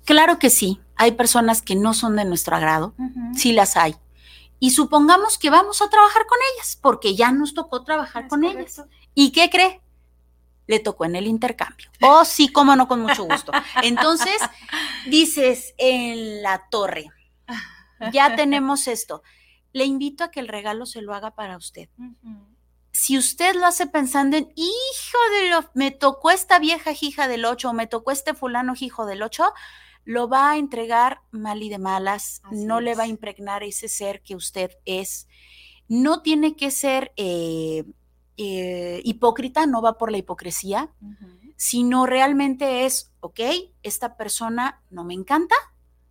claro 0.05 0.39
que 0.39 0.51
sí, 0.51 0.79
hay 0.95 1.13
personas 1.13 1.63
que 1.63 1.77
no 1.77 1.95
son 1.95 2.17
de 2.17 2.27
nuestro 2.27 2.57
agrado, 2.57 2.93
sí 3.35 3.53
las 3.53 3.79
hay. 3.79 3.97
Y 4.59 4.73
supongamos 4.73 5.39
que 5.39 5.49
vamos 5.49 5.81
a 5.81 5.89
trabajar 5.89 6.27
con 6.27 6.39
ellas, 6.53 6.79
porque 6.83 7.17
ya 7.17 7.33
nos 7.33 7.55
tocó 7.55 7.85
trabajar 7.85 8.29
con 8.29 8.45
ellas. 8.45 8.85
¿Y 9.15 9.33
qué 9.33 9.49
cree? 9.49 9.81
Le 10.71 10.79
tocó 10.79 11.05
en 11.05 11.17
el 11.17 11.27
intercambio. 11.27 11.91
Oh, 12.01 12.25
sí, 12.25 12.47
cómo 12.47 12.77
no, 12.77 12.87
con 12.87 13.01
mucho 13.01 13.25
gusto. 13.25 13.51
Entonces, 13.83 14.41
dices 15.07 15.75
en 15.79 16.45
la 16.45 16.69
torre, 16.71 17.11
ya 18.13 18.37
tenemos 18.37 18.87
esto. 18.87 19.25
Le 19.73 19.85
invito 19.85 20.23
a 20.23 20.31
que 20.31 20.39
el 20.39 20.47
regalo 20.47 20.87
se 20.87 21.03
lo 21.03 21.13
haga 21.13 21.35
para 21.35 21.57
usted. 21.57 21.89
Si 22.93 23.19
usted 23.19 23.57
lo 23.57 23.67
hace 23.67 23.89
pensando 23.89 24.37
en, 24.37 24.53
hijo 24.55 25.19
de 25.41 25.51
lo, 25.51 25.69
me 25.75 25.91
tocó 25.91 26.31
esta 26.31 26.61
vieja 26.61 26.93
hija 26.93 27.27
del 27.27 27.47
ocho, 27.47 27.71
o 27.71 27.73
me 27.73 27.89
tocó 27.89 28.13
este 28.13 28.33
fulano 28.33 28.75
hijo 28.79 29.07
del 29.07 29.25
ocho, 29.25 29.53
lo 30.05 30.29
va 30.29 30.53
a 30.53 30.57
entregar 30.57 31.21
mal 31.33 31.65
y 31.65 31.69
de 31.69 31.79
malas, 31.79 32.43
no 32.53 32.81
le 32.81 32.95
va 32.95 33.03
a 33.03 33.09
impregnar 33.09 33.65
ese 33.65 33.89
ser 33.89 34.23
que 34.23 34.37
usted 34.37 34.71
es. 34.85 35.27
No 35.89 36.23
tiene 36.23 36.55
que 36.55 36.71
ser 36.71 37.13
eh, 37.17 37.87
eh, 38.37 39.01
hipócrita, 39.05 39.67
no 39.67 39.83
va 39.83 39.99
por 39.99 40.11
la 40.11 40.19
hipocresía, 40.19 40.91
sino 41.57 42.07
realmente 42.07 42.87
es, 42.87 43.13
ok, 43.21 43.41
esta 43.83 44.17
persona 44.17 44.83
no 44.91 45.05
me 45.05 45.15
encanta, 45.15 45.55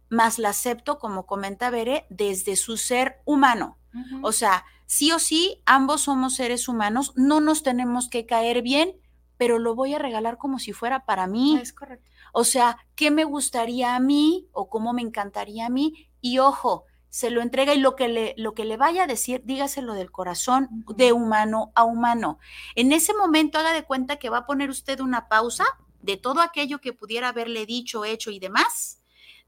más 0.09 0.39
la 0.39 0.49
acepto, 0.49 0.99
como 0.99 1.25
comenta 1.25 1.69
Bere, 1.69 2.05
desde 2.09 2.55
su 2.55 2.77
ser 2.77 3.21
humano. 3.25 3.77
O 4.21 4.31
sea, 4.31 4.65
sí 4.85 5.11
o 5.11 5.19
sí, 5.19 5.61
ambos 5.65 6.01
somos 6.01 6.35
seres 6.35 6.67
humanos, 6.67 7.13
no 7.15 7.41
nos 7.41 7.63
tenemos 7.63 8.09
que 8.09 8.25
caer 8.25 8.61
bien, 8.61 8.99
pero 9.37 9.57
lo 9.57 9.73
voy 9.73 9.93
a 9.93 9.99
regalar 9.99 10.37
como 10.37 10.59
si 10.59 10.73
fuera 10.73 11.05
para 11.05 11.25
mí. 11.25 11.57
Es 11.61 11.73
correcto. 11.73 12.09
O 12.33 12.43
sea, 12.43 12.77
¿qué 12.95 13.09
me 13.09 13.23
gustaría 13.23 13.95
a 13.95 13.99
mí 13.99 14.47
o 14.51 14.69
cómo 14.69 14.93
me 14.93 15.01
encantaría 15.01 15.65
a 15.65 15.69
mí? 15.69 16.09
Y 16.21 16.39
ojo, 16.39 16.85
se 17.09 17.29
lo 17.29 17.41
entrega 17.41 17.73
y 17.73 17.79
lo 17.79 17.95
que 17.95 18.07
le, 18.07 18.33
lo 18.37 18.53
que 18.53 18.65
le 18.65 18.77
vaya 18.77 19.03
a 19.03 19.07
decir, 19.07 19.41
dígaselo 19.45 19.93
del 19.93 20.11
corazón, 20.11 20.85
de 20.95 21.11
humano 21.13 21.71
a 21.75 21.83
humano. 21.83 22.39
En 22.75 22.91
ese 22.91 23.13
momento 23.13 23.57
haga 23.57 23.73
de 23.73 23.83
cuenta 23.83 24.17
que 24.17 24.29
va 24.29 24.39
a 24.39 24.45
poner 24.45 24.69
usted 24.69 24.99
una 24.99 25.27
pausa 25.27 25.65
de 26.01 26.17
todo 26.17 26.41
aquello 26.41 26.79
que 26.79 26.93
pudiera 26.93 27.29
haberle 27.29 27.65
dicho, 27.65 28.05
hecho 28.05 28.31
y 28.31 28.39
demás 28.39 28.99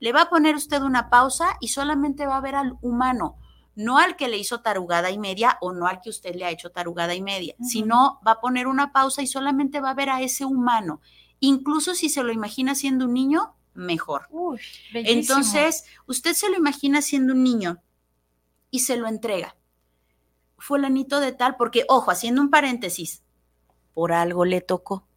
le 0.02 0.12
va 0.12 0.24
a 0.24 0.30
poner 0.30 0.56
usted 0.56 0.82
una 0.82 1.10
pausa 1.10 1.58
y 1.62 1.70
solamente 1.70 2.26
va 2.26 2.38
a 2.38 2.42
ver 2.42 2.56
al 2.56 2.76
humano, 2.82 3.38
no 3.76 4.00
al 4.00 4.16
que 4.18 4.28
le 4.28 4.38
hizo 4.38 4.62
tarugada 4.62 5.12
y 5.12 5.20
media 5.20 5.58
o 5.62 5.72
no 5.74 5.86
al 5.86 6.02
que 6.02 6.10
usted 6.10 6.36
le 6.36 6.44
ha 6.44 6.50
hecho 6.50 6.72
tarugada 6.72 7.14
y 7.14 7.22
media, 7.22 7.56
sino 7.62 8.20
va 8.28 8.32
a 8.34 8.42
poner 8.42 8.66
una 8.66 8.92
pausa 8.92 9.22
y 9.22 9.28
solamente 9.28 9.80
va 9.80 9.92
a 9.92 9.96
ver 9.96 10.10
a 10.10 10.22
ese 10.22 10.44
humano. 10.44 11.02
Incluso 11.40 11.94
si 11.94 12.10
se 12.10 12.24
lo 12.24 12.34
imagina 12.34 12.74
siendo 12.74 13.06
un 13.06 13.14
niño, 13.14 13.54
mejor. 13.74 14.28
Entonces, 14.94 15.86
usted 16.06 16.34
se 16.34 16.50
lo 16.50 16.58
imagina 16.58 17.02
siendo 17.02 17.34
un 17.34 17.44
niño 17.44 17.82
y 18.70 18.80
se 18.80 18.98
lo 18.98 19.08
entrega. 19.08 19.56
Fulanito 20.58 21.20
de 21.20 21.32
tal, 21.32 21.56
porque, 21.58 21.86
ojo, 21.88 22.12
haciendo 22.12 22.42
un 22.42 22.50
paréntesis, 22.50 23.24
por 23.94 24.14
algo 24.14 24.46
le 24.46 24.62
tocó. 24.62 25.08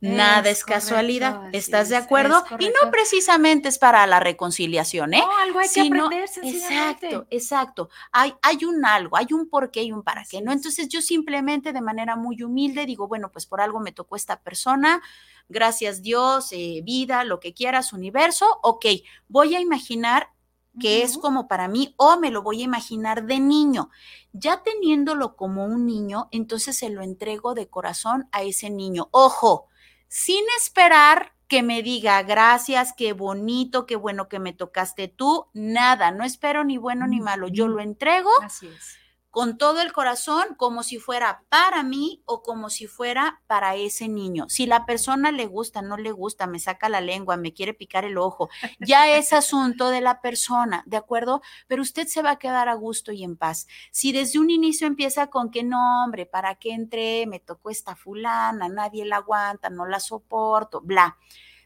Nada 0.00 0.50
es, 0.50 0.64
casualidad, 0.64 1.40
¿estás 1.52 1.88
de 1.88 1.96
acuerdo? 1.96 2.44
y 2.58 2.66
no 2.66 2.90
precisamente 2.90 3.68
es 3.68 3.78
para 3.78 4.06
la 4.06 4.20
reconciliación, 4.20 5.14
¿eh? 5.14 5.18
No, 5.20 5.38
algo 5.38 5.60
hay 5.60 5.68
que 5.68 5.80
aprender, 5.80 6.28
Exacto, 6.42 7.26
exacto. 7.30 7.88
Hay, 8.12 8.34
hay 8.42 8.64
un 8.64 8.84
algo, 8.84 9.16
hay 9.16 9.28
un 9.32 9.48
por 9.48 9.70
qué 9.70 9.82
y 9.82 9.92
un 9.92 10.02
para 10.02 10.24
qué, 10.24 10.42
¿no? 10.42 10.52
Entonces 10.52 10.88
yo 10.88 11.00
simplemente 11.00 11.72
de 11.72 11.80
manera 11.80 12.16
muy 12.16 12.42
humilde 12.42 12.84
digo, 12.84 13.08
bueno, 13.08 13.30
pues 13.32 13.46
por 13.46 13.60
algo 13.60 13.80
me 13.80 13.92
tocó 13.92 14.16
esta 14.16 14.40
persona, 14.40 15.02
gracias 15.48 16.02
Dios, 16.02 16.52
eh, 16.52 16.80
vida, 16.84 17.24
lo 17.24 17.40
que 17.40 17.54
quieras, 17.54 17.92
universo, 17.92 18.46
ok, 18.62 18.86
voy 19.28 19.54
a 19.54 19.60
imaginar 19.60 20.33
que 20.80 21.02
es 21.02 21.18
como 21.18 21.48
para 21.48 21.68
mí 21.68 21.94
o 21.96 22.16
me 22.18 22.30
lo 22.30 22.42
voy 22.42 22.60
a 22.60 22.64
imaginar 22.64 23.24
de 23.26 23.38
niño. 23.40 23.90
Ya 24.32 24.62
teniéndolo 24.62 25.36
como 25.36 25.64
un 25.64 25.86
niño, 25.86 26.28
entonces 26.32 26.76
se 26.76 26.90
lo 26.90 27.02
entrego 27.02 27.54
de 27.54 27.68
corazón 27.68 28.28
a 28.32 28.42
ese 28.42 28.70
niño. 28.70 29.08
Ojo, 29.12 29.68
sin 30.08 30.44
esperar 30.58 31.32
que 31.48 31.62
me 31.62 31.82
diga 31.82 32.22
gracias, 32.22 32.94
qué 32.96 33.12
bonito, 33.12 33.86
qué 33.86 33.96
bueno 33.96 34.28
que 34.28 34.38
me 34.38 34.52
tocaste 34.52 35.08
tú, 35.08 35.46
nada, 35.52 36.10
no 36.10 36.24
espero 36.24 36.64
ni 36.64 36.78
bueno 36.78 37.06
ni 37.06 37.20
malo, 37.20 37.48
yo 37.48 37.68
lo 37.68 37.80
entrego. 37.80 38.30
Así 38.42 38.66
es 38.66 39.03
con 39.34 39.58
todo 39.58 39.80
el 39.80 39.92
corazón, 39.92 40.54
como 40.56 40.84
si 40.84 41.00
fuera 41.00 41.42
para 41.48 41.82
mí 41.82 42.22
o 42.24 42.40
como 42.40 42.70
si 42.70 42.86
fuera 42.86 43.42
para 43.48 43.74
ese 43.74 44.06
niño. 44.06 44.46
Si 44.48 44.64
la 44.64 44.86
persona 44.86 45.32
le 45.32 45.46
gusta, 45.46 45.82
no 45.82 45.96
le 45.96 46.12
gusta, 46.12 46.46
me 46.46 46.60
saca 46.60 46.88
la 46.88 47.00
lengua, 47.00 47.36
me 47.36 47.52
quiere 47.52 47.74
picar 47.74 48.04
el 48.04 48.16
ojo, 48.16 48.48
ya 48.78 49.08
es 49.08 49.32
asunto 49.32 49.90
de 49.90 50.00
la 50.00 50.20
persona, 50.20 50.84
¿de 50.86 50.98
acuerdo? 50.98 51.42
Pero 51.66 51.82
usted 51.82 52.06
se 52.06 52.22
va 52.22 52.30
a 52.30 52.38
quedar 52.38 52.68
a 52.68 52.74
gusto 52.74 53.10
y 53.10 53.24
en 53.24 53.36
paz. 53.36 53.66
Si 53.90 54.12
desde 54.12 54.38
un 54.38 54.50
inicio 54.50 54.86
empieza 54.86 55.26
con 55.26 55.50
que 55.50 55.64
no, 55.64 56.04
hombre, 56.04 56.26
¿para 56.26 56.54
qué 56.54 56.70
entré? 56.70 57.26
Me 57.26 57.40
tocó 57.40 57.70
esta 57.70 57.96
fulana, 57.96 58.68
nadie 58.68 59.04
la 59.04 59.16
aguanta, 59.16 59.68
no 59.68 59.84
la 59.84 59.98
soporto, 59.98 60.80
bla. 60.80 61.18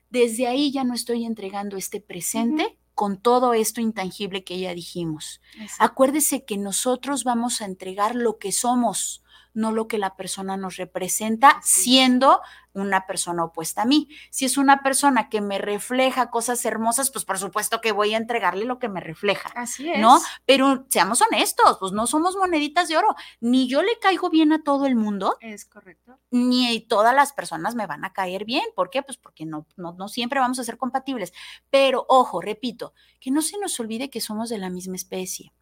Desde 0.09 0.47
ahí 0.47 0.73
ya 0.73 0.85
no 0.85 0.95
estoy 0.95 1.27
entregando 1.27 1.77
este 1.77 2.01
presente 2.01 2.79
con 2.99 3.17
todo 3.17 3.55
esto 3.55 3.81
intangible 3.81 4.43
que 4.43 4.59
ya 4.59 4.75
dijimos. 4.75 5.41
Acuérdese 5.79 6.45
que 6.45 6.57
nosotros 6.57 7.23
vamos 7.23 7.61
a 7.61 7.65
entregar 7.65 8.17
lo 8.17 8.39
que 8.39 8.51
somos, 8.51 9.23
no 9.59 9.73
lo 9.73 9.89
que 9.89 9.99
la 9.99 10.15
persona 10.15 10.57
nos 10.57 10.77
representa, 10.77 11.61
siendo 11.63 12.41
una 12.73 13.07
persona 13.07 13.45
opuesta 13.45 13.83
a 13.83 13.85
mí. 13.85 14.09
Si 14.31 14.45
es 14.45 14.57
una 14.57 14.83
persona 14.83 15.29
que 15.29 15.41
me 15.41 15.59
refleja 15.59 16.31
cosas 16.31 16.65
hermosas, 16.65 17.11
pues 17.11 17.25
por 17.25 17.39
supuesto 17.39 17.81
que 17.81 17.91
voy 17.91 18.15
a 18.15 18.19
entregarle 18.19 18.65
lo 18.65 18.79
que 18.79 18.89
me 18.89 19.01
refleja. 19.01 19.51
Así 19.57 19.91
es. 19.91 19.99
¿No? 19.99 20.21
Pero 20.47 20.87
seamos 20.89 21.21
honestos, 21.23 21.77
pues 21.81 21.93
no 21.93 22.07
somos 22.07 22.37
moneditas 22.37 22.89
de 22.89 22.97
oro. 22.97 23.17
Ni 23.41 23.69
yo 23.69 23.83
le 23.83 23.99
caigo 23.99 24.31
bien 24.31 24.53
a 24.53 24.63
todo 24.63 24.87
el 24.87 24.95
mundo. 24.95 25.37
Es 25.41 25.65
correcto. 25.65 26.19
Ni 26.31 26.81
todas 26.83 27.15
las 27.15 27.33
personas 27.33 27.75
me 27.75 27.87
van 27.87 28.05
a 28.05 28.13
caer 28.13 28.45
bien. 28.45 28.65
¿Por 28.77 28.91
qué? 28.91 29.03
Pues 29.03 29.17
porque 29.17 29.45
no, 29.45 29.67
no, 29.77 30.09
siempre 30.09 30.39
vamos 30.39 30.61
a 30.61 30.65
ser 30.65 30.77
compatibles. 30.77 31.33
Pero 31.69 32.07
ojo, 32.09 32.41
repito, 32.41 32.95
que 33.19 33.33
no 33.33 33.43
se 33.43 33.59
nos 33.59 33.79
olvide 33.81 34.09
que 34.09 34.21
somos 34.21 34.49
de 34.51 34.59
la 34.59 34.71
misma 34.71 34.95
especie. 34.95 35.53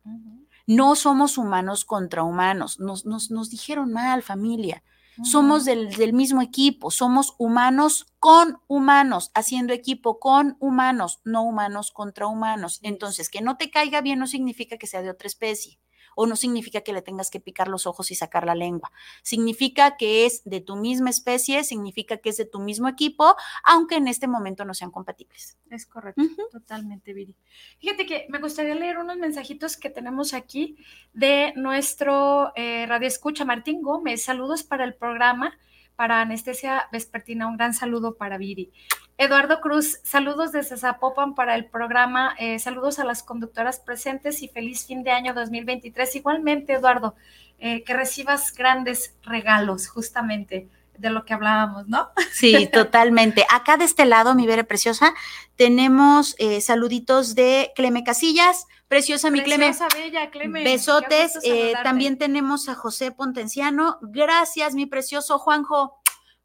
No 0.66 0.96
somos 0.96 1.38
humanos 1.38 1.84
contra 1.84 2.22
humanos. 2.22 2.80
Nos, 2.80 3.06
nos, 3.06 3.30
nos 3.30 3.50
dijeron 3.50 3.92
mal, 3.92 4.22
familia. 4.22 4.82
Somos 5.22 5.64
del, 5.64 5.94
del, 5.94 6.12
mismo 6.12 6.42
equipo, 6.42 6.90
somos 6.90 7.36
humanos 7.38 8.06
con 8.18 8.58
humanos, 8.66 9.30
haciendo 9.32 9.72
equipo 9.72 10.18
con 10.18 10.58
humanos, 10.60 11.20
no 11.24 11.42
humanos 11.42 11.90
contra 11.90 12.26
humanos. 12.26 12.80
Entonces, 12.82 13.30
que 13.30 13.40
no 13.40 13.56
te 13.56 13.70
caiga 13.70 14.02
bien 14.02 14.18
no 14.18 14.26
significa 14.26 14.76
que 14.76 14.86
sea 14.86 15.00
de 15.00 15.08
otra 15.08 15.26
especie 15.26 15.78
o 16.16 16.26
no 16.26 16.34
significa 16.34 16.80
que 16.80 16.92
le 16.92 17.02
tengas 17.02 17.30
que 17.30 17.38
picar 17.38 17.68
los 17.68 17.86
ojos 17.86 18.10
y 18.10 18.16
sacar 18.16 18.44
la 18.44 18.56
lengua. 18.56 18.90
Significa 19.22 19.96
que 19.96 20.26
es 20.26 20.42
de 20.44 20.60
tu 20.60 20.74
misma 20.74 21.10
especie, 21.10 21.62
significa 21.62 22.16
que 22.16 22.30
es 22.30 22.38
de 22.38 22.46
tu 22.46 22.58
mismo 22.58 22.88
equipo, 22.88 23.36
aunque 23.62 23.96
en 23.96 24.08
este 24.08 24.26
momento 24.26 24.64
no 24.64 24.74
sean 24.74 24.90
compatibles. 24.90 25.56
Es 25.70 25.86
correcto, 25.86 26.22
totalmente, 26.50 27.12
Viri. 27.12 27.36
Fíjate 27.78 28.06
que 28.06 28.26
me 28.30 28.40
gustaría 28.40 28.74
leer 28.74 28.98
unos 28.98 29.18
mensajitos 29.18 29.76
que 29.76 29.90
tenemos 29.90 30.34
aquí 30.34 30.76
de 31.12 31.52
nuestro 31.54 32.52
eh, 32.56 32.86
radio 32.86 33.06
escucha 33.06 33.44
Martín 33.44 33.82
Gómez. 33.82 34.24
Saludos 34.24 34.64
para 34.64 34.84
el 34.84 34.94
programa 34.94 35.56
para 35.96 36.20
Anestesia 36.20 36.88
Vespertina, 36.92 37.46
un 37.46 37.56
gran 37.56 37.74
saludo 37.74 38.14
para 38.14 38.38
Viri. 38.38 38.70
Eduardo 39.18 39.60
Cruz, 39.60 39.98
saludos 40.04 40.52
desde 40.52 40.76
Zapopan 40.76 41.34
para 41.34 41.54
el 41.54 41.64
programa, 41.64 42.34
eh, 42.38 42.58
saludos 42.58 42.98
a 42.98 43.04
las 43.04 43.22
conductoras 43.22 43.80
presentes 43.80 44.42
y 44.42 44.48
feliz 44.48 44.86
fin 44.86 45.02
de 45.02 45.10
año 45.10 45.32
2023. 45.32 46.16
Igualmente, 46.16 46.74
Eduardo, 46.74 47.14
eh, 47.58 47.82
que 47.82 47.94
recibas 47.94 48.52
grandes 48.52 49.14
regalos 49.22 49.88
justamente 49.88 50.68
de 50.98 51.10
lo 51.10 51.24
que 51.24 51.34
hablábamos, 51.34 51.88
¿no? 51.88 52.10
Sí, 52.30 52.66
totalmente. 52.72 53.46
Acá 53.50 53.76
de 53.78 53.84
este 53.84 54.04
lado, 54.04 54.34
mi 54.34 54.46
vera 54.46 54.64
preciosa, 54.64 55.14
tenemos 55.56 56.34
eh, 56.38 56.60
saluditos 56.60 57.34
de 57.34 57.72
Cleme 57.74 58.04
Casillas, 58.04 58.66
preciosa 58.88 59.30
mi 59.30 59.42
Cleme. 59.42 59.72
bella, 59.94 60.30
Cleme. 60.30 60.64
Besotes. 60.64 61.38
también 61.82 62.18
tenemos 62.18 62.68
a 62.68 62.74
José 62.74 63.12
Pontenciano. 63.12 63.98
Gracias, 64.02 64.74
mi 64.74 64.86
precioso 64.86 65.38
Juanjo. 65.38 65.98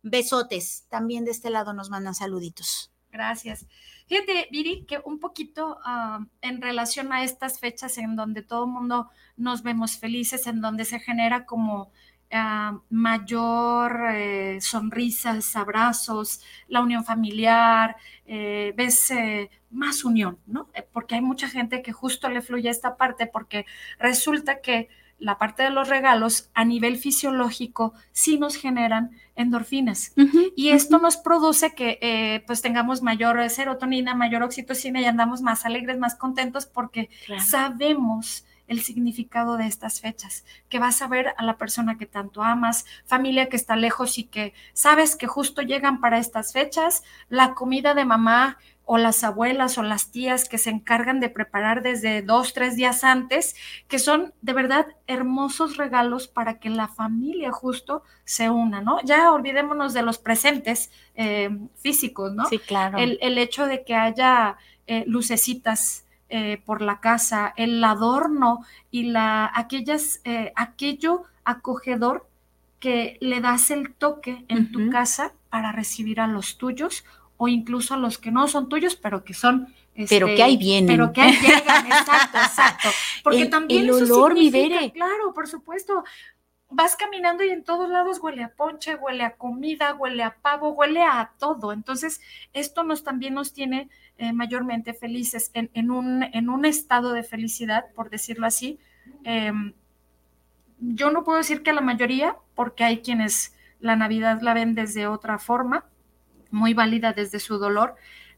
Besotes. 0.04 0.88
También 0.90 1.26
de 1.26 1.32
este 1.32 1.50
lado 1.50 1.74
nos 1.74 1.90
mandan 1.90 2.16
saluditos. 2.16 2.92
Gracias. 3.12 3.68
Fíjate, 4.08 4.48
Viri, 4.52 4.86
que 4.86 5.02
un 5.04 5.20
poquito 5.20 5.80
ah, 5.84 6.26
en 6.42 6.62
relación 6.62 7.12
a 7.14 7.24
estas 7.24 7.60
fechas 7.60 7.98
en 7.98 8.16
donde 8.16 8.42
todo 8.42 8.66
el 8.66 8.72
mundo 8.72 9.10
nos 9.38 9.64
vemos 9.64 9.98
felices, 9.98 10.48
en 10.48 10.62
donde 10.62 10.86
se 10.86 11.00
genera 11.00 11.46
como 11.46 11.92
ah, 12.32 12.80
mayor 12.90 14.02
eh, 14.14 14.60
sonrisas, 14.62 15.56
abrazos, 15.56 16.42
la 16.68 16.82
unión 16.82 17.04
familiar, 17.04 17.96
eh, 18.26 18.74
ves 18.76 19.12
eh, 19.12 19.50
más 19.70 20.04
unión, 20.04 20.38
¿no? 20.46 20.70
Porque 20.94 21.16
hay 21.16 21.22
mucha 21.22 21.48
gente 21.48 21.82
que 21.82 21.92
justo 21.92 22.30
le 22.30 22.42
fluye 22.42 22.70
esta 22.70 22.98
parte 22.98 23.28
porque 23.28 23.66
resulta 24.00 24.62
que 24.62 24.90
la 25.22 25.38
parte 25.38 25.64
de 25.64 25.70
los 25.70 25.88
regalos 25.88 26.50
a 26.54 26.66
nivel 26.66 26.98
fisiológico 26.98 27.94
sí 28.12 28.40
nos 28.40 28.56
generan 28.56 29.12
endorfinas. 29.36 30.14
y 30.56 30.70
esto 30.70 30.98
nos 30.98 31.16
produce 31.16 31.74
que 31.76 32.00
eh, 32.02 32.44
pues 32.48 32.62
tengamos 32.62 33.02
mayor 33.02 33.50
serotonina, 33.50 34.16
mayor 34.16 34.44
oxitocina 34.44 35.00
y 35.00 35.06
andamos 35.06 35.42
más 35.42 35.66
alegres, 35.66 36.00
más 36.00 36.16
contentos 36.16 36.66
porque 36.66 37.10
sabemos 37.46 38.46
el 38.72 38.80
significado 38.80 39.58
de 39.58 39.68
estas 39.68 40.00
fechas, 40.00 40.46
que 40.70 40.80
vas 40.80 41.02
a 41.02 41.08
ver 41.10 41.34
a 41.38 41.44
la 41.44 41.58
persona 41.58 41.98
que 41.98 42.06
tanto 42.06 42.42
amas, 42.42 42.86
familia 43.06 43.50
que 43.50 43.58
está 43.58 43.76
lejos 43.76 44.18
y 44.18 44.24
que 44.24 44.54
sabes 44.72 45.18
que 45.18 45.28
justo 45.28 45.62
llegan 45.62 46.00
para 46.00 46.20
estas 46.20 46.54
fechas, 46.54 47.04
la 47.28 47.54
comida 47.54 47.94
de 47.94 48.06
mamá 48.06 48.58
o 48.86 48.98
las 48.98 49.26
abuelas 49.26 49.78
o 49.78 49.84
las 49.84 50.12
tías 50.12 50.48
que 50.48 50.58
se 50.58 50.70
encargan 50.70 51.20
de 51.20 51.30
preparar 51.30 51.82
desde 51.82 52.22
dos, 52.22 52.54
tres 52.54 52.78
días 52.78 53.04
antes, 53.04 53.56
que 53.90 54.00
son 54.00 54.34
de 54.42 54.54
verdad 54.54 54.88
hermosos 55.06 55.76
regalos 55.76 56.30
para 56.30 56.58
que 56.60 56.70
la 56.70 56.88
familia 56.88 57.52
justo 57.52 58.04
se 58.24 58.50
una, 58.50 58.80
¿no? 58.80 59.02
Ya 59.04 59.34
olvidémonos 59.34 59.94
de 59.94 60.02
los 60.02 60.18
presentes 60.18 60.92
eh, 61.16 61.50
físicos, 61.76 62.34
¿no? 62.34 62.46
Sí, 62.46 62.58
claro. 62.58 62.98
El, 62.98 63.38
hecho 63.38 63.66
de 63.66 63.84
que 63.84 63.96
haya 63.96 64.56
eh, 64.88 65.04
lucecitas, 65.08 66.06
eh, 66.32 66.62
por 66.66 66.82
la 66.82 67.00
casa, 67.00 67.54
el 67.58 67.84
adorno 67.84 68.66
y 68.90 69.04
la, 69.04 69.52
aquellas, 69.54 70.22
eh, 70.24 70.54
aquello 70.56 71.24
acogedor 71.44 72.28
que 72.80 73.18
le 73.22 73.42
das 73.42 73.70
el 73.70 73.94
toque 73.94 74.46
en 74.48 74.72
tu 74.72 74.90
casa 74.90 75.34
para 75.50 75.72
recibir 75.72 76.20
a 76.20 76.28
los 76.28 76.58
tuyos 76.58 77.06
o 77.38 77.48
incluso 77.48 77.94
a 77.94 77.98
los 77.98 78.18
que 78.18 78.32
no 78.32 78.48
son 78.48 78.70
tuyos, 78.70 78.96
pero 78.96 79.24
que 79.24 79.34
son 79.34 79.74
pero 80.10 80.28
que 80.28 80.42
ahí 80.42 80.54
este, 80.54 80.64
vienen. 80.64 80.88
Pero 80.88 81.12
que 81.12 81.22
ahí 81.22 81.34
llegan, 81.34 81.86
exacto, 81.88 82.38
exacto. 82.38 82.90
Porque 83.24 83.46
también 83.48 83.84
el 83.84 83.92
olor, 83.92 84.34
mi 84.34 84.52
Claro, 84.52 85.34
por 85.34 85.48
supuesto. 85.48 86.04
Vas 86.74 86.96
caminando 86.96 87.44
y 87.44 87.50
en 87.50 87.66
todos 87.66 87.90
lados 87.90 88.20
huele 88.22 88.46
a 88.46 88.54
ponche, 88.54 88.96
huele 88.96 89.26
a 89.26 89.36
comida, 89.36 89.94
huele 89.94 90.24
a 90.24 90.38
pavo, 90.42 90.70
huele 90.70 91.04
a 91.04 91.34
todo. 91.38 91.74
Entonces, 91.74 92.22
esto 92.54 92.84
nos 92.84 93.04
también 93.04 93.34
nos 93.34 93.52
tiene 93.52 93.90
eh, 94.22 94.34
mayormente 94.34 94.94
felices, 94.94 95.50
en, 95.56 95.90
un, 95.90 96.22
en, 96.22 96.48
un, 96.52 96.64
estado 96.64 97.12
de 97.12 97.24
felicidad, 97.24 97.86
por 97.96 98.12
decirlo 98.12 98.46
así. 98.46 98.78
Em, 99.24 99.74
yo 100.80 101.10
no 101.10 101.24
puedo 101.24 101.40
decir 101.40 101.64
que 101.64 101.74
la 101.74 101.82
mayoría, 101.82 102.36
porque 102.54 102.84
hay 102.84 103.02
quienes 103.02 103.56
la 103.80 103.96
Navidad 103.96 104.40
la 104.44 104.54
ven 104.54 104.76
desde 104.76 105.08
otra 105.08 105.40
forma, 105.40 105.86
muy 106.52 106.76
válida 106.76 107.14
desde 107.14 107.40
su 107.40 107.58
dolor, 107.58 107.96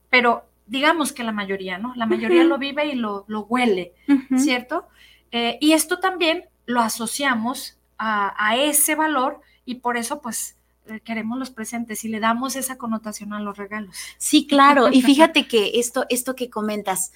pero 0.10 0.46
digamos 0.68 1.12
que 1.12 1.26
la 1.26 1.34
mayoría, 1.34 1.78
¿no? 1.78 1.94
La 1.96 2.06
mayoría 2.06 2.46
lo 2.46 2.58
vive 2.58 2.86
y 2.86 2.96
lo, 2.96 3.26
lo 3.28 3.42
huele, 3.42 3.92
¿cierto? 4.38 4.88
Eh, 5.32 5.58
y 5.60 5.74
esto 5.74 6.00
también 6.00 6.46
lo 6.66 6.80
asociamos 6.80 7.78
a, 7.98 8.34
a, 8.38 8.56
ese 8.56 8.96
valor 8.96 9.42
y 9.66 9.76
por 9.76 9.98
eso, 9.98 10.22
pues, 10.22 10.56
queremos 11.04 11.40
los 11.40 11.52
presentes 11.52 12.04
y 12.04 12.10
le 12.10 12.20
damos 12.20 12.56
esa 12.56 12.78
connotación 12.78 13.34
a 13.34 13.40
los 13.40 13.58
regalos. 13.58 13.96
Sí, 14.18 14.48
claro. 14.48 14.92
Y 14.92 15.02
fíjate 15.04 15.48
que 15.48 15.80
esto, 15.80 16.06
esto 16.10 16.36
que 16.36 16.50
comentas, 16.50 17.12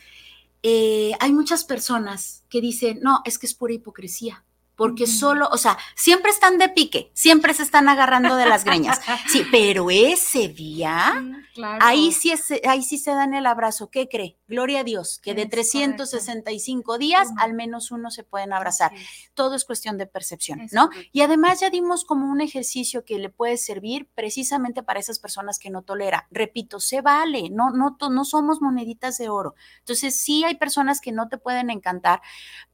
eh, 0.63 1.11
hay 1.20 1.34
muchas 1.34 1.63
personas 1.63 2.43
que 2.49 2.61
dicen, 2.61 2.99
no, 3.01 3.22
es 3.26 3.38
que 3.38 3.45
es 3.45 3.53
pura 3.53 3.74
hipocresía 3.74 4.43
porque 4.78 5.08
solo, 5.08 5.50
o 5.52 5.58
sea, 5.58 5.78
siempre 5.96 6.32
están 6.32 6.60
de 6.60 6.70
pique, 6.70 7.10
siempre 7.16 7.54
se 7.56 7.64
están 7.64 7.90
agarrando 7.90 8.36
de 8.36 8.46
las 8.46 8.64
greñas. 8.64 9.02
Sí, 9.28 9.44
pero 9.52 9.90
ese 9.90 10.50
día, 10.50 11.26
ahí, 11.82 12.12
sí 12.12 12.32
es, 12.32 12.54
ahí 12.66 12.84
sí 12.84 13.00
se 13.00 13.12
dan 13.12 13.34
el 13.34 13.48
abrazo. 13.48 13.90
¿Qué 13.90 14.08
cree? 14.08 14.38
Gloria 14.48 14.82
a 14.82 14.84
Dios, 14.84 15.20
que 15.20 15.34
de 15.34 15.48
365 15.48 17.00
días, 17.00 17.30
al 17.40 17.56
menos 17.56 17.90
uno 17.90 18.12
se 18.12 18.24
pueden 18.24 18.54
abrazar. 18.54 18.92
Todo 19.34 19.56
es 19.56 19.66
cuestión 19.66 19.98
de 19.98 20.06
percepción, 20.06 20.68
¿no? 20.72 20.92
Y 21.12 21.22
además 21.22 21.60
ya 21.60 21.72
dimos 21.72 22.06
como 22.06 22.32
un 22.32 22.40
ejercicio 22.40 23.04
que 23.04 23.18
le 23.18 23.30
puede 23.30 23.58
servir 23.58 24.08
precisamente 24.14 24.84
para 24.84 25.00
esas 25.00 25.18
personas 25.18 25.58
que 25.58 25.72
no 25.72 25.82
tolera. 25.82 26.28
Repito, 26.30 26.80
se 26.80 27.02
vale, 27.02 27.50
no, 27.50 27.72
no, 27.72 27.98
no 28.00 28.26
somos 28.26 28.62
moneditas 28.62 29.18
de 29.18 29.30
oro. 29.30 29.56
Entonces, 29.80 30.22
sí 30.22 30.44
hay 30.44 30.56
personas 30.56 31.02
que 31.02 31.12
no 31.12 31.30
te 31.30 31.40
pueden 31.40 31.72
encantar, 31.72 32.22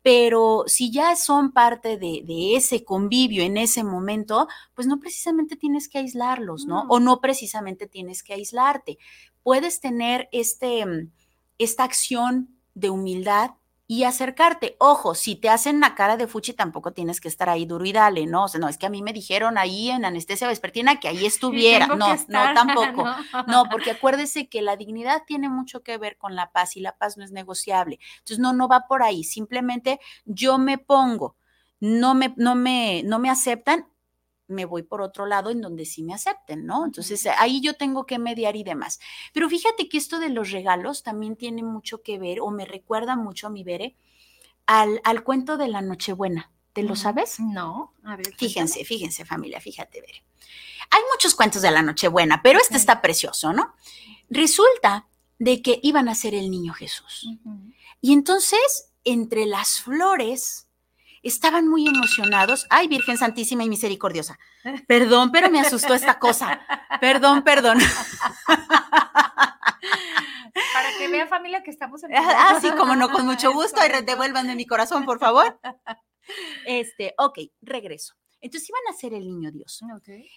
pero 0.04 0.66
si 0.68 0.92
ya 0.92 1.16
son 1.16 1.54
parte 1.54 1.98
de, 1.98 2.56
ese 2.56 2.84
convivio 2.84 3.42
en 3.42 3.58
ese 3.58 3.86
momento, 3.86 4.48
pues 4.76 4.86
no 4.86 5.00
precisamente 5.00 5.56
tienes 5.56 5.88
que 5.88 5.98
aislarlos, 5.98 6.66
¿no? 6.66 6.82
O 6.90 7.00
no 7.00 7.22
precisamente 7.22 7.88
tienes 7.88 8.22
que 8.22 8.34
aislarte. 8.34 8.98
Puedes 9.44 9.80
tener 9.80 10.28
este, 10.34 10.86
mm, 10.86 11.12
esta 11.58 11.86
acción 11.86 12.60
de 12.76 12.90
humildad 12.90 13.52
y 13.88 14.04
acercarte. 14.04 14.76
Ojo, 14.80 15.14
si 15.16 15.36
te 15.36 15.50
hacen 15.50 15.80
la 15.80 15.96
cara 15.96 16.18
de 16.18 16.28
fuchi, 16.28 16.54
tampoco 16.54 16.94
tienes 16.94 17.20
que 17.20 17.28
estar 17.28 17.50
ahí 17.50 17.66
duro 17.66 17.86
y 17.86 17.92
dale, 17.92 18.26
¿no? 18.26 18.46
O 18.46 18.48
sea, 18.48 18.60
no, 18.60 18.70
es 18.70 18.78
que 18.78 18.86
a 18.86 18.90
mí 18.90 19.02
me 19.02 19.14
dijeron 19.14 19.58
ahí 19.58 19.90
en 19.90 20.06
anestesia 20.06 20.48
vespertina 20.48 21.00
que 21.00 21.08
ahí 21.08 21.26
estuviera. 21.26 21.88
No, 21.88 21.96
no, 21.98 22.18
tampoco. 22.28 23.06
No. 23.48 23.66
porque 23.70 23.92
acuérdese 23.92 24.48
que 24.48 24.62
la 24.62 24.78
dignidad 24.78 25.24
tiene 25.28 25.50
mucho 25.50 25.84
que 25.84 25.98
ver 25.98 26.18
con 26.18 26.36
la 26.36 26.52
paz 26.52 26.78
y 26.78 26.82
la 26.82 26.98
paz 26.98 27.18
no 27.18 27.24
es 27.24 27.32
negociable. 27.32 28.00
Entonces, 28.20 28.40
no, 28.40 28.54
no 28.54 28.68
va 28.68 28.86
por 28.88 29.04
ahí. 29.04 29.24
Simplemente 29.24 30.00
yo 30.26 30.58
me 30.58 30.78
pongo 30.78 31.36
no 31.84 32.16
me, 32.16 32.34
no 32.38 32.56
me, 32.56 33.04
no 33.04 33.20
me 33.20 33.30
aceptan, 33.30 33.86
me 34.48 34.66
voy 34.66 34.84
por 34.84 35.02
otro 35.02 35.26
lado 35.26 35.50
en 35.50 35.62
donde 35.62 35.86
sí 35.86 36.04
me 36.04 36.14
acepten, 36.14 36.66
¿no? 36.66 36.86
Entonces 36.86 37.26
ahí 37.38 37.62
yo 37.62 37.76
tengo 37.76 38.06
que 38.06 38.20
mediar 38.20 38.56
y 38.56 38.64
demás. 38.64 39.00
Pero 39.34 39.50
fíjate 39.50 39.90
que 39.90 39.98
esto 39.98 40.20
de 40.20 40.30
los 40.30 40.52
regalos 40.52 41.04
también 41.04 41.36
tiene 41.36 41.64
mucho 41.64 42.02
que 42.02 42.20
ver 42.20 42.42
o 42.42 42.52
me 42.52 42.66
recuerda 42.66 43.16
mucho, 43.16 43.50
mi 43.50 43.64
Bere, 43.64 43.96
al, 44.66 45.02
al 45.04 45.24
cuento 45.24 45.58
de 45.58 45.68
la 45.68 45.82
Nochebuena. 45.82 46.52
¿Te 46.74 46.84
lo 46.84 46.96
sabes? 46.96 47.40
No, 47.40 47.94
a 48.04 48.16
ver. 48.16 48.34
Fíjense, 48.36 48.84
fíjense 48.84 49.26
familia, 49.26 49.62
fíjate, 49.62 50.02
Bere. 50.02 50.24
Hay 50.90 51.02
muchos 51.12 51.36
cuentos 51.36 51.62
de 51.62 51.72
la 51.72 51.82
Nochebuena, 51.82 52.42
pero 52.42 52.60
este 52.60 52.78
está 52.78 53.02
precioso, 53.02 53.54
¿no? 53.54 53.76
Resulta 54.30 55.08
de 55.40 55.62
que 55.62 55.80
iban 55.84 56.10
a 56.10 56.16
ser 56.16 56.34
el 56.34 56.50
niño 56.50 56.74
Jesús. 56.74 57.28
Y 58.02 58.14
entonces, 58.14 58.92
entre 59.04 59.46
las 59.46 59.82
flores 59.82 60.63
estaban 61.24 61.68
muy 61.68 61.88
emocionados. 61.88 62.68
Ay, 62.70 62.88
Virgen 62.88 63.18
Santísima 63.18 63.64
y 63.64 63.70
Misericordiosa. 63.70 64.38
Perdón, 64.88 65.32
pero 65.32 65.50
me 65.50 65.60
asustó 65.60 65.94
esta 65.94 66.20
cosa. 66.20 66.62
Perdón, 67.02 67.44
perdón. 67.44 67.80
Para 70.74 70.90
que 70.98 71.08
vean 71.08 71.28
familia 71.28 71.64
que 71.64 71.72
estamos 71.72 72.04
en 72.04 72.12
Ah, 72.16 72.60
sí, 72.62 72.70
como 72.78 72.96
no, 72.96 73.10
con 73.10 73.26
mucho 73.26 73.52
gusto. 73.52 73.82
Y 73.84 74.06
devuélvanme 74.06 74.56
mi 74.56 74.68
corazón, 74.68 75.06
por 75.06 75.20
favor. 75.20 75.60
Este, 76.66 77.14
ok, 77.18 77.38
regreso. 77.62 78.14
Entonces 78.40 78.70
iban 78.70 78.82
a 78.90 78.98
ser 78.98 79.14
el 79.14 79.28
niño 79.28 79.52
Dios. 79.52 79.82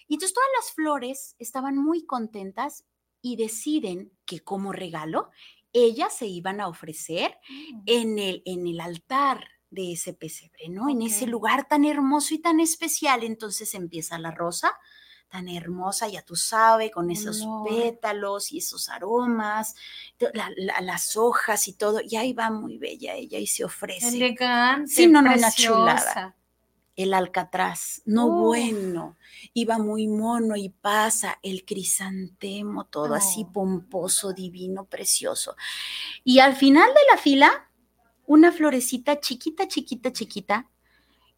Y 0.07 0.15
entonces 0.15 0.33
todas 0.33 0.49
las 0.57 0.73
flores 0.73 1.33
estaban 1.39 1.77
muy 1.77 2.05
contentas 2.05 2.83
y 3.21 3.37
deciden 3.37 4.11
que 4.25 4.41
como 4.41 4.73
regalo 4.73 5.29
ellas 5.71 6.13
se 6.13 6.27
iban 6.27 6.59
a 6.59 6.67
ofrecer 6.67 7.37
mm. 7.49 7.81
en 7.85 8.19
el, 8.19 8.41
en 8.45 8.67
el 8.67 8.81
altar 8.81 9.47
de 9.69 9.93
ese 9.93 10.13
pesebre, 10.13 10.69
¿no? 10.69 10.89
En 10.89 11.01
ese 11.01 11.27
lugar 11.27 11.67
tan 11.67 11.85
hermoso 11.85 12.33
y 12.33 12.39
tan 12.39 12.59
especial. 12.59 13.23
Entonces 13.23 13.73
empieza 13.73 14.17
la 14.17 14.31
rosa, 14.31 14.73
tan 15.29 15.49
hermosa, 15.49 16.07
ya 16.07 16.21
tú 16.21 16.35
sabes, 16.35 16.91
con 16.91 17.11
esos 17.11 17.45
pétalos 17.67 18.51
y 18.51 18.59
esos 18.59 18.89
aromas, 18.89 19.75
las 20.81 21.17
hojas 21.17 21.67
y 21.67 21.73
todo, 21.73 21.99
y 22.01 22.15
ahí 22.15 22.33
va 22.33 22.49
muy 22.49 22.77
bella 22.77 23.13
ella 23.13 23.37
y 23.37 23.47
se 23.47 23.65
ofrece. 23.65 24.07
Elegante, 24.07 24.91
sí, 24.91 25.07
no, 25.07 25.21
no, 25.21 25.33
una 25.33 25.51
chulada. 25.51 26.35
El 26.95 27.13
alcatraz, 27.13 28.01
no 28.05 28.27
bueno, 28.27 29.17
iba 29.53 29.77
muy 29.77 30.07
mono 30.07 30.55
y 30.55 30.69
pasa 30.69 31.37
el 31.43 31.63
crisantemo, 31.63 32.85
todo 32.85 33.13
así 33.13 33.45
pomposo, 33.45 34.33
divino, 34.33 34.85
precioso. 34.85 35.55
Y 36.23 36.39
al 36.39 36.55
final 36.55 36.87
de 36.87 37.01
la 37.11 37.21
fila, 37.21 37.66
una 38.27 38.51
florecita 38.51 39.19
chiquita, 39.19 39.67
chiquita, 39.67 40.11
chiquita, 40.11 40.69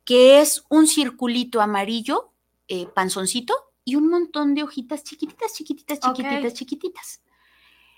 que 0.03 0.41
es 0.41 0.65
un 0.69 0.87
circulito 0.87 1.61
amarillo, 1.61 2.33
eh, 2.67 2.87
panzoncito, 2.87 3.53
y 3.85 3.95
un 3.95 4.09
montón 4.09 4.53
de 4.53 4.63
hojitas 4.63 5.03
chiquititas, 5.03 5.53
chiquititas, 5.53 5.99
chiquititas, 5.99 6.53
chiquititas. 6.53 7.21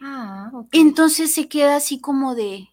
Ah, 0.01 0.51
Entonces 0.71 1.33
se 1.33 1.47
queda 1.47 1.77
así 1.77 1.99
como 1.99 2.35
de, 2.35 2.69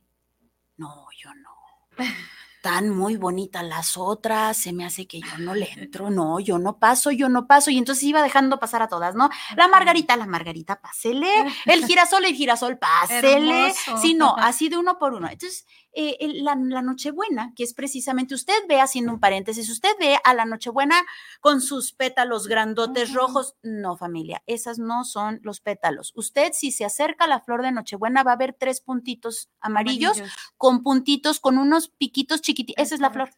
no, 0.77 1.07
yo 1.17 1.31
no. 1.35 1.51
Tan 2.69 2.91
muy 2.91 3.17
bonitas 3.17 3.65
las 3.65 3.97
otras, 3.97 4.55
se 4.55 4.75
me 4.75 4.85
hace 4.85 5.07
que 5.07 5.21
yo 5.23 5.39
no 5.39 5.55
le 5.55 5.71
entro, 5.73 6.11
no, 6.11 6.39
yo 6.39 6.59
no 6.59 6.79
paso, 6.79 7.11
yo 7.11 7.31
no 7.31 7.47
paso, 7.47 7.71
y 7.71 7.79
entonces 7.79 8.05
iba 8.05 8.23
dejando 8.23 8.61
pasar 8.61 8.83
a 8.83 8.89
todas, 8.89 9.15
¿no? 9.15 9.31
La 9.57 9.69
margarita, 9.69 10.19
la 10.19 10.27
margarita, 10.27 10.79
pásele, 10.79 11.31
el 11.65 11.87
girasol, 11.87 12.27
el 12.27 12.35
girasol, 12.35 12.77
pásele, 12.77 13.73
sí, 14.03 14.13
no, 14.13 14.37
así 14.39 14.69
de 14.69 14.77
uno 14.77 14.99
por 14.99 15.15
uno. 15.15 15.31
Entonces, 15.31 15.65
eh, 16.01 16.17
la, 16.43 16.55
Nochebuena, 16.55 17.53
que 17.57 17.65
es 17.65 17.75
precisamente, 17.75 18.35
usted 18.35 18.55
ve 18.69 18.81
haciendo 18.81 19.13
un 19.13 19.19
paréntesis, 19.19 19.69
usted 19.69 19.91
ve 19.99 20.19
a 20.23 20.35
la 20.35 20.45
Nochebuena 20.45 21.05
con 21.41 21.61
sus 21.61 21.93
pétalos 21.93 22.47
grandotes 22.47 23.15
rojos. 23.15 23.57
No, 23.63 23.97
familia, 23.97 24.43
esas 24.47 24.79
no 24.79 25.05
son 25.05 25.41
los 25.43 25.61
pétalos. 25.61 26.13
Usted, 26.15 26.53
si 26.53 26.71
se 26.71 26.85
acerca 26.85 27.25
a 27.25 27.29
la 27.29 27.41
flor 27.41 27.63
de 27.63 27.73
Nochebuena, 27.73 28.23
va 28.23 28.33
a 28.33 28.37
ver 28.37 28.55
tres 28.57 28.81
puntitos 28.81 29.51
amarillos, 29.61 30.23
con 30.57 30.83
puntitos, 30.83 31.41
con 31.41 31.59
unos 31.59 31.89
piquitos 31.89 32.43
Esa 32.77 32.95
es 32.95 33.01
la 33.01 33.11
flor. 33.11 33.31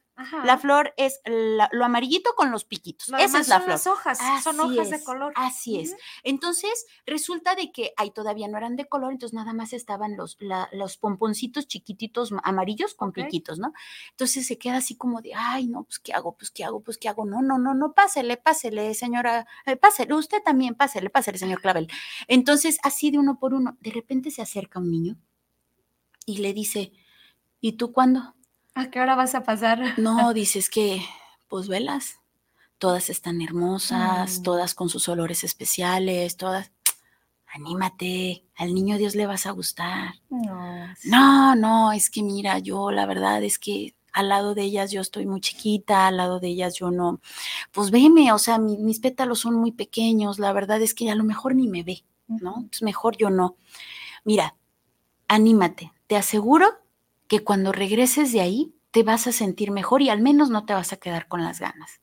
La 0.44 0.58
flor 0.58 0.92
es 0.96 1.20
lo 1.24 1.84
amarillito 1.84 2.34
con 2.34 2.50
los 2.50 2.64
piquitos. 2.64 3.08
Esa 3.18 3.40
es 3.40 3.48
la 3.48 3.56
son 3.56 3.62
flor. 3.62 3.68
Las 3.68 3.86
hojas, 3.86 4.18
son 4.42 4.60
hojas 4.60 4.90
de 4.90 5.02
color. 5.02 5.32
Así 5.34 5.80
es. 5.80 5.96
Entonces, 6.22 6.86
resulta 7.06 7.54
de 7.54 7.72
que 7.72 7.92
ahí 7.96 8.10
todavía 8.10 8.48
no 8.48 8.58
eran 8.58 8.76
de 8.76 8.86
color, 8.86 9.12
entonces 9.12 9.34
nada 9.34 9.52
más 9.52 9.72
estaban 9.72 10.16
los, 10.16 10.36
los 10.72 10.96
pomponcitos 10.98 11.66
chiquititos 11.66 12.32
amarillos 12.42 12.94
con 12.94 13.12
piquitos, 13.12 13.58
¿no? 13.58 13.72
Entonces 14.10 14.46
se 14.46 14.58
queda 14.58 14.78
así 14.78 14.96
como 14.96 15.22
de, 15.22 15.32
ay, 15.34 15.68
no, 15.68 15.84
pues 15.84 15.98
¿qué 15.98 16.12
hago? 16.12 16.36
Pues 16.36 16.50
¿qué 16.50 16.64
hago? 16.64 16.80
Pues 16.82 16.98
¿qué 16.98 17.08
hago? 17.08 17.24
No, 17.24 17.42
no, 17.42 17.58
no, 17.58 17.74
no, 17.74 17.92
pásele, 17.92 18.36
pásele, 18.36 18.94
señora, 18.94 19.46
eh, 19.66 19.76
pásele, 19.76 20.14
usted 20.14 20.42
también, 20.42 20.74
pásele, 20.74 21.10
pásele, 21.10 21.38
señor 21.38 21.60
Clavel. 21.60 21.88
Entonces, 22.28 22.78
así 22.82 23.10
de 23.10 23.18
uno 23.18 23.38
por 23.38 23.54
uno, 23.54 23.76
de 23.80 23.90
repente 23.90 24.30
se 24.30 24.42
acerca 24.42 24.78
un 24.78 24.90
niño 24.90 25.16
y 26.26 26.38
le 26.38 26.52
dice, 26.52 26.92
¿y 27.60 27.72
tú 27.72 27.92
cuándo? 27.92 28.34
¿A 28.74 28.90
qué 28.90 29.00
hora 29.00 29.14
vas 29.14 29.34
a 29.34 29.42
pasar? 29.42 29.98
No, 29.98 30.32
dices 30.34 30.70
que, 30.70 31.02
pues 31.48 31.68
velas, 31.68 32.20
todas 32.78 33.10
están 33.10 33.42
hermosas, 33.42 34.38
mm. 34.38 34.42
todas 34.42 34.74
con 34.74 34.88
sus 34.88 35.08
olores 35.08 35.44
especiales, 35.44 36.36
todas. 36.36 36.72
Anímate, 37.52 38.44
al 38.54 38.74
niño 38.74 38.96
Dios 38.96 39.16
le 39.16 39.26
vas 39.26 39.44
a 39.44 39.50
gustar. 39.50 40.14
No, 40.28 40.86
no, 41.04 41.56
no, 41.56 41.92
es 41.92 42.08
que 42.08 42.22
mira, 42.22 42.60
yo 42.60 42.92
la 42.92 43.06
verdad 43.06 43.42
es 43.42 43.58
que 43.58 43.96
al 44.12 44.28
lado 44.28 44.54
de 44.54 44.62
ellas 44.62 44.92
yo 44.92 45.00
estoy 45.00 45.26
muy 45.26 45.40
chiquita, 45.40 46.06
al 46.06 46.16
lado 46.16 46.38
de 46.38 46.48
ellas 46.48 46.74
yo 46.74 46.92
no, 46.92 47.20
pues 47.72 47.90
veme, 47.90 48.32
o 48.32 48.38
sea, 48.38 48.58
mis 48.58 49.00
pétalos 49.00 49.40
son 49.40 49.54
muy 49.54 49.72
pequeños, 49.72 50.38
la 50.38 50.52
verdad 50.52 50.80
es 50.80 50.94
que 50.94 51.10
a 51.10 51.16
lo 51.16 51.24
mejor 51.24 51.56
ni 51.56 51.66
me 51.66 51.82
ve, 51.82 52.04
¿no? 52.28 52.54
Entonces 52.56 52.82
mejor 52.82 53.16
yo 53.16 53.30
no. 53.30 53.56
Mira, 54.24 54.54
anímate, 55.26 55.92
te 56.06 56.16
aseguro 56.16 56.68
que 57.30 57.44
cuando 57.44 57.70
regreses 57.70 58.32
de 58.32 58.40
ahí 58.40 58.74
te 58.90 59.04
vas 59.04 59.28
a 59.28 59.32
sentir 59.32 59.70
mejor 59.70 60.02
y 60.02 60.10
al 60.10 60.20
menos 60.20 60.50
no 60.50 60.66
te 60.66 60.74
vas 60.74 60.92
a 60.92 60.96
quedar 60.96 61.28
con 61.28 61.44
las 61.44 61.60
ganas. 61.60 62.00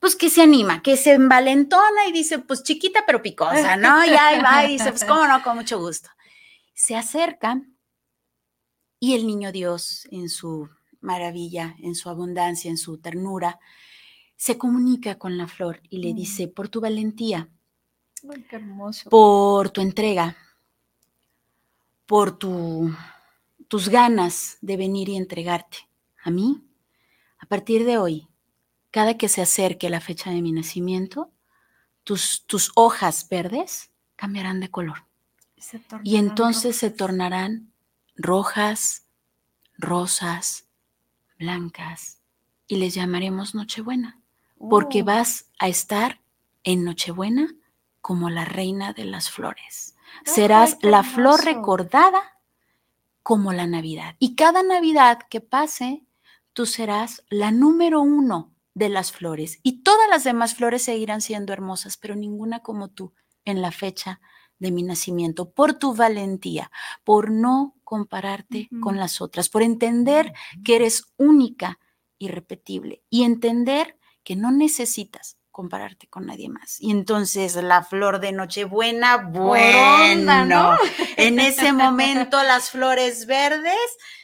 Pues 0.00 0.16
que 0.16 0.30
se 0.30 0.40
anima, 0.40 0.80
que 0.80 0.96
se 0.96 1.12
envalentona 1.12 2.06
y 2.08 2.12
dice, 2.12 2.38
pues 2.38 2.62
chiquita 2.62 3.04
pero 3.06 3.20
picosa, 3.20 3.76
¿no? 3.76 4.02
Y 4.02 4.08
ahí 4.08 4.40
va 4.40 4.64
y 4.64 4.72
dice, 4.72 4.92
pues 4.92 5.04
cómo 5.04 5.26
no, 5.26 5.42
con 5.42 5.56
mucho 5.56 5.78
gusto. 5.78 6.08
Se 6.72 6.96
acerca 6.96 7.60
y 8.98 9.14
el 9.14 9.26
niño 9.26 9.52
Dios 9.52 10.08
en 10.10 10.30
su 10.30 10.70
maravilla, 11.02 11.76
en 11.82 11.94
su 11.94 12.08
abundancia, 12.08 12.70
en 12.70 12.78
su 12.78 12.96
ternura, 12.96 13.60
se 14.36 14.56
comunica 14.56 15.18
con 15.18 15.36
la 15.36 15.48
flor 15.48 15.82
y 15.90 15.98
le 15.98 16.14
mm. 16.14 16.16
dice, 16.16 16.48
por 16.48 16.70
tu 16.70 16.80
valentía, 16.80 17.50
por 19.10 19.68
tu 19.68 19.82
entrega, 19.82 20.34
por 22.06 22.38
tu 22.38 22.90
tus 23.68 23.88
ganas 23.88 24.58
de 24.60 24.76
venir 24.76 25.08
y 25.08 25.16
entregarte 25.16 25.88
a 26.22 26.30
mí, 26.30 26.64
a 27.38 27.46
partir 27.46 27.84
de 27.84 27.98
hoy, 27.98 28.28
cada 28.90 29.16
que 29.18 29.28
se 29.28 29.42
acerque 29.42 29.90
la 29.90 30.00
fecha 30.00 30.30
de 30.30 30.42
mi 30.42 30.52
nacimiento, 30.52 31.30
tus, 32.04 32.46
tus 32.46 32.72
hojas 32.74 33.28
verdes 33.28 33.90
cambiarán 34.16 34.60
de 34.60 34.70
color. 34.70 35.04
Y 36.02 36.16
entonces 36.16 36.76
se 36.76 36.90
tornarán 36.90 37.72
rojas, 38.14 39.06
rosas, 39.76 40.66
blancas, 41.38 42.20
y 42.66 42.76
les 42.76 42.94
llamaremos 42.94 43.54
Nochebuena, 43.54 44.20
porque 44.58 45.02
oh. 45.02 45.04
vas 45.04 45.50
a 45.58 45.68
estar 45.68 46.20
en 46.64 46.84
Nochebuena 46.84 47.54
como 48.00 48.30
la 48.30 48.44
reina 48.44 48.92
de 48.92 49.04
las 49.04 49.30
flores. 49.30 49.96
Serás 50.24 50.78
la 50.82 51.02
flor 51.02 51.44
recordada 51.44 52.35
como 53.26 53.52
la 53.52 53.66
Navidad. 53.66 54.14
Y 54.20 54.36
cada 54.36 54.62
Navidad 54.62 55.18
que 55.28 55.40
pase, 55.40 56.06
tú 56.52 56.64
serás 56.64 57.24
la 57.28 57.50
número 57.50 58.00
uno 58.00 58.54
de 58.72 58.88
las 58.88 59.10
flores. 59.10 59.58
Y 59.64 59.82
todas 59.82 60.08
las 60.08 60.22
demás 60.22 60.54
flores 60.54 60.84
seguirán 60.84 61.20
siendo 61.20 61.52
hermosas, 61.52 61.96
pero 61.96 62.14
ninguna 62.14 62.60
como 62.60 62.86
tú 62.86 63.14
en 63.44 63.62
la 63.62 63.72
fecha 63.72 64.20
de 64.60 64.70
mi 64.70 64.84
nacimiento, 64.84 65.50
por 65.50 65.74
tu 65.74 65.92
valentía, 65.92 66.70
por 67.02 67.32
no 67.32 67.74
compararte 67.82 68.68
con 68.80 68.96
las 68.96 69.20
otras, 69.20 69.48
por 69.48 69.62
entender 69.62 70.32
que 70.64 70.76
eres 70.76 71.12
única, 71.16 71.80
irrepetible 72.18 73.02
y 73.10 73.24
entender 73.24 73.98
que 74.22 74.36
no 74.36 74.52
necesitas 74.52 75.35
compararte 75.56 76.06
con 76.06 76.26
nadie 76.26 76.50
más. 76.50 76.78
Y 76.82 76.90
entonces 76.90 77.54
la 77.54 77.82
flor 77.82 78.20
de 78.20 78.30
Nochebuena, 78.30 79.16
bueno, 79.16 80.44
¿no? 80.44 80.76
en 81.16 81.40
ese 81.40 81.72
momento 81.72 82.42
las 82.42 82.68
flores 82.68 83.24
verdes 83.24 83.78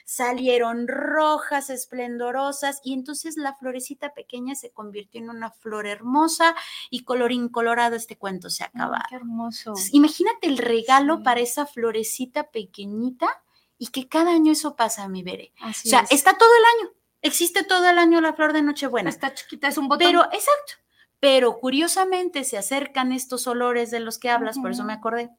salieron 0.04 0.86
rojas, 0.88 1.70
esplendorosas, 1.70 2.82
y 2.84 2.92
entonces 2.92 3.38
la 3.38 3.54
florecita 3.54 4.12
pequeña 4.12 4.54
se 4.54 4.72
convirtió 4.72 5.22
en 5.22 5.30
una 5.30 5.50
flor 5.50 5.86
hermosa 5.86 6.54
y 6.90 7.04
colorín 7.04 7.48
colorado, 7.48 7.96
este 7.96 8.18
cuento 8.18 8.50
se 8.50 8.64
acaba. 8.64 9.02
qué 9.08 9.16
hermoso. 9.16 9.72
imagínate 9.92 10.48
el 10.48 10.58
regalo 10.58 11.22
para 11.22 11.40
esa 11.40 11.64
florecita 11.64 12.50
pequeñita 12.50 13.42
y 13.78 13.86
que 13.86 14.06
cada 14.06 14.32
año 14.32 14.52
eso 14.52 14.76
pasa, 14.76 15.08
mi 15.08 15.22
Bere. 15.22 15.54
o 15.66 15.72
sea, 15.72 16.04
está 16.10 16.36
todo 16.36 16.50
el 16.54 16.64
año. 16.78 16.94
Existe 17.22 17.62
todo 17.62 17.88
el 17.88 17.98
año 17.98 18.20
la 18.20 18.34
flor 18.34 18.52
de 18.52 18.60
Nochebuena. 18.62 19.08
Está 19.08 19.32
chiquita, 19.32 19.68
es 19.68 19.78
un 19.78 19.86
botón. 19.88 20.08
Pero, 20.08 20.24
exacto, 20.24 20.81
pero 21.22 21.60
curiosamente 21.60 22.42
se 22.42 22.58
acercan 22.58 23.12
estos 23.12 23.46
olores 23.46 23.92
de 23.92 24.00
los 24.00 24.18
que 24.18 24.28
hablas, 24.28 24.58
por 24.58 24.72
eso 24.72 24.82
me 24.82 24.92
acordé. 24.92 25.30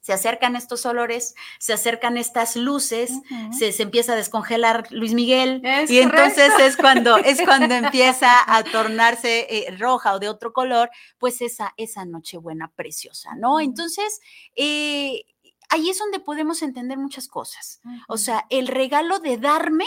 Se 0.00 0.14
acercan 0.14 0.56
estos 0.56 0.86
olores, 0.86 1.34
se 1.58 1.74
acercan 1.74 2.16
estas 2.16 2.56
luces, 2.56 3.12
se, 3.52 3.82
empieza 3.82 4.14
a 4.14 4.16
descongelar 4.16 4.86
Luis 4.90 5.12
Miguel 5.12 5.60
y 5.90 5.98
entonces 5.98 6.50
es 6.58 6.78
cuando 6.78 7.18
es 7.18 7.38
cuando 7.44 7.74
empieza 7.74 8.30
a 8.46 8.64
tornarse 8.64 9.46
eh, 9.50 9.76
roja 9.76 10.14
o 10.14 10.20
de 10.20 10.30
otro 10.30 10.54
color, 10.54 10.88
pues 11.18 11.42
esa 11.42 11.74
esa 11.76 12.06
Nochebuena 12.06 12.72
preciosa, 12.74 13.34
¿no? 13.36 13.60
Entonces 13.60 14.22
eh, 14.56 15.26
ahí 15.68 15.90
es 15.90 15.98
donde 15.98 16.20
podemos 16.20 16.62
entender 16.62 16.96
muchas 16.96 17.28
cosas. 17.28 17.82
O 18.08 18.16
sea, 18.16 18.46
el 18.48 18.68
regalo 18.68 19.18
de 19.18 19.36
darme 19.36 19.86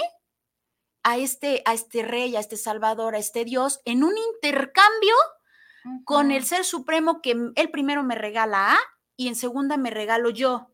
a 1.04 1.18
este, 1.18 1.62
a 1.66 1.74
este 1.74 2.04
rey, 2.04 2.36
a 2.36 2.40
este 2.40 2.58
salvador, 2.58 3.16
a 3.16 3.20
este 3.20 3.46
Dios, 3.46 3.82
en 3.86 4.04
un 4.04 4.14
intercambio 4.34 5.16
con 6.06 6.32
el 6.32 6.46
ser 6.46 6.64
supremo 6.64 7.22
que 7.22 7.32
él 7.56 7.72
primero 7.72 8.04
me 8.04 8.16
regala 8.16 8.74
A 8.74 8.78
y 9.16 9.28
en 9.28 9.36
segunda 9.36 9.78
me 9.78 9.90
regalo 9.90 10.30
yo. 10.30 10.70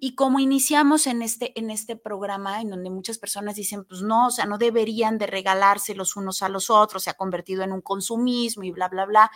Y 0.00 0.16
como 0.16 0.40
iniciamos 0.40 1.06
en 1.06 1.22
este, 1.22 1.56
en 1.58 1.70
este 1.70 1.94
programa, 1.94 2.60
en 2.60 2.70
donde 2.70 2.90
muchas 2.90 3.18
personas 3.18 3.54
dicen, 3.54 3.84
pues 3.84 4.02
no, 4.02 4.26
o 4.26 4.30
sea, 4.32 4.46
no 4.46 4.58
deberían 4.58 5.16
de 5.16 5.28
regalarse 5.28 5.94
los 5.94 6.16
unos 6.16 6.42
a 6.42 6.48
los 6.48 6.70
otros, 6.70 7.04
se 7.04 7.10
ha 7.10 7.14
convertido 7.14 7.62
en 7.62 7.72
un 7.72 7.80
consumismo 7.80 8.64
y 8.64 8.72
bla, 8.72 8.88
bla, 8.88 9.06
bla. 9.06 9.30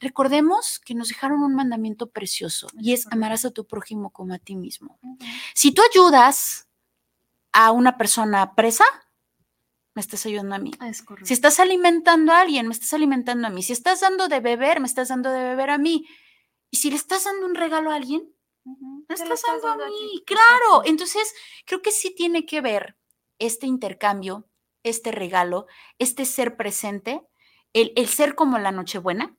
Recordemos 0.00 0.80
que 0.80 0.94
nos 0.94 1.08
dejaron 1.08 1.40
un 1.42 1.54
mandamiento 1.54 2.10
precioso 2.10 2.66
y 2.80 2.94
es 2.94 3.06
amarás 3.12 3.44
a 3.44 3.52
tu 3.52 3.64
prójimo 3.64 4.10
como 4.10 4.34
a 4.34 4.38
ti 4.38 4.56
mismo. 4.56 4.98
Si 5.54 5.72
tú 5.72 5.82
ayudas 5.88 6.68
a 7.52 7.70
una 7.70 7.96
persona 7.96 8.56
presa, 8.56 8.84
me 9.94 10.00
estás 10.00 10.26
ayudando 10.26 10.56
a 10.56 10.58
mí. 10.58 10.72
Si 11.22 11.32
estás 11.32 11.60
alimentando 11.60 12.32
a 12.32 12.40
alguien, 12.40 12.66
me 12.66 12.74
estás 12.74 12.92
alimentando 12.92 13.46
a 13.46 13.50
mí. 13.50 13.62
Si 13.62 13.72
estás 13.72 14.00
dando 14.00 14.28
de 14.28 14.40
beber, 14.40 14.80
me 14.80 14.86
estás 14.86 15.08
dando 15.08 15.30
de 15.30 15.42
beber 15.42 15.70
a 15.70 15.78
mí. 15.78 16.06
Y 16.70 16.78
si 16.78 16.90
le 16.90 16.96
estás 16.96 17.24
dando 17.24 17.46
un 17.46 17.54
regalo 17.54 17.90
a 17.90 17.94
alguien, 17.94 18.34
me 18.64 19.14
estás, 19.14 19.42
dando, 19.46 19.84
a 19.84 19.88
mí. 19.88 20.22
claro. 20.26 20.82
Entonces, 20.84 21.32
creo 21.64 21.82
que 21.82 21.92
sí 21.92 22.14
tiene 22.14 22.44
que 22.44 22.60
ver 22.60 22.96
este 23.38 23.66
intercambio, 23.66 24.48
este 24.82 25.12
regalo, 25.12 25.66
este 25.98 26.24
ser 26.24 26.56
presente, 26.56 27.22
el, 27.72 27.92
el 27.94 28.08
ser 28.08 28.34
como 28.34 28.58
la 28.58 28.72
Nochebuena, 28.72 29.36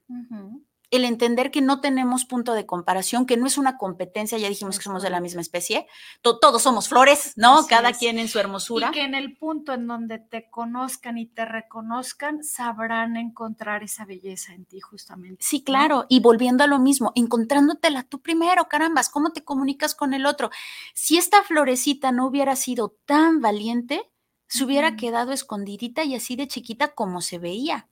el 0.95 1.05
entender 1.05 1.51
que 1.51 1.61
no 1.61 1.81
tenemos 1.81 2.25
punto 2.25 2.53
de 2.53 2.65
comparación, 2.65 3.25
que 3.25 3.37
no 3.37 3.47
es 3.47 3.57
una 3.57 3.77
competencia, 3.77 4.37
ya 4.37 4.49
dijimos 4.49 4.77
que 4.77 4.83
somos 4.83 5.03
de 5.03 5.09
la 5.09 5.19
misma 5.19 5.41
especie, 5.41 5.87
todos 6.21 6.61
somos 6.61 6.89
flores, 6.89 7.33
¿no? 7.35 7.65
Cada 7.67 7.93
quien 7.93 8.19
en 8.19 8.27
su 8.27 8.39
hermosura. 8.39 8.89
Y 8.89 8.91
que 8.91 9.03
en 9.03 9.15
el 9.15 9.37
punto 9.37 9.73
en 9.73 9.87
donde 9.87 10.19
te 10.19 10.49
conozcan 10.49 11.17
y 11.17 11.27
te 11.27 11.45
reconozcan, 11.45 12.43
sabrán 12.43 13.17
encontrar 13.17 13.83
esa 13.83 14.05
belleza 14.05 14.53
en 14.53 14.65
ti 14.65 14.79
justamente. 14.79 15.43
Sí, 15.43 15.63
claro, 15.63 16.05
y 16.09 16.19
volviendo 16.19 16.63
a 16.63 16.67
lo 16.67 16.79
mismo, 16.79 17.11
encontrándotela 17.15 18.03
tú 18.03 18.21
primero, 18.21 18.67
carambas, 18.67 19.09
¿cómo 19.09 19.31
te 19.31 19.43
comunicas 19.43 19.95
con 19.95 20.13
el 20.13 20.25
otro? 20.25 20.49
Si 20.93 21.17
esta 21.17 21.43
florecita 21.43 22.11
no 22.11 22.27
hubiera 22.27 22.55
sido 22.55 22.95
tan 23.05 23.41
valiente, 23.41 24.09
se 24.47 24.63
hubiera 24.63 24.95
quedado 24.95 25.31
escondidita 25.31 26.03
y 26.03 26.15
así 26.15 26.35
de 26.35 26.47
chiquita 26.47 26.89
como 26.89 27.21
se 27.21 27.39
veía 27.39 27.87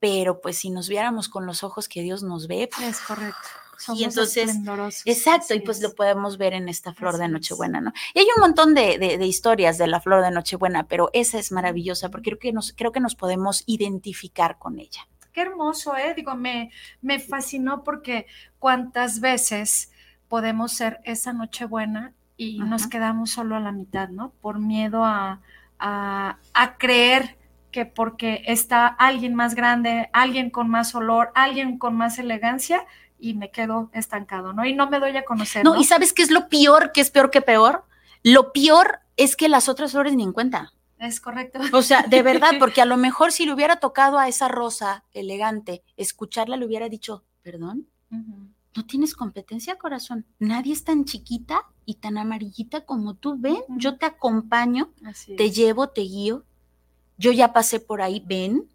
pero 0.00 0.40
pues 0.40 0.56
si 0.56 0.70
nos 0.70 0.88
viéramos 0.88 1.28
con 1.28 1.46
los 1.46 1.62
ojos 1.62 1.88
que 1.88 2.02
Dios 2.02 2.22
nos 2.22 2.48
ve. 2.48 2.68
Pues, 2.74 2.88
es 2.88 3.00
correcto. 3.00 3.48
y 3.94 4.04
entonces, 4.04 4.58
exacto, 5.04 5.54
y 5.54 5.60
pues 5.60 5.80
lo 5.80 5.94
podemos 5.94 6.38
ver 6.38 6.54
en 6.54 6.68
esta 6.68 6.92
flor 6.92 7.18
de 7.18 7.28
Nochebuena, 7.28 7.80
¿no? 7.80 7.92
Y 8.14 8.20
hay 8.20 8.26
un 8.34 8.40
montón 8.40 8.74
de, 8.74 9.18
historias 9.24 9.78
de 9.78 9.86
la 9.86 10.00
flor 10.00 10.22
de 10.22 10.30
Nochebuena, 10.30 10.86
pero 10.86 11.10
esa 11.12 11.38
es 11.38 11.52
maravillosa 11.52 12.10
porque 12.10 12.30
creo 12.30 12.38
que 12.38 12.52
nos, 12.52 12.72
creo 12.72 12.92
que 12.92 13.00
nos 13.00 13.14
podemos 13.14 13.62
identificar 13.66 14.58
con 14.58 14.80
ella. 14.80 15.06
Qué 15.32 15.42
hermoso, 15.42 15.96
¿eh? 15.96 16.14
Digo, 16.14 16.34
me, 16.34 16.72
me 17.02 17.20
fascinó 17.20 17.84
porque 17.84 18.26
cuántas 18.58 19.20
veces 19.20 19.92
podemos 20.28 20.72
ser 20.72 21.00
esa 21.04 21.32
Nochebuena 21.32 22.14
y 22.36 22.58
nos 22.58 22.86
quedamos 22.86 23.30
solo 23.30 23.56
a 23.56 23.60
la 23.60 23.70
mitad, 23.70 24.08
¿no? 24.08 24.32
Por 24.40 24.58
miedo 24.58 25.04
a, 25.04 25.40
a, 25.80 26.38
a 26.54 26.76
creer 26.76 27.36
que 27.70 27.86
porque 27.86 28.42
está 28.46 28.86
alguien 28.86 29.34
más 29.34 29.54
grande, 29.54 30.10
alguien 30.12 30.50
con 30.50 30.68
más 30.68 30.94
olor, 30.94 31.30
alguien 31.34 31.78
con 31.78 31.96
más 31.96 32.18
elegancia 32.18 32.86
y 33.18 33.34
me 33.34 33.50
quedo 33.50 33.90
estancado, 33.92 34.52
¿no? 34.52 34.64
Y 34.64 34.74
no 34.74 34.88
me 34.88 34.98
doy 34.98 35.16
a 35.16 35.24
conocer. 35.24 35.64
No, 35.64 35.76
y 35.76 35.84
sabes 35.84 36.12
qué 36.12 36.22
es 36.22 36.30
lo 36.30 36.48
peor, 36.48 36.92
que 36.92 37.00
es 37.00 37.10
peor 37.10 37.30
que 37.30 37.42
peor. 37.42 37.84
Lo 38.22 38.52
peor 38.52 39.00
es 39.16 39.36
que 39.36 39.48
las 39.48 39.68
otras 39.68 39.92
flores 39.92 40.14
ni 40.14 40.22
en 40.22 40.32
cuenta. 40.32 40.72
Es 40.98 41.20
correcto. 41.20 41.60
O 41.72 41.82
sea, 41.82 42.02
de 42.02 42.22
verdad, 42.22 42.52
porque 42.58 42.82
a 42.82 42.86
lo 42.86 42.96
mejor 42.96 43.32
si 43.32 43.46
le 43.46 43.52
hubiera 43.52 43.76
tocado 43.76 44.18
a 44.18 44.28
esa 44.28 44.48
rosa 44.48 45.04
elegante, 45.12 45.82
escucharla 45.96 46.56
le 46.56 46.66
hubiera 46.66 46.88
dicho, 46.88 47.24
perdón, 47.42 47.88
no 48.74 48.86
tienes 48.86 49.14
competencia, 49.14 49.76
corazón. 49.76 50.24
Nadie 50.38 50.72
es 50.72 50.84
tan 50.84 51.04
chiquita 51.04 51.66
y 51.84 51.94
tan 51.94 52.18
amarillita 52.18 52.84
como 52.84 53.14
tú. 53.14 53.36
Ven, 53.38 53.62
yo 53.68 53.98
te 53.98 54.06
acompaño, 54.06 54.92
te 55.36 55.50
llevo, 55.50 55.88
te 55.88 56.02
guío. 56.02 56.44
Yo 57.18 57.32
ya 57.32 57.52
pasé 57.52 57.80
por 57.80 58.00
ahí, 58.00 58.22
ven. 58.24 58.68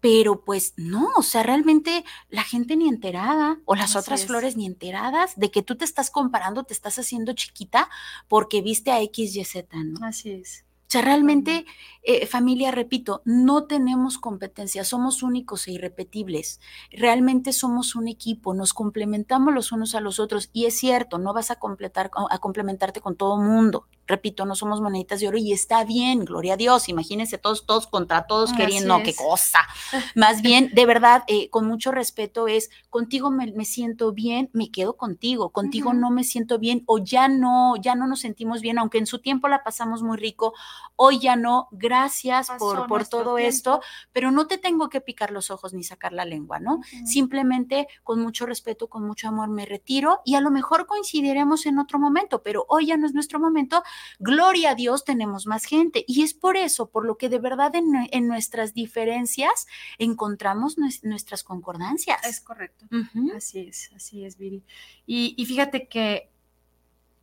Pero 0.00 0.44
pues 0.44 0.74
no, 0.76 1.10
o 1.16 1.22
sea, 1.22 1.42
realmente 1.42 2.04
la 2.28 2.42
gente 2.42 2.76
ni 2.76 2.88
enterada, 2.88 3.58
o 3.64 3.74
las 3.74 3.96
otras 3.96 4.26
flores 4.26 4.56
ni 4.56 4.66
enteradas, 4.66 5.34
de 5.36 5.50
que 5.50 5.62
tú 5.62 5.76
te 5.76 5.84
estás 5.84 6.10
comparando, 6.10 6.64
te 6.64 6.74
estás 6.74 6.98
haciendo 6.98 7.32
chiquita 7.32 7.88
porque 8.28 8.60
viste 8.60 8.92
a 8.92 9.00
X, 9.00 9.34
Y, 9.34 9.44
Z, 9.44 9.82
¿no? 9.82 10.06
Así 10.06 10.30
es. 10.30 10.65
Sea, 10.96 11.04
realmente, 11.04 11.66
eh, 12.04 12.24
familia, 12.24 12.70
repito, 12.70 13.20
no 13.26 13.66
tenemos 13.66 14.16
competencia, 14.16 14.82
somos 14.82 15.22
únicos 15.22 15.68
e 15.68 15.72
irrepetibles. 15.72 16.58
Realmente 16.90 17.52
somos 17.52 17.96
un 17.96 18.08
equipo, 18.08 18.54
nos 18.54 18.72
complementamos 18.72 19.52
los 19.52 19.72
unos 19.72 19.94
a 19.94 20.00
los 20.00 20.18
otros. 20.18 20.48
Y 20.54 20.64
es 20.64 20.78
cierto, 20.78 21.18
no 21.18 21.34
vas 21.34 21.50
a, 21.50 21.56
completar, 21.56 22.10
a 22.30 22.38
complementarte 22.38 23.02
con 23.02 23.14
todo 23.14 23.36
mundo. 23.36 23.86
Repito, 24.06 24.46
no 24.46 24.54
somos 24.54 24.80
moneditas 24.80 25.20
de 25.20 25.28
oro 25.28 25.38
y 25.38 25.52
está 25.52 25.84
bien, 25.84 26.24
gloria 26.24 26.54
a 26.54 26.56
Dios. 26.56 26.88
Imagínense 26.88 27.38
todos, 27.38 27.66
todos 27.66 27.86
contra 27.86 28.26
todos 28.26 28.52
queriendo, 28.52 28.98
no, 28.98 29.04
qué 29.04 29.14
cosa. 29.14 29.60
Más 30.14 30.42
bien, 30.42 30.70
de 30.74 30.86
verdad, 30.86 31.24
eh, 31.26 31.50
con 31.50 31.66
mucho 31.66 31.90
respeto 31.90 32.48
es, 32.48 32.70
contigo 32.90 33.30
me, 33.30 33.64
siento 33.64 34.12
bien, 34.12 34.48
me 34.52 34.70
quedo 34.70 34.96
contigo, 34.96 35.50
contigo 35.50 35.92
no 35.92 36.10
me 36.10 36.24
siento 36.24 36.58
bien 36.58 36.82
o 36.86 36.98
ya 36.98 37.28
no, 37.28 37.74
ya 37.76 37.94
no 37.94 38.06
nos 38.06 38.20
sentimos 38.20 38.60
bien, 38.60 38.78
aunque 38.78 38.98
en 38.98 39.06
su 39.06 39.18
tiempo 39.18 39.48
la 39.48 39.64
pasamos 39.64 40.02
muy 40.02 40.16
rico, 40.16 40.54
hoy 40.94 41.18
ya 41.18 41.36
no, 41.36 41.68
gracias 41.72 42.50
por, 42.58 42.86
por 42.86 43.06
todo 43.06 43.38
esto, 43.38 43.80
pero 44.12 44.30
no 44.30 44.46
te 44.46 44.58
tengo 44.58 44.88
que 44.88 45.00
picar 45.00 45.30
los 45.30 45.50
ojos 45.50 45.74
ni 45.74 45.82
sacar 45.82 46.12
la 46.12 46.24
lengua, 46.24 46.58
¿no? 46.60 46.80
Simplemente 47.04 47.88
con 48.02 48.20
mucho 48.20 48.46
respeto, 48.46 48.88
con 48.88 49.06
mucho 49.06 49.28
amor 49.28 49.48
me 49.48 49.66
retiro 49.66 50.20
y 50.24 50.34
a 50.34 50.40
lo 50.40 50.50
mejor 50.50 50.86
coincidiremos 50.86 51.66
en 51.66 51.78
otro 51.78 51.98
momento, 51.98 52.42
pero 52.42 52.66
hoy 52.68 52.86
ya 52.86 52.96
no 52.96 53.06
es 53.06 53.14
nuestro 53.14 53.40
momento 53.40 53.82
Gloria 54.18 54.70
a 54.70 54.74
Dios, 54.74 55.04
tenemos 55.04 55.46
más 55.46 55.64
gente. 55.64 56.04
Y 56.06 56.22
es 56.22 56.34
por 56.34 56.56
eso, 56.56 56.88
por 56.90 57.04
lo 57.04 57.16
que 57.18 57.28
de 57.28 57.38
verdad 57.38 57.72
en, 57.74 58.28
nuestras 58.28 58.74
diferencias 58.74 59.66
encontramos 59.98 60.76
nuestras 61.02 61.42
concordancias. 61.42 62.24
Es 62.24 62.40
correcto. 62.40 62.86
Así 63.36 63.60
es, 63.60 63.90
así 63.94 64.24
es, 64.24 64.38
Viri. 64.38 64.62
Y, 65.06 65.44
fíjate 65.46 65.88
que 65.88 66.30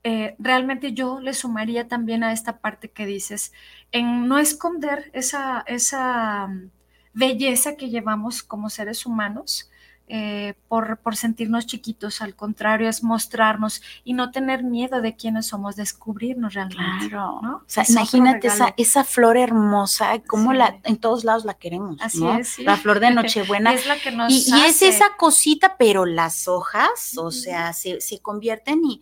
eh, 0.03 0.35
realmente 0.37 0.93
yo 0.93 1.19
le 1.19 1.33
sumaría 1.33 1.87
también 1.87 2.23
a 2.23 2.33
esta 2.33 2.59
parte 2.59 2.91
que 2.91 3.05
dices, 3.05 3.53
en 3.91 4.27
no 4.27 4.37
esconder 4.37 5.09
esa, 5.13 5.63
esa 5.65 6.47
mm, 6.47 6.71
belleza 7.13 7.77
que 7.77 7.89
llevamos 7.89 8.43
como 8.43 8.69
seres 8.69 9.05
humanos, 9.05 9.69
eh, 10.07 10.53
por, 10.67 10.97
por, 10.97 11.15
sentirnos 11.15 11.65
chiquitos, 11.65 12.21
al 12.21 12.35
contrario, 12.35 12.89
es 12.89 13.03
mostrarnos 13.03 13.81
y 14.03 14.13
no 14.13 14.31
tener 14.31 14.61
miedo 14.63 15.01
de 15.01 15.15
quiénes 15.15 15.47
somos, 15.47 15.75
descubrirnos 15.75 16.53
realmente. 16.53 17.09
Claro. 17.09 17.39
¿no? 17.41 17.55
O 17.57 17.63
sea, 17.67 17.85
imagínate 17.87 18.47
esa, 18.47 18.73
esa 18.77 19.03
flor 19.05 19.37
hermosa, 19.37 20.19
como 20.27 20.53
la, 20.53 20.79
en 20.83 20.97
todos 20.97 21.23
lados 21.23 21.45
la 21.45 21.53
queremos. 21.53 21.97
Así 22.01 22.25
es. 22.27 22.59
La 22.59 22.75
flor 22.75 22.99
de 22.99 23.11
Nochebuena. 23.11 23.73
es 23.73 23.87
la 23.87 23.97
que 23.97 24.11
nos 24.11 24.31
y, 24.31 24.45
y, 24.53 24.61
es 24.65 24.81
esa 24.81 25.15
cosita, 25.17 25.77
pero 25.77 26.05
las 26.05 26.47
hojas, 26.47 27.17
o 27.17 27.31
sea, 27.31 27.71
se, 27.71 28.01
se 28.01 28.19
convierten 28.19 28.83
y 28.83 29.01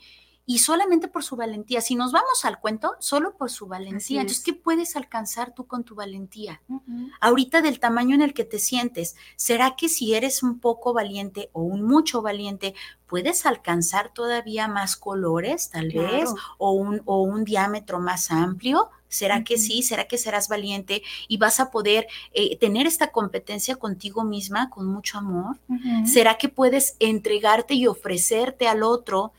y 0.52 0.60
solamente 0.60 1.08
por 1.08 1.24
su 1.24 1.38
valentía. 1.38 1.80
Si 1.80 1.96
nos 1.96 2.12
vamos 2.12 2.44
al 2.44 2.60
cuento, 2.60 2.96
solo 3.00 3.38
por 3.38 3.50
su 3.50 3.68
valentía. 3.68 4.20
Entonces, 4.20 4.44
¿qué 4.44 4.52
puedes 4.52 4.98
alcanzar 4.98 5.54
tú 5.56 5.66
con 5.66 5.86
tu 5.86 5.96
valentía? 5.96 6.62
Ahorita 7.22 7.62
del 7.62 7.80
tamaño 7.80 8.16
en 8.16 8.22
el 8.22 8.34
que 8.34 8.44
te 8.44 8.60
sientes, 8.60 9.16
¿será 9.38 9.78
que 9.78 9.88
si 9.88 10.14
eres 10.14 10.44
un 10.44 10.60
poco 10.60 10.92
valiente 10.92 11.50
o 11.54 11.62
un 11.62 11.84
mucho 11.84 12.22
valiente, 12.22 12.76
puedes 13.08 13.46
alcanzar 13.46 14.12
todavía 14.14 14.68
más 14.68 14.98
colores, 14.98 15.70
tal 15.70 15.88
vez, 15.88 16.30
o 16.58 16.72
un, 16.72 17.02
o 17.06 17.22
un 17.22 17.46
diámetro 17.46 18.02
más 18.02 18.30
amplio? 18.30 18.90
¿Será 19.08 19.46
que 19.46 19.58
sí? 19.58 19.84
¿Será 19.84 20.04
que 20.04 20.18
serás 20.18 20.50
valiente 20.50 21.02
y 21.30 21.38
vas 21.38 21.62
a 21.62 21.72
poder 21.72 22.08
eh, 22.34 22.58
tener 22.58 22.88
esta 22.88 23.14
competencia 23.14 23.78
contigo 23.78 24.26
misma 24.26 24.70
con 24.70 24.86
mucho 24.86 25.18
amor? 25.18 25.60
¿Será 26.06 26.38
que 26.38 26.50
puedes 26.50 26.98
entregarte 27.00 27.74
y 27.74 27.88
ofrecerte 27.88 28.68
al 28.68 28.84
otro 28.84 29.32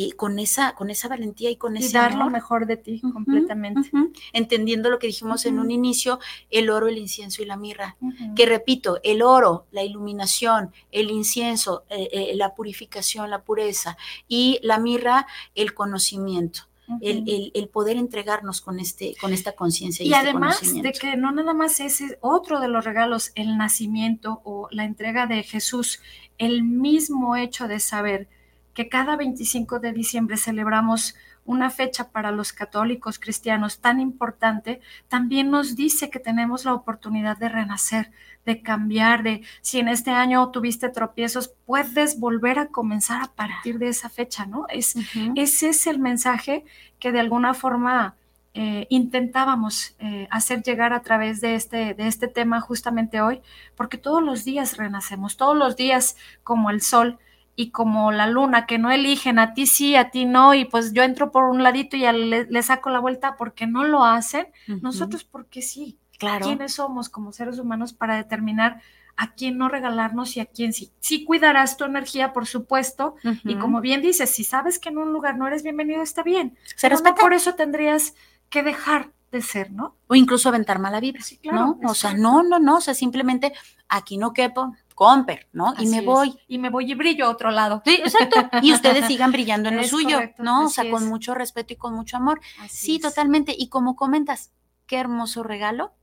y 0.00 0.12
con 0.12 0.38
esa, 0.38 0.74
con 0.74 0.88
esa 0.88 1.08
valentía 1.08 1.50
y 1.50 1.56
con 1.56 1.76
ese 1.76 1.92
dar 1.92 2.14
lo 2.14 2.30
mejor 2.30 2.64
de 2.66 2.78
ti 2.78 3.02
completamente. 3.12 3.90
Entendiendo 4.32 4.88
lo 4.88 4.98
que 4.98 5.08
dijimos 5.08 5.44
en 5.44 5.58
un 5.58 5.70
inicio, 5.70 6.20
el 6.48 6.70
oro, 6.70 6.88
el 6.88 6.96
incienso 6.96 7.42
y 7.42 7.44
la 7.44 7.58
mirra. 7.58 7.98
Que 8.34 8.46
repito, 8.46 8.98
el 9.02 9.20
oro, 9.20 9.66
la 9.72 9.82
iluminación, 9.82 10.72
el 10.90 11.10
incienso, 11.10 11.84
eh, 11.90 12.08
eh, 12.12 12.32
la 12.34 12.54
purificación, 12.54 13.28
la 13.28 13.42
pureza 13.42 13.98
y 14.26 14.58
la 14.62 14.78
mirra, 14.78 15.26
el 15.54 15.74
conocimiento. 15.74 16.62
El, 17.00 17.52
el, 17.54 17.68
poder 17.68 17.96
entregarnos 17.96 18.60
con, 18.60 18.80
este, 18.80 19.14
con 19.20 19.32
esta 19.32 19.52
conciencia. 19.52 20.04
Y, 20.04 20.08
y 20.08 20.12
este 20.12 20.30
además 20.30 20.60
de 20.60 20.90
que 20.90 21.16
no 21.16 21.30
nada 21.30 21.54
más 21.54 21.78
es 21.78 22.02
otro 22.20 22.58
de 22.58 22.66
los 22.66 22.84
regalos, 22.84 23.30
el 23.36 23.56
nacimiento 23.56 24.40
o 24.44 24.66
la 24.72 24.84
entrega 24.84 25.28
de 25.28 25.44
Jesús, 25.44 26.00
el 26.36 26.64
mismo 26.64 27.36
hecho 27.36 27.68
de 27.68 27.78
saber 27.78 28.28
que 28.74 28.88
cada 28.88 29.16
25 29.16 29.80
de 29.80 29.92
diciembre 29.92 30.36
celebramos 30.36 31.14
una 31.44 31.70
fecha 31.70 32.10
para 32.10 32.30
los 32.30 32.52
católicos 32.52 33.18
cristianos 33.18 33.80
tan 33.80 34.00
importante, 34.00 34.80
también 35.08 35.50
nos 35.50 35.74
dice 35.74 36.10
que 36.10 36.20
tenemos 36.20 36.64
la 36.64 36.74
oportunidad 36.74 37.36
de 37.38 37.48
renacer, 37.48 38.12
de 38.46 38.62
cambiar, 38.62 39.22
de 39.22 39.42
si 39.60 39.80
en 39.80 39.88
este 39.88 40.10
año 40.10 40.48
tuviste 40.50 40.88
tropiezos, 40.90 41.52
puedes 41.66 42.20
volver 42.20 42.58
a 42.58 42.68
comenzar 42.68 43.22
a 43.22 43.32
partir 43.32 43.78
de 43.78 43.88
esa 43.88 44.08
fecha, 44.08 44.46
¿no? 44.46 44.66
Es, 44.68 44.94
Ese 45.34 45.70
es 45.70 45.86
el 45.86 45.98
mensaje 45.98 46.64
que 46.98 47.12
de 47.12 47.20
alguna 47.20 47.54
forma 47.54 48.14
eh, 48.54 48.86
intentábamos 48.90 49.94
eh, 49.98 50.26
hacer 50.30 50.62
llegar 50.62 50.92
a 50.92 51.02
través 51.02 51.40
de 51.40 51.54
este, 51.54 51.94
de 51.94 52.06
este 52.06 52.28
tema 52.28 52.60
justamente 52.60 53.20
hoy, 53.20 53.40
porque 53.76 53.98
todos 53.98 54.22
los 54.22 54.44
días 54.44 54.76
renacemos, 54.76 55.36
todos 55.36 55.56
los 55.56 55.76
días 55.76 56.16
como 56.42 56.70
el 56.70 56.80
sol 56.80 57.18
y 57.60 57.70
como 57.72 58.10
la 58.10 58.26
luna, 58.26 58.64
que 58.64 58.78
no 58.78 58.90
eligen 58.90 59.38
a 59.38 59.52
ti 59.52 59.66
sí, 59.66 59.94
a 59.94 60.10
ti 60.10 60.24
no, 60.24 60.54
y 60.54 60.64
pues 60.64 60.94
yo 60.94 61.02
entro 61.02 61.30
por 61.30 61.44
un 61.44 61.62
ladito 61.62 61.94
y 61.94 62.10
le, 62.10 62.62
saco 62.62 62.88
la 62.88 63.00
vuelta 63.00 63.36
porque 63.36 63.66
no 63.66 63.84
lo 63.84 64.02
hacen, 64.02 64.46
nosotros 64.80 65.24
porque 65.24 65.60
sí. 65.60 65.98
Claro. 66.18 66.46
¿Quiénes 66.46 66.72
somos 66.72 67.10
como 67.10 67.32
seres 67.32 67.58
humanos 67.58 67.92
para 67.92 68.16
determinar 68.16 68.80
a 69.14 69.34
quién 69.34 69.58
no 69.58 69.68
regalarnos 69.68 70.38
y 70.38 70.40
a 70.40 70.46
quién 70.46 70.72
sí? 70.72 70.90
Sí 71.00 71.24
cuidarás 71.24 71.76
tu 71.76 71.84
energía, 71.84 72.32
por 72.32 72.46
supuesto, 72.46 73.16
y 73.44 73.56
como 73.56 73.82
bien 73.82 74.00
dices, 74.00 74.30
si 74.30 74.42
sabes 74.42 74.78
que 74.78 74.88
en 74.88 74.96
un 74.96 75.12
lugar 75.12 75.36
no 75.36 75.46
eres 75.46 75.62
bienvenido, 75.62 76.02
está 76.02 76.22
bien. 76.22 76.56
Se 76.76 76.88
respeta. 76.88 77.20
por 77.20 77.34
eso 77.34 77.56
tendrías 77.56 78.14
que 78.48 78.62
dejar 78.62 79.10
de 79.32 79.42
ser, 79.42 79.70
¿no? 79.70 79.96
O 80.06 80.14
incluso 80.14 80.48
aventar 80.48 80.78
mala 80.78 80.98
vida, 80.98 81.20
sí, 81.20 81.36
claro, 81.36 81.76
¿no? 81.78 81.90
O 81.90 81.94
sea, 81.94 82.14
no, 82.14 82.42
no, 82.42 82.58
no, 82.58 82.78
o 82.78 82.80
sea, 82.80 82.94
simplemente 82.94 83.52
aquí 83.86 84.16
no 84.16 84.32
quepo, 84.32 84.74
Comper, 85.00 85.48
¿no? 85.54 85.72
y 85.78 85.86
me 85.86 86.02
voy. 86.02 86.38
Y 86.46 86.58
me 86.58 86.68
voy 86.68 86.92
y 86.92 86.94
brillo 86.94 87.24
a 87.24 87.30
otro 87.30 87.50
lado. 87.50 87.80
Sí, 87.86 87.94
exacto. 87.94 88.50
Y 88.60 88.70
ustedes 88.74 89.06
sigan 89.06 89.32
brillando 89.32 89.70
en 89.70 89.78
lo 89.78 89.84
suyo, 89.84 90.20
¿no? 90.36 90.66
O 90.66 90.68
sea, 90.68 90.90
con 90.90 91.08
mucho 91.08 91.32
respeto 91.32 91.72
y 91.72 91.76
con 91.76 91.94
mucho 91.94 92.18
amor. 92.18 92.38
sí, 92.68 92.98
totalmente. 92.98 93.54
Y 93.56 93.70
como 93.70 93.96
comentas, 93.96 94.52
qué 94.86 94.98
hermoso 94.98 95.42
regalo 95.42 95.94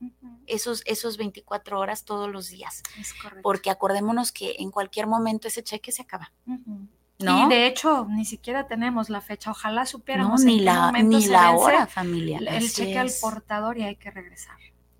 esos, 0.48 0.82
esos 0.84 1.16
24 1.16 1.78
horas 1.78 2.04
todos 2.04 2.28
los 2.28 2.48
días. 2.48 2.82
Es 2.98 3.14
correcto. 3.14 3.42
Porque 3.44 3.70
acordémonos 3.70 4.32
que 4.32 4.56
en 4.58 4.72
cualquier 4.72 5.06
momento 5.06 5.46
ese 5.46 5.62
cheque 5.62 5.92
se 5.92 6.02
acaba. 6.02 6.32
¿No? 7.20 7.46
Y 7.46 7.48
de 7.50 7.68
hecho, 7.68 8.04
ni 8.10 8.24
siquiera 8.24 8.66
tenemos 8.66 9.10
la 9.10 9.20
fecha. 9.20 9.52
Ojalá 9.52 9.86
supiéramos. 9.86 10.40
No, 10.40 10.46
ni 10.46 10.58
la, 10.58 10.90
ni 10.90 11.24
la 11.26 11.52
hora, 11.52 11.86
familia. 11.86 12.40
El, 12.44 12.68
cheque 12.68 12.98
al 12.98 13.12
portador 13.20 13.78
y 13.78 13.84
hay 13.84 13.94
que 13.94 14.10
regresar. 14.10 14.56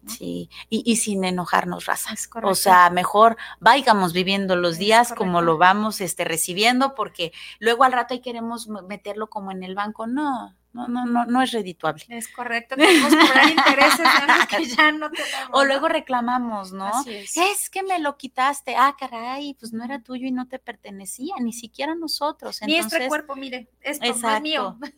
Sí, 0.08 0.50
y, 0.68 0.96
sin 0.96 1.24
enojarnos, 1.24 1.86
raza. 1.86 2.14
O 2.42 2.54
sea, 2.54 2.90
mejor 2.90 3.36
vayamos 3.60 4.12
viviendo 4.12 4.56
los 4.56 4.78
días 4.78 5.12
como 5.12 5.42
lo 5.42 5.58
vamos 5.58 6.00
este, 6.00 6.24
recibiendo, 6.24 6.94
porque 6.94 7.32
luego 7.58 7.84
al 7.84 7.92
rato 7.92 8.14
ahí 8.14 8.20
queremos 8.20 8.68
meterlo 8.68 9.28
como 9.28 9.52
en 9.52 9.62
el 9.62 9.74
banco. 9.74 10.06
No, 10.06 10.56
no, 10.78 10.86
no, 10.86 11.06
no, 11.06 11.26
no 11.26 11.42
es 11.42 11.50
redituable. 11.50 12.04
Es 12.08 12.28
correcto, 12.28 12.76
queremos 12.76 13.14
cobrar 13.14 13.50
intereses 13.50 14.06
que 14.48 14.64
ya 14.66 14.92
no 14.92 15.10
tenemos. 15.10 15.50
O 15.52 15.64
luego 15.64 15.88
reclamamos, 15.88 16.72
¿no? 16.72 16.90
es. 17.06 17.70
que 17.70 17.82
me 17.82 17.98
lo 17.98 18.16
quitaste, 18.16 18.76
ah, 18.76 18.94
caray, 18.98 19.54
pues 19.58 19.72
no 19.72 19.84
era 19.84 20.00
tuyo 20.00 20.26
y 20.26 20.30
no 20.30 20.46
te 20.46 20.58
pertenecía, 20.58 21.34
ni 21.40 21.52
siquiera 21.52 21.92
a 21.92 21.96
nosotros. 21.96 22.60
Ni 22.64 22.76
este 22.76 23.08
cuerpo, 23.08 23.34
mire, 23.34 23.68
esto 23.80 24.14
no 24.14 24.36
es 24.36 24.42
mío. 24.42 24.78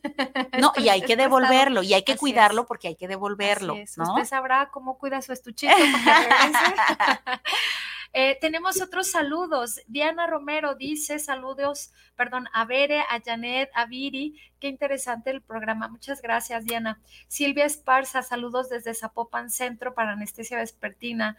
No, 0.59 0.73
y 0.77 0.89
hay 0.89 1.01
que 1.01 1.15
devolverlo, 1.15 1.81
y 1.81 1.93
hay 1.93 2.03
que 2.03 2.17
cuidarlo 2.17 2.65
porque 2.65 2.89
hay 2.89 2.95
que 2.95 3.07
devolverlo, 3.07 3.75
¿no? 3.97 4.13
Usted 4.13 4.25
sabrá 4.25 4.69
cómo 4.69 4.97
cuida 4.97 5.21
su 5.21 5.33
estuchito 5.33 5.73
Eh, 8.13 8.37
tenemos 8.41 8.81
otros 8.81 9.09
saludos. 9.11 9.79
Diana 9.87 10.27
Romero 10.27 10.75
dice 10.75 11.17
saludos, 11.19 11.93
perdón, 12.15 12.47
a 12.53 12.65
Bere, 12.65 13.01
a 13.01 13.21
Janet, 13.23 13.69
a 13.73 13.85
Viri. 13.85 14.37
Qué 14.59 14.67
interesante 14.67 15.29
el 15.29 15.41
programa. 15.41 15.87
Muchas 15.87 16.21
gracias, 16.21 16.65
Diana. 16.65 16.99
Silvia 17.27 17.65
Esparza, 17.65 18.21
saludos 18.21 18.69
desde 18.69 18.93
Zapopan 18.93 19.49
Centro 19.49 19.93
para 19.93 20.11
Anestesia 20.11 20.57
Vespertina. 20.57 21.37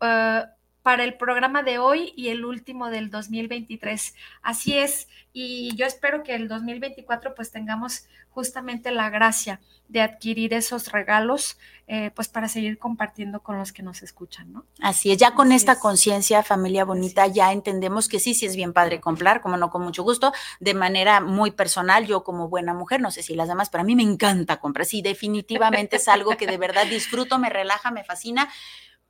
Uh, 0.00 0.46
para 0.86 1.02
el 1.02 1.14
programa 1.14 1.64
de 1.64 1.80
hoy 1.80 2.12
y 2.14 2.28
el 2.28 2.44
último 2.44 2.90
del 2.90 3.10
2023. 3.10 4.14
Así 4.40 4.78
es, 4.78 5.08
y 5.32 5.74
yo 5.74 5.84
espero 5.84 6.22
que 6.22 6.36
el 6.36 6.46
2024 6.46 7.34
pues 7.34 7.50
tengamos 7.50 8.06
justamente 8.30 8.92
la 8.92 9.10
gracia 9.10 9.60
de 9.88 10.00
adquirir 10.00 10.54
esos 10.54 10.92
regalos, 10.92 11.58
eh, 11.88 12.12
pues 12.14 12.28
para 12.28 12.46
seguir 12.46 12.78
compartiendo 12.78 13.42
con 13.42 13.58
los 13.58 13.72
que 13.72 13.82
nos 13.82 14.04
escuchan, 14.04 14.52
¿no? 14.52 14.64
Así 14.80 15.10
es, 15.10 15.18
ya 15.18 15.34
con 15.34 15.50
esta 15.50 15.80
conciencia, 15.80 16.44
familia 16.44 16.84
bonita, 16.84 17.26
ya 17.26 17.50
entendemos 17.50 18.06
que 18.06 18.20
sí, 18.20 18.32
sí 18.32 18.46
es 18.46 18.54
bien 18.54 18.72
padre 18.72 19.00
comprar, 19.00 19.40
como 19.40 19.56
no, 19.56 19.70
con 19.70 19.82
mucho 19.82 20.04
gusto, 20.04 20.32
de 20.60 20.74
manera 20.74 21.20
muy 21.20 21.50
personal, 21.50 22.06
yo 22.06 22.22
como 22.22 22.48
buena 22.48 22.74
mujer, 22.74 23.00
no 23.00 23.10
sé 23.10 23.24
si 23.24 23.34
las 23.34 23.48
demás, 23.48 23.70
pero 23.70 23.82
a 23.82 23.84
mí 23.84 23.96
me 23.96 24.04
encanta 24.04 24.60
comprar, 24.60 24.86
sí, 24.86 25.02
definitivamente 25.02 25.96
es 25.96 26.06
algo 26.06 26.36
que 26.36 26.46
de 26.46 26.58
verdad 26.58 26.86
disfruto, 26.86 27.40
me 27.40 27.50
relaja, 27.50 27.90
me 27.90 28.04
fascina, 28.04 28.48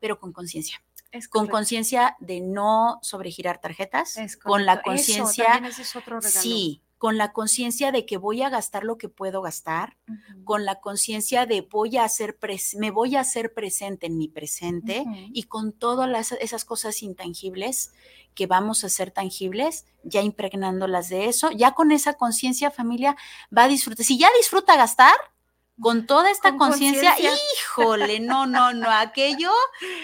pero 0.00 0.18
con 0.18 0.32
conciencia 0.32 0.80
con 1.28 1.46
conciencia 1.48 2.16
de 2.20 2.40
no 2.40 2.98
sobregirar 3.02 3.60
tarjetas, 3.60 4.16
con 4.42 4.66
la 4.66 4.82
conciencia, 4.82 5.62
sí, 6.20 6.82
con 6.98 7.18
la 7.18 7.32
conciencia 7.32 7.92
de 7.92 8.06
que 8.06 8.16
voy 8.16 8.42
a 8.42 8.48
gastar 8.48 8.84
lo 8.84 8.96
que 8.96 9.08
puedo 9.08 9.42
gastar, 9.42 9.96
con 10.44 10.64
la 10.64 10.80
conciencia 10.80 11.46
de 11.46 11.60
voy 11.60 11.96
a 11.96 12.04
hacer 12.04 12.38
me 12.78 12.90
voy 12.90 13.16
a 13.16 13.20
hacer 13.20 13.52
presente 13.52 14.06
en 14.06 14.16
mi 14.16 14.28
presente 14.28 15.04
y 15.32 15.44
con 15.44 15.72
todas 15.72 16.32
esas 16.32 16.64
cosas 16.64 17.02
intangibles 17.02 17.92
que 18.34 18.46
vamos 18.46 18.84
a 18.84 18.88
ser 18.88 19.10
tangibles, 19.10 19.86
ya 20.04 20.20
impregnándolas 20.22 21.08
de 21.08 21.26
eso, 21.26 21.50
ya 21.50 21.72
con 21.72 21.90
esa 21.90 22.14
conciencia 22.14 22.70
familia 22.70 23.16
va 23.56 23.64
a 23.64 23.68
disfrutar. 23.68 24.04
Si 24.04 24.18
ya 24.18 24.28
disfruta 24.38 24.76
gastar, 24.76 25.14
con 25.80 26.06
toda 26.06 26.30
esta 26.30 26.56
conciencia, 26.56 27.14
híjole, 27.18 28.20
no, 28.20 28.46
no, 28.46 28.72
no, 28.72 28.90
aquello 28.90 29.50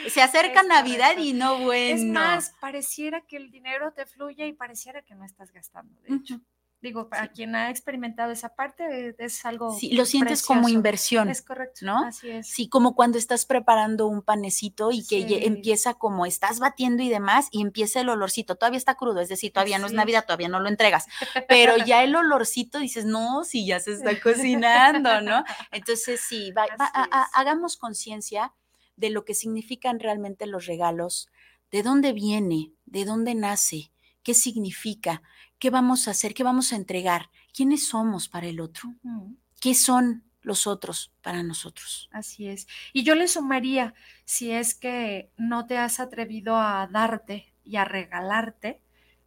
se 0.08 0.22
acerca 0.22 0.62
Navidad 0.62 1.16
y 1.18 1.32
no 1.32 1.58
bueno. 1.58 1.96
Es 1.96 2.04
más, 2.04 2.54
pareciera 2.60 3.22
que 3.22 3.36
el 3.36 3.50
dinero 3.50 3.92
te 3.92 4.06
fluye 4.06 4.46
y 4.46 4.52
pareciera 4.52 5.02
que 5.02 5.14
no 5.14 5.24
estás 5.24 5.52
gastando, 5.52 5.98
de 6.02 6.16
hecho. 6.16 6.40
Digo, 6.82 7.08
para 7.08 7.28
quien 7.28 7.54
ha 7.54 7.70
experimentado 7.70 8.32
esa 8.32 8.56
parte, 8.56 9.14
es 9.16 9.44
algo. 9.44 9.72
Sí, 9.72 9.92
lo 9.92 10.04
sientes 10.04 10.42
como 10.42 10.68
inversión. 10.68 11.30
Es 11.30 11.40
correcto. 11.40 11.86
¿No? 11.86 12.04
Así 12.04 12.28
es. 12.28 12.48
Sí, 12.48 12.68
como 12.68 12.96
cuando 12.96 13.18
estás 13.18 13.46
preparando 13.46 14.08
un 14.08 14.20
panecito 14.20 14.90
y 14.90 15.06
que 15.06 15.46
empieza 15.46 15.94
como 15.94 16.26
estás 16.26 16.58
batiendo 16.58 17.04
y 17.04 17.08
demás, 17.08 17.46
y 17.52 17.62
empieza 17.62 18.00
el 18.00 18.08
olorcito. 18.08 18.56
Todavía 18.56 18.78
está 18.78 18.96
crudo, 18.96 19.20
es 19.20 19.28
decir, 19.28 19.52
todavía 19.52 19.78
no 19.78 19.86
es 19.86 19.92
Navidad, 19.92 20.24
todavía 20.26 20.48
no 20.48 20.58
lo 20.58 20.68
entregas. 20.68 21.06
Pero 21.48 21.76
ya 21.76 22.02
el 22.02 22.16
olorcito 22.16 22.80
dices, 22.80 23.04
no, 23.04 23.44
sí, 23.44 23.64
ya 23.64 23.78
se 23.78 23.92
está 23.92 24.20
cocinando, 24.20 25.20
¿no? 25.20 25.44
Entonces, 25.70 26.20
sí, 26.20 26.52
hagamos 27.32 27.76
conciencia 27.76 28.54
de 28.96 29.10
lo 29.10 29.24
que 29.24 29.34
significan 29.34 30.00
realmente 30.00 30.46
los 30.46 30.66
regalos, 30.66 31.28
de 31.70 31.84
dónde 31.84 32.12
viene, 32.12 32.72
de 32.86 33.04
dónde 33.04 33.36
nace, 33.36 33.92
qué 34.24 34.34
significa 34.34 35.22
¿Qué 35.62 35.70
vamos 35.70 36.08
a 36.08 36.10
hacer? 36.10 36.34
¿Qué 36.34 36.42
vamos 36.42 36.72
a 36.72 36.76
entregar? 36.76 37.30
¿Quiénes 37.54 37.86
somos 37.86 38.28
para 38.28 38.48
el 38.48 38.58
otro? 38.58 38.96
¿Qué 39.60 39.76
son 39.76 40.24
los 40.40 40.66
otros 40.66 41.12
para 41.22 41.44
nosotros? 41.44 42.10
Así 42.10 42.48
es. 42.48 42.66
Y 42.92 43.04
yo 43.04 43.14
le 43.14 43.28
sumaría, 43.28 43.94
si 44.24 44.50
es 44.50 44.74
que 44.74 45.30
no 45.36 45.66
te 45.66 45.78
has 45.78 46.00
atrevido 46.00 46.56
a 46.56 46.88
darte 46.88 47.52
y 47.62 47.76
a 47.76 47.84
regalarte, 47.84 48.80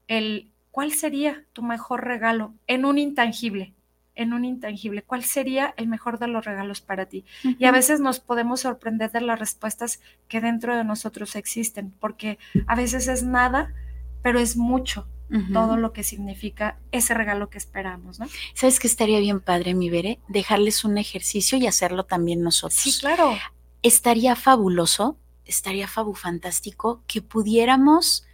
el 0.09 0.51
cuál 0.71 0.91
sería 0.91 1.45
tu 1.53 1.63
mejor 1.63 2.03
regalo 2.03 2.53
en 2.67 2.83
un 2.83 2.97
intangible, 2.97 3.73
en 4.13 4.33
un 4.33 4.43
intangible, 4.43 5.03
¿cuál 5.03 5.23
sería 5.23 5.73
el 5.77 5.87
mejor 5.87 6.19
de 6.19 6.27
los 6.27 6.43
regalos 6.43 6.81
para 6.81 7.05
ti? 7.05 7.23
Y 7.43 7.63
a 7.63 7.71
veces 7.71 8.01
nos 8.01 8.19
podemos 8.19 8.59
sorprender 8.59 9.09
de 9.09 9.21
las 9.21 9.39
respuestas 9.39 10.01
que 10.27 10.41
dentro 10.41 10.75
de 10.75 10.83
nosotros 10.83 11.37
existen, 11.37 11.91
porque 11.97 12.39
a 12.67 12.75
veces 12.75 13.07
es 13.07 13.23
nada, 13.23 13.73
pero 14.21 14.37
es 14.37 14.57
mucho 14.57 15.07
todo 15.51 15.75
lo 15.75 15.91
que 15.91 16.03
significa 16.03 16.77
ese 16.91 17.13
regalo 17.13 17.49
que 17.49 17.57
esperamos, 17.57 18.19
¿no? 18.19 18.27
¿Sabes 18.53 18.79
qué 18.79 18.87
estaría 18.87 19.19
bien 19.19 19.41
padre, 19.41 19.73
mi 19.73 19.89
Bere? 19.89 20.19
Dejarles 20.27 20.85
un 20.85 20.97
ejercicio 20.97 21.57
y 21.57 21.67
hacerlo 21.67 22.05
también 22.05 22.41
nosotros. 22.41 22.79
Sí, 22.79 22.97
claro. 22.99 23.35
Estaría 23.81 24.35
fabuloso, 24.35 25.17
estaría 25.45 25.87
fabu 25.87 26.13
fantástico 26.13 27.01
que 27.07 27.21
pudiéramos 27.21 28.25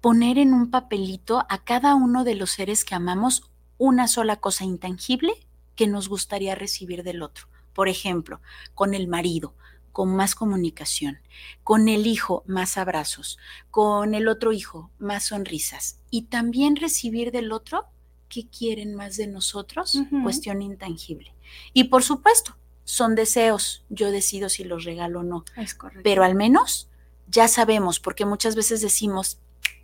poner 0.00 0.38
en 0.38 0.52
un 0.52 0.70
papelito 0.70 1.46
a 1.48 1.64
cada 1.64 1.94
uno 1.94 2.24
de 2.24 2.34
los 2.34 2.50
seres 2.50 2.84
que 2.84 2.94
amamos 2.94 3.50
una 3.78 4.08
sola 4.08 4.36
cosa 4.36 4.64
intangible 4.64 5.32
que 5.76 5.86
nos 5.86 6.08
gustaría 6.08 6.54
recibir 6.54 7.02
del 7.02 7.22
otro. 7.22 7.48
Por 7.72 7.88
ejemplo, 7.88 8.40
con 8.74 8.94
el 8.94 9.08
marido, 9.08 9.54
con 9.94 10.14
más 10.14 10.34
comunicación, 10.34 11.20
con 11.62 11.88
el 11.88 12.08
hijo 12.08 12.42
más 12.46 12.76
abrazos, 12.76 13.38
con 13.70 14.14
el 14.16 14.26
otro 14.26 14.52
hijo 14.52 14.90
más 14.98 15.26
sonrisas 15.26 16.00
y 16.10 16.22
también 16.22 16.74
recibir 16.74 17.30
del 17.30 17.52
otro 17.52 17.86
qué 18.28 18.48
quieren 18.48 18.96
más 18.96 19.16
de 19.16 19.28
nosotros, 19.28 19.96
cuestión 20.24 20.62
intangible. 20.62 21.32
Y 21.72 21.84
por 21.84 22.02
supuesto, 22.02 22.56
son 22.82 23.14
deseos, 23.14 23.84
yo 23.88 24.10
decido 24.10 24.48
si 24.48 24.64
los 24.64 24.82
regalo 24.82 25.20
o 25.20 25.22
no. 25.22 25.44
Es 25.56 25.76
correcto. 25.76 26.02
Pero 26.02 26.24
al 26.24 26.34
menos 26.34 26.88
ya 27.28 27.46
sabemos, 27.46 28.00
porque 28.00 28.26
muchas 28.26 28.56
veces 28.56 28.80
decimos, 28.80 29.38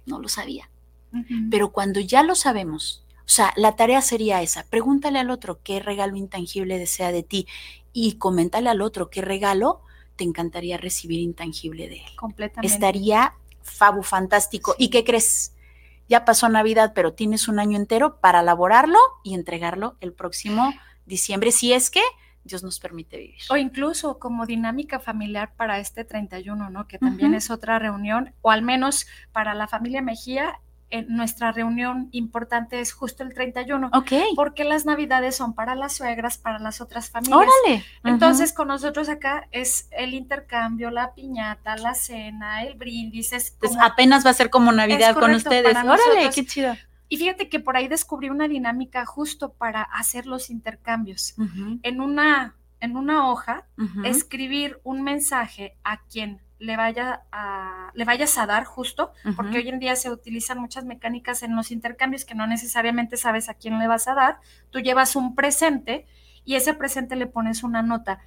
no 0.06 0.18
lo 0.18 0.28
sabía. 0.28 0.68
Pero 1.52 1.70
cuando 1.70 2.00
ya 2.00 2.24
lo 2.24 2.34
sabemos, 2.34 3.04
o 3.18 3.28
sea, 3.32 3.52
la 3.56 3.76
tarea 3.76 4.00
sería 4.00 4.42
esa, 4.42 4.64
pregúntale 4.64 5.20
al 5.20 5.30
otro 5.30 5.61
qué 5.62 5.78
regalo 5.78 6.16
intangible 6.16 6.80
desea 6.80 7.12
de 7.12 7.22
ti 7.22 7.46
y 7.92 8.14
coméntale 8.14 8.68
al 8.70 8.82
otro 8.82 9.08
qué 9.08 9.22
regalo 9.22 9.82
te 10.21 10.25
encantaría 10.25 10.77
recibir 10.77 11.18
intangible 11.21 11.89
de 11.89 11.97
él. 11.97 12.16
Completamente. 12.16 12.71
Estaría 12.71 13.33
fabu 13.62 14.03
fantástico. 14.03 14.75
¿Y 14.77 14.91
qué 14.91 15.03
crees? 15.03 15.55
Ya 16.11 16.27
pasó 16.27 16.51
Navidad, 16.51 16.93
pero 16.95 17.14
tienes 17.14 17.49
un 17.49 17.59
año 17.59 17.79
entero 17.79 18.21
para 18.21 18.41
elaborarlo 18.41 18.99
y 19.25 19.33
entregarlo 19.33 19.97
el 20.03 20.12
próximo 20.12 20.75
diciembre, 21.07 21.53
si 21.53 21.73
es 21.73 21.91
que 21.91 22.03
Dios 22.45 22.62
nos 22.62 22.81
permite 22.81 23.16
vivir. 23.16 23.41
O 23.49 23.57
incluso 23.57 24.18
como 24.18 24.45
dinámica 24.45 25.01
familiar 25.01 25.55
para 25.57 25.79
este 25.79 26.05
31, 26.05 26.68
¿no? 26.68 26.87
Que 26.87 26.99
también 26.99 27.33
es 27.33 27.51
otra 27.51 27.79
reunión, 27.79 28.35
o 28.43 28.51
al 28.51 28.61
menos 28.61 29.07
para 29.33 29.55
la 29.55 29.68
familia 29.68 30.03
Mejía 30.03 30.61
nuestra 31.09 31.53
reunión 31.53 32.09
importante 32.12 32.80
es 32.80 32.93
justo 32.93 33.22
el 33.22 33.34
31. 33.34 33.91
Ok. 33.93 34.12
Porque 34.34 34.64
las 34.64 34.86
navidades 34.86 35.36
son 35.36 35.55
para 35.55 35.74
las 35.74 35.95
suegras, 35.95 36.38
para 36.38 36.59
las 36.59 36.80
otras 36.80 37.11
familias. 37.11 37.38
Órale. 37.38 37.84
Entonces, 38.05 38.53
con 38.53 38.68
nosotros 38.68 39.09
acá 39.09 39.49
es 39.53 39.88
el 39.91 40.14
intercambio, 40.14 40.91
la 40.91 41.14
piñata, 41.14 41.76
la 41.76 41.95
cena, 41.95 42.64
el 42.64 42.74
brindis. 42.74 43.32
Es 43.32 43.57
apenas 43.80 44.24
va 44.26 44.30
a 44.30 44.34
ser 44.34 44.51
como 44.51 44.72
Navidad 44.72 45.14
con 45.14 45.34
ustedes. 45.34 45.76
Órale, 45.76 46.30
qué 46.34 46.45
chido. 46.45 46.76
Y 47.09 47.16
fíjate 47.16 47.49
que 47.49 47.59
por 47.59 47.76
ahí 47.76 47.88
descubrí 47.88 48.30
una 48.30 48.47
dinámica 48.47 49.05
justo 49.05 49.53
para 49.53 49.82
hacer 49.82 50.26
los 50.26 50.49
intercambios. 50.51 51.34
En 51.82 52.01
una 52.01 52.55
en 52.80 52.97
una 52.97 53.28
hoja, 53.28 53.66
escribir 54.05 54.80
un 54.84 55.03
mensaje 55.03 55.76
a 55.84 56.03
quien 56.05 56.41
le, 56.61 56.76
vaya 56.76 57.22
a, 57.32 57.90
le 57.94 58.04
vayas 58.04 58.36
a 58.38 58.46
dar 58.46 58.64
justo, 58.64 59.12
porque 59.34 59.58
hoy 59.58 59.68
en 59.68 59.80
día 59.80 59.96
se 59.96 60.11
utilizan 60.11 60.58
muchas 60.58 60.84
mecánicas 60.84 61.42
en 61.42 61.56
los 61.56 61.70
intercambios 61.70 62.24
que 62.24 62.34
no 62.34 62.46
necesariamente 62.46 63.16
sabes 63.16 63.48
a 63.48 63.54
quién 63.54 63.78
le 63.78 63.88
vas 63.88 64.06
a 64.06 64.14
dar. 64.14 64.40
Tú 64.70 64.78
llevas 64.78 65.16
un 65.16 65.34
presente 65.34 66.06
y 66.44 66.54
ese 66.54 66.74
presente 66.74 67.16
le 67.16 67.26
pones 67.26 67.62
una 67.62 67.82
nota. 67.82 68.20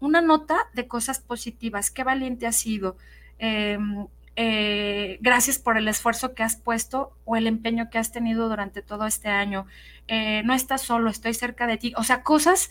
Una 0.00 0.20
nota 0.20 0.56
de 0.74 0.88
cosas 0.88 1.20
positivas. 1.20 1.90
Qué 1.90 2.02
valiente 2.02 2.46
has 2.46 2.56
sido. 2.56 2.96
Em, 3.38 4.08
eh, 4.34 5.18
gracias 5.20 5.58
por 5.58 5.78
el 5.78 5.86
esfuerzo 5.88 6.34
que 6.34 6.42
has 6.42 6.56
puesto 6.56 7.16
o 7.24 7.36
el 7.36 7.46
empeño 7.46 7.88
que 7.88 7.98
has 7.98 8.10
tenido 8.10 8.48
durante 8.48 8.82
todo 8.82 9.06
este 9.06 9.28
año. 9.28 9.66
Eh, 10.08 10.42
no 10.44 10.54
estás 10.54 10.82
solo, 10.82 11.08
estoy 11.08 11.34
cerca 11.34 11.68
de 11.68 11.76
ti. 11.76 11.94
O 11.96 12.02
sea, 12.02 12.24
cosas 12.24 12.70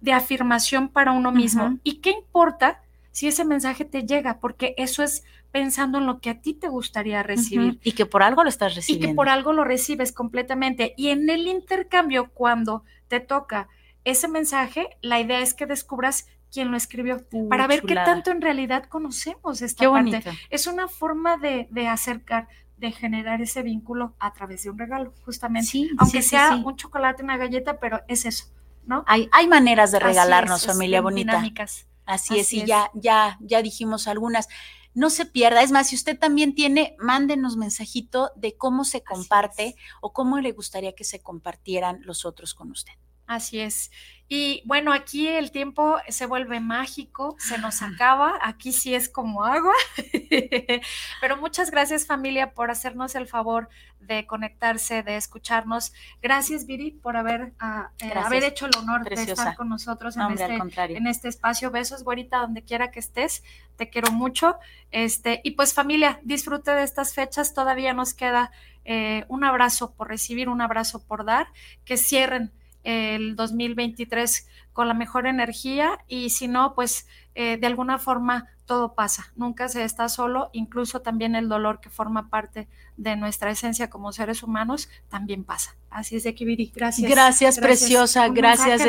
de 0.00 0.12
afirmación 0.12 0.90
para 0.90 1.10
uno 1.10 1.32
mismo. 1.32 1.78
¿Y 1.82 1.96
qué 1.96 2.10
importa 2.10 2.83
si 3.14 3.28
ese 3.28 3.44
mensaje 3.44 3.84
te 3.84 4.04
llega, 4.04 4.40
porque 4.40 4.74
eso 4.76 5.04
es 5.04 5.22
pensando 5.52 5.98
en 5.98 6.06
lo 6.06 6.18
que 6.18 6.30
a 6.30 6.40
ti 6.40 6.52
te 6.52 6.66
gustaría 6.66 7.22
recibir. 7.22 7.78
Y 7.84 7.92
que 7.92 8.06
por 8.06 8.24
algo 8.24 8.42
lo 8.42 8.48
estás 8.48 8.74
recibiendo. 8.74 9.06
Y 9.06 9.08
que 9.08 9.14
por 9.14 9.28
algo 9.28 9.52
lo 9.52 9.62
recibes 9.62 10.10
completamente. 10.10 10.94
Y 10.96 11.10
en 11.10 11.30
el 11.30 11.46
intercambio, 11.46 12.30
cuando 12.30 12.82
te 13.06 13.20
toca 13.20 13.68
ese 14.02 14.26
mensaje, 14.26 14.88
la 15.00 15.20
idea 15.20 15.38
es 15.38 15.54
que 15.54 15.66
descubras 15.66 16.26
quién 16.50 16.72
lo 16.72 16.76
escribió, 16.76 17.24
para 17.48 17.68
ver 17.68 17.82
qué 17.82 17.94
tanto 17.94 18.32
en 18.32 18.40
realidad 18.40 18.86
conocemos 18.86 19.62
esta 19.62 19.88
parte. 19.88 20.20
Es 20.50 20.66
una 20.66 20.88
forma 20.88 21.36
de, 21.36 21.68
acercar, 21.86 22.48
de 22.78 22.90
generar 22.90 23.40
ese 23.40 23.62
vínculo 23.62 24.16
a 24.18 24.32
través 24.32 24.64
de 24.64 24.70
un 24.70 24.78
regalo, 24.78 25.14
justamente. 25.24 25.88
Aunque 25.98 26.20
sea 26.20 26.56
un 26.56 26.74
chocolate, 26.74 27.22
una 27.22 27.36
galleta, 27.36 27.78
pero 27.78 28.00
es 28.08 28.26
eso, 28.26 28.46
¿no? 28.86 29.04
Hay, 29.06 29.28
hay 29.30 29.46
maneras 29.46 29.92
de 29.92 30.00
regalarnos, 30.00 30.66
familia 30.66 31.00
bonita. 31.00 31.34
Dinámicas. 31.34 31.86
Así, 32.06 32.38
es, 32.38 32.52
y 32.52 32.64
ya, 32.64 32.90
ya, 32.94 33.38
ya 33.40 33.62
dijimos 33.62 34.08
algunas. 34.08 34.48
No 34.92 35.10
se 35.10 35.26
pierda. 35.26 35.62
Es 35.62 35.72
más, 35.72 35.88
si 35.88 35.96
usted 35.96 36.18
también 36.18 36.54
tiene, 36.54 36.94
mándenos 36.98 37.56
mensajito 37.56 38.30
de 38.36 38.56
cómo 38.56 38.84
se 38.84 39.02
comparte 39.02 39.76
o 40.00 40.12
cómo 40.12 40.38
le 40.38 40.52
gustaría 40.52 40.94
que 40.94 41.04
se 41.04 41.20
compartieran 41.20 42.00
los 42.02 42.24
otros 42.24 42.54
con 42.54 42.70
usted. 42.70 42.92
Así 43.26 43.60
es. 43.60 43.90
Y 44.26 44.62
bueno, 44.64 44.92
aquí 44.94 45.28
el 45.28 45.50
tiempo 45.50 45.98
se 46.08 46.24
vuelve 46.24 46.58
mágico, 46.58 47.36
se 47.38 47.58
nos 47.58 47.82
acaba, 47.82 48.38
aquí 48.42 48.72
sí 48.72 48.94
es 48.94 49.10
como 49.10 49.44
agua, 49.44 49.74
pero 51.20 51.36
muchas 51.36 51.70
gracias 51.70 52.06
familia 52.06 52.54
por 52.54 52.70
hacernos 52.70 53.14
el 53.16 53.26
favor 53.26 53.68
de 54.00 54.26
conectarse, 54.26 55.02
de 55.02 55.16
escucharnos. 55.16 55.92
Gracias 56.22 56.64
Viri 56.64 56.90
por 56.90 57.18
haber, 57.18 57.52
ah, 57.60 57.90
eh, 57.98 58.12
haber 58.16 58.44
hecho 58.44 58.64
el 58.64 58.72
honor 58.78 59.04
de 59.04 59.14
estar 59.14 59.54
con 59.56 59.68
nosotros 59.68 60.16
en, 60.16 60.32
este, 60.32 60.96
en 60.96 61.06
este 61.06 61.28
espacio. 61.28 61.70
Besos, 61.70 62.02
güerita, 62.02 62.38
donde 62.38 62.64
quiera 62.64 62.90
que 62.90 63.00
estés, 63.00 63.42
te 63.76 63.90
quiero 63.90 64.10
mucho. 64.10 64.56
Este, 64.90 65.42
y 65.44 65.50
pues 65.50 65.74
familia, 65.74 66.18
disfrute 66.22 66.70
de 66.70 66.82
estas 66.82 67.12
fechas, 67.12 67.52
todavía 67.52 67.92
nos 67.92 68.14
queda 68.14 68.52
eh, 68.86 69.26
un 69.28 69.44
abrazo 69.44 69.94
por 69.94 70.08
recibir, 70.08 70.48
un 70.48 70.62
abrazo 70.62 71.06
por 71.06 71.26
dar, 71.26 71.48
que 71.84 71.98
cierren 71.98 72.52
el 72.84 73.34
2023 73.36 74.46
con 74.72 74.88
la 74.88 74.94
mejor 74.94 75.26
energía 75.26 75.98
y 76.08 76.30
si 76.30 76.48
no, 76.48 76.74
pues 76.74 77.06
eh, 77.34 77.56
de 77.56 77.66
alguna 77.66 77.98
forma 77.98 78.48
todo 78.66 78.94
pasa, 78.94 79.32
nunca 79.36 79.68
se 79.68 79.84
está 79.84 80.08
solo, 80.08 80.50
incluso 80.52 81.00
también 81.00 81.34
el 81.34 81.48
dolor 81.48 81.80
que 81.80 81.90
forma 81.90 82.30
parte 82.30 82.66
de 82.96 83.16
nuestra 83.16 83.50
esencia 83.50 83.90
como 83.90 84.12
seres 84.12 84.42
humanos 84.42 84.88
también 85.08 85.44
pasa. 85.44 85.76
Así 85.90 86.16
es 86.16 86.24
de 86.24 86.34
que 86.34 86.44
Viri, 86.44 86.72
gracias. 86.74 87.10
Gracias, 87.10 87.58
preciosa, 87.58 88.28
gracias. 88.28 88.82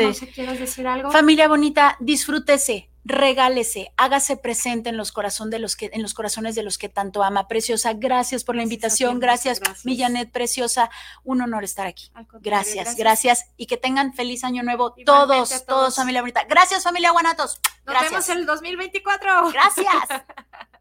decir 0.58 0.86
algo? 0.86 1.10
Familia 1.10 1.48
bonita, 1.48 1.96
disfrútese, 2.00 2.88
regálese, 3.06 3.92
hágase 3.96 4.36
presente 4.36 4.88
en 4.88 4.96
los, 4.96 5.12
corazón 5.12 5.48
de 5.48 5.60
los 5.60 5.76
que, 5.76 5.90
en 5.92 6.02
los 6.02 6.12
corazones 6.12 6.56
de 6.56 6.64
los 6.64 6.76
que 6.76 6.88
tanto 6.88 7.22
ama. 7.22 7.46
Preciosa, 7.46 7.92
gracias 7.92 8.42
por 8.42 8.56
la 8.56 8.64
invitación, 8.64 9.20
gracias, 9.20 9.60
Millanet, 9.84 10.30
preciosa, 10.32 10.90
un 11.22 11.40
honor 11.40 11.62
estar 11.62 11.86
aquí. 11.86 12.10
Gracias, 12.40 12.96
gracias, 12.96 13.46
y 13.56 13.66
que 13.66 13.76
tengan 13.76 14.12
feliz 14.12 14.42
año 14.42 14.62
nuevo 14.64 14.94
todos, 15.04 15.64
todos, 15.66 15.94
familia 15.94 16.20
bonita. 16.20 16.44
Gracias, 16.48 16.82
familia 16.82 17.12
Guanatos. 17.12 17.60
Nos 17.86 18.00
vemos 18.02 18.28
en 18.28 18.38
el 18.38 18.46
2024. 18.46 19.52
Gracias. 19.52 19.86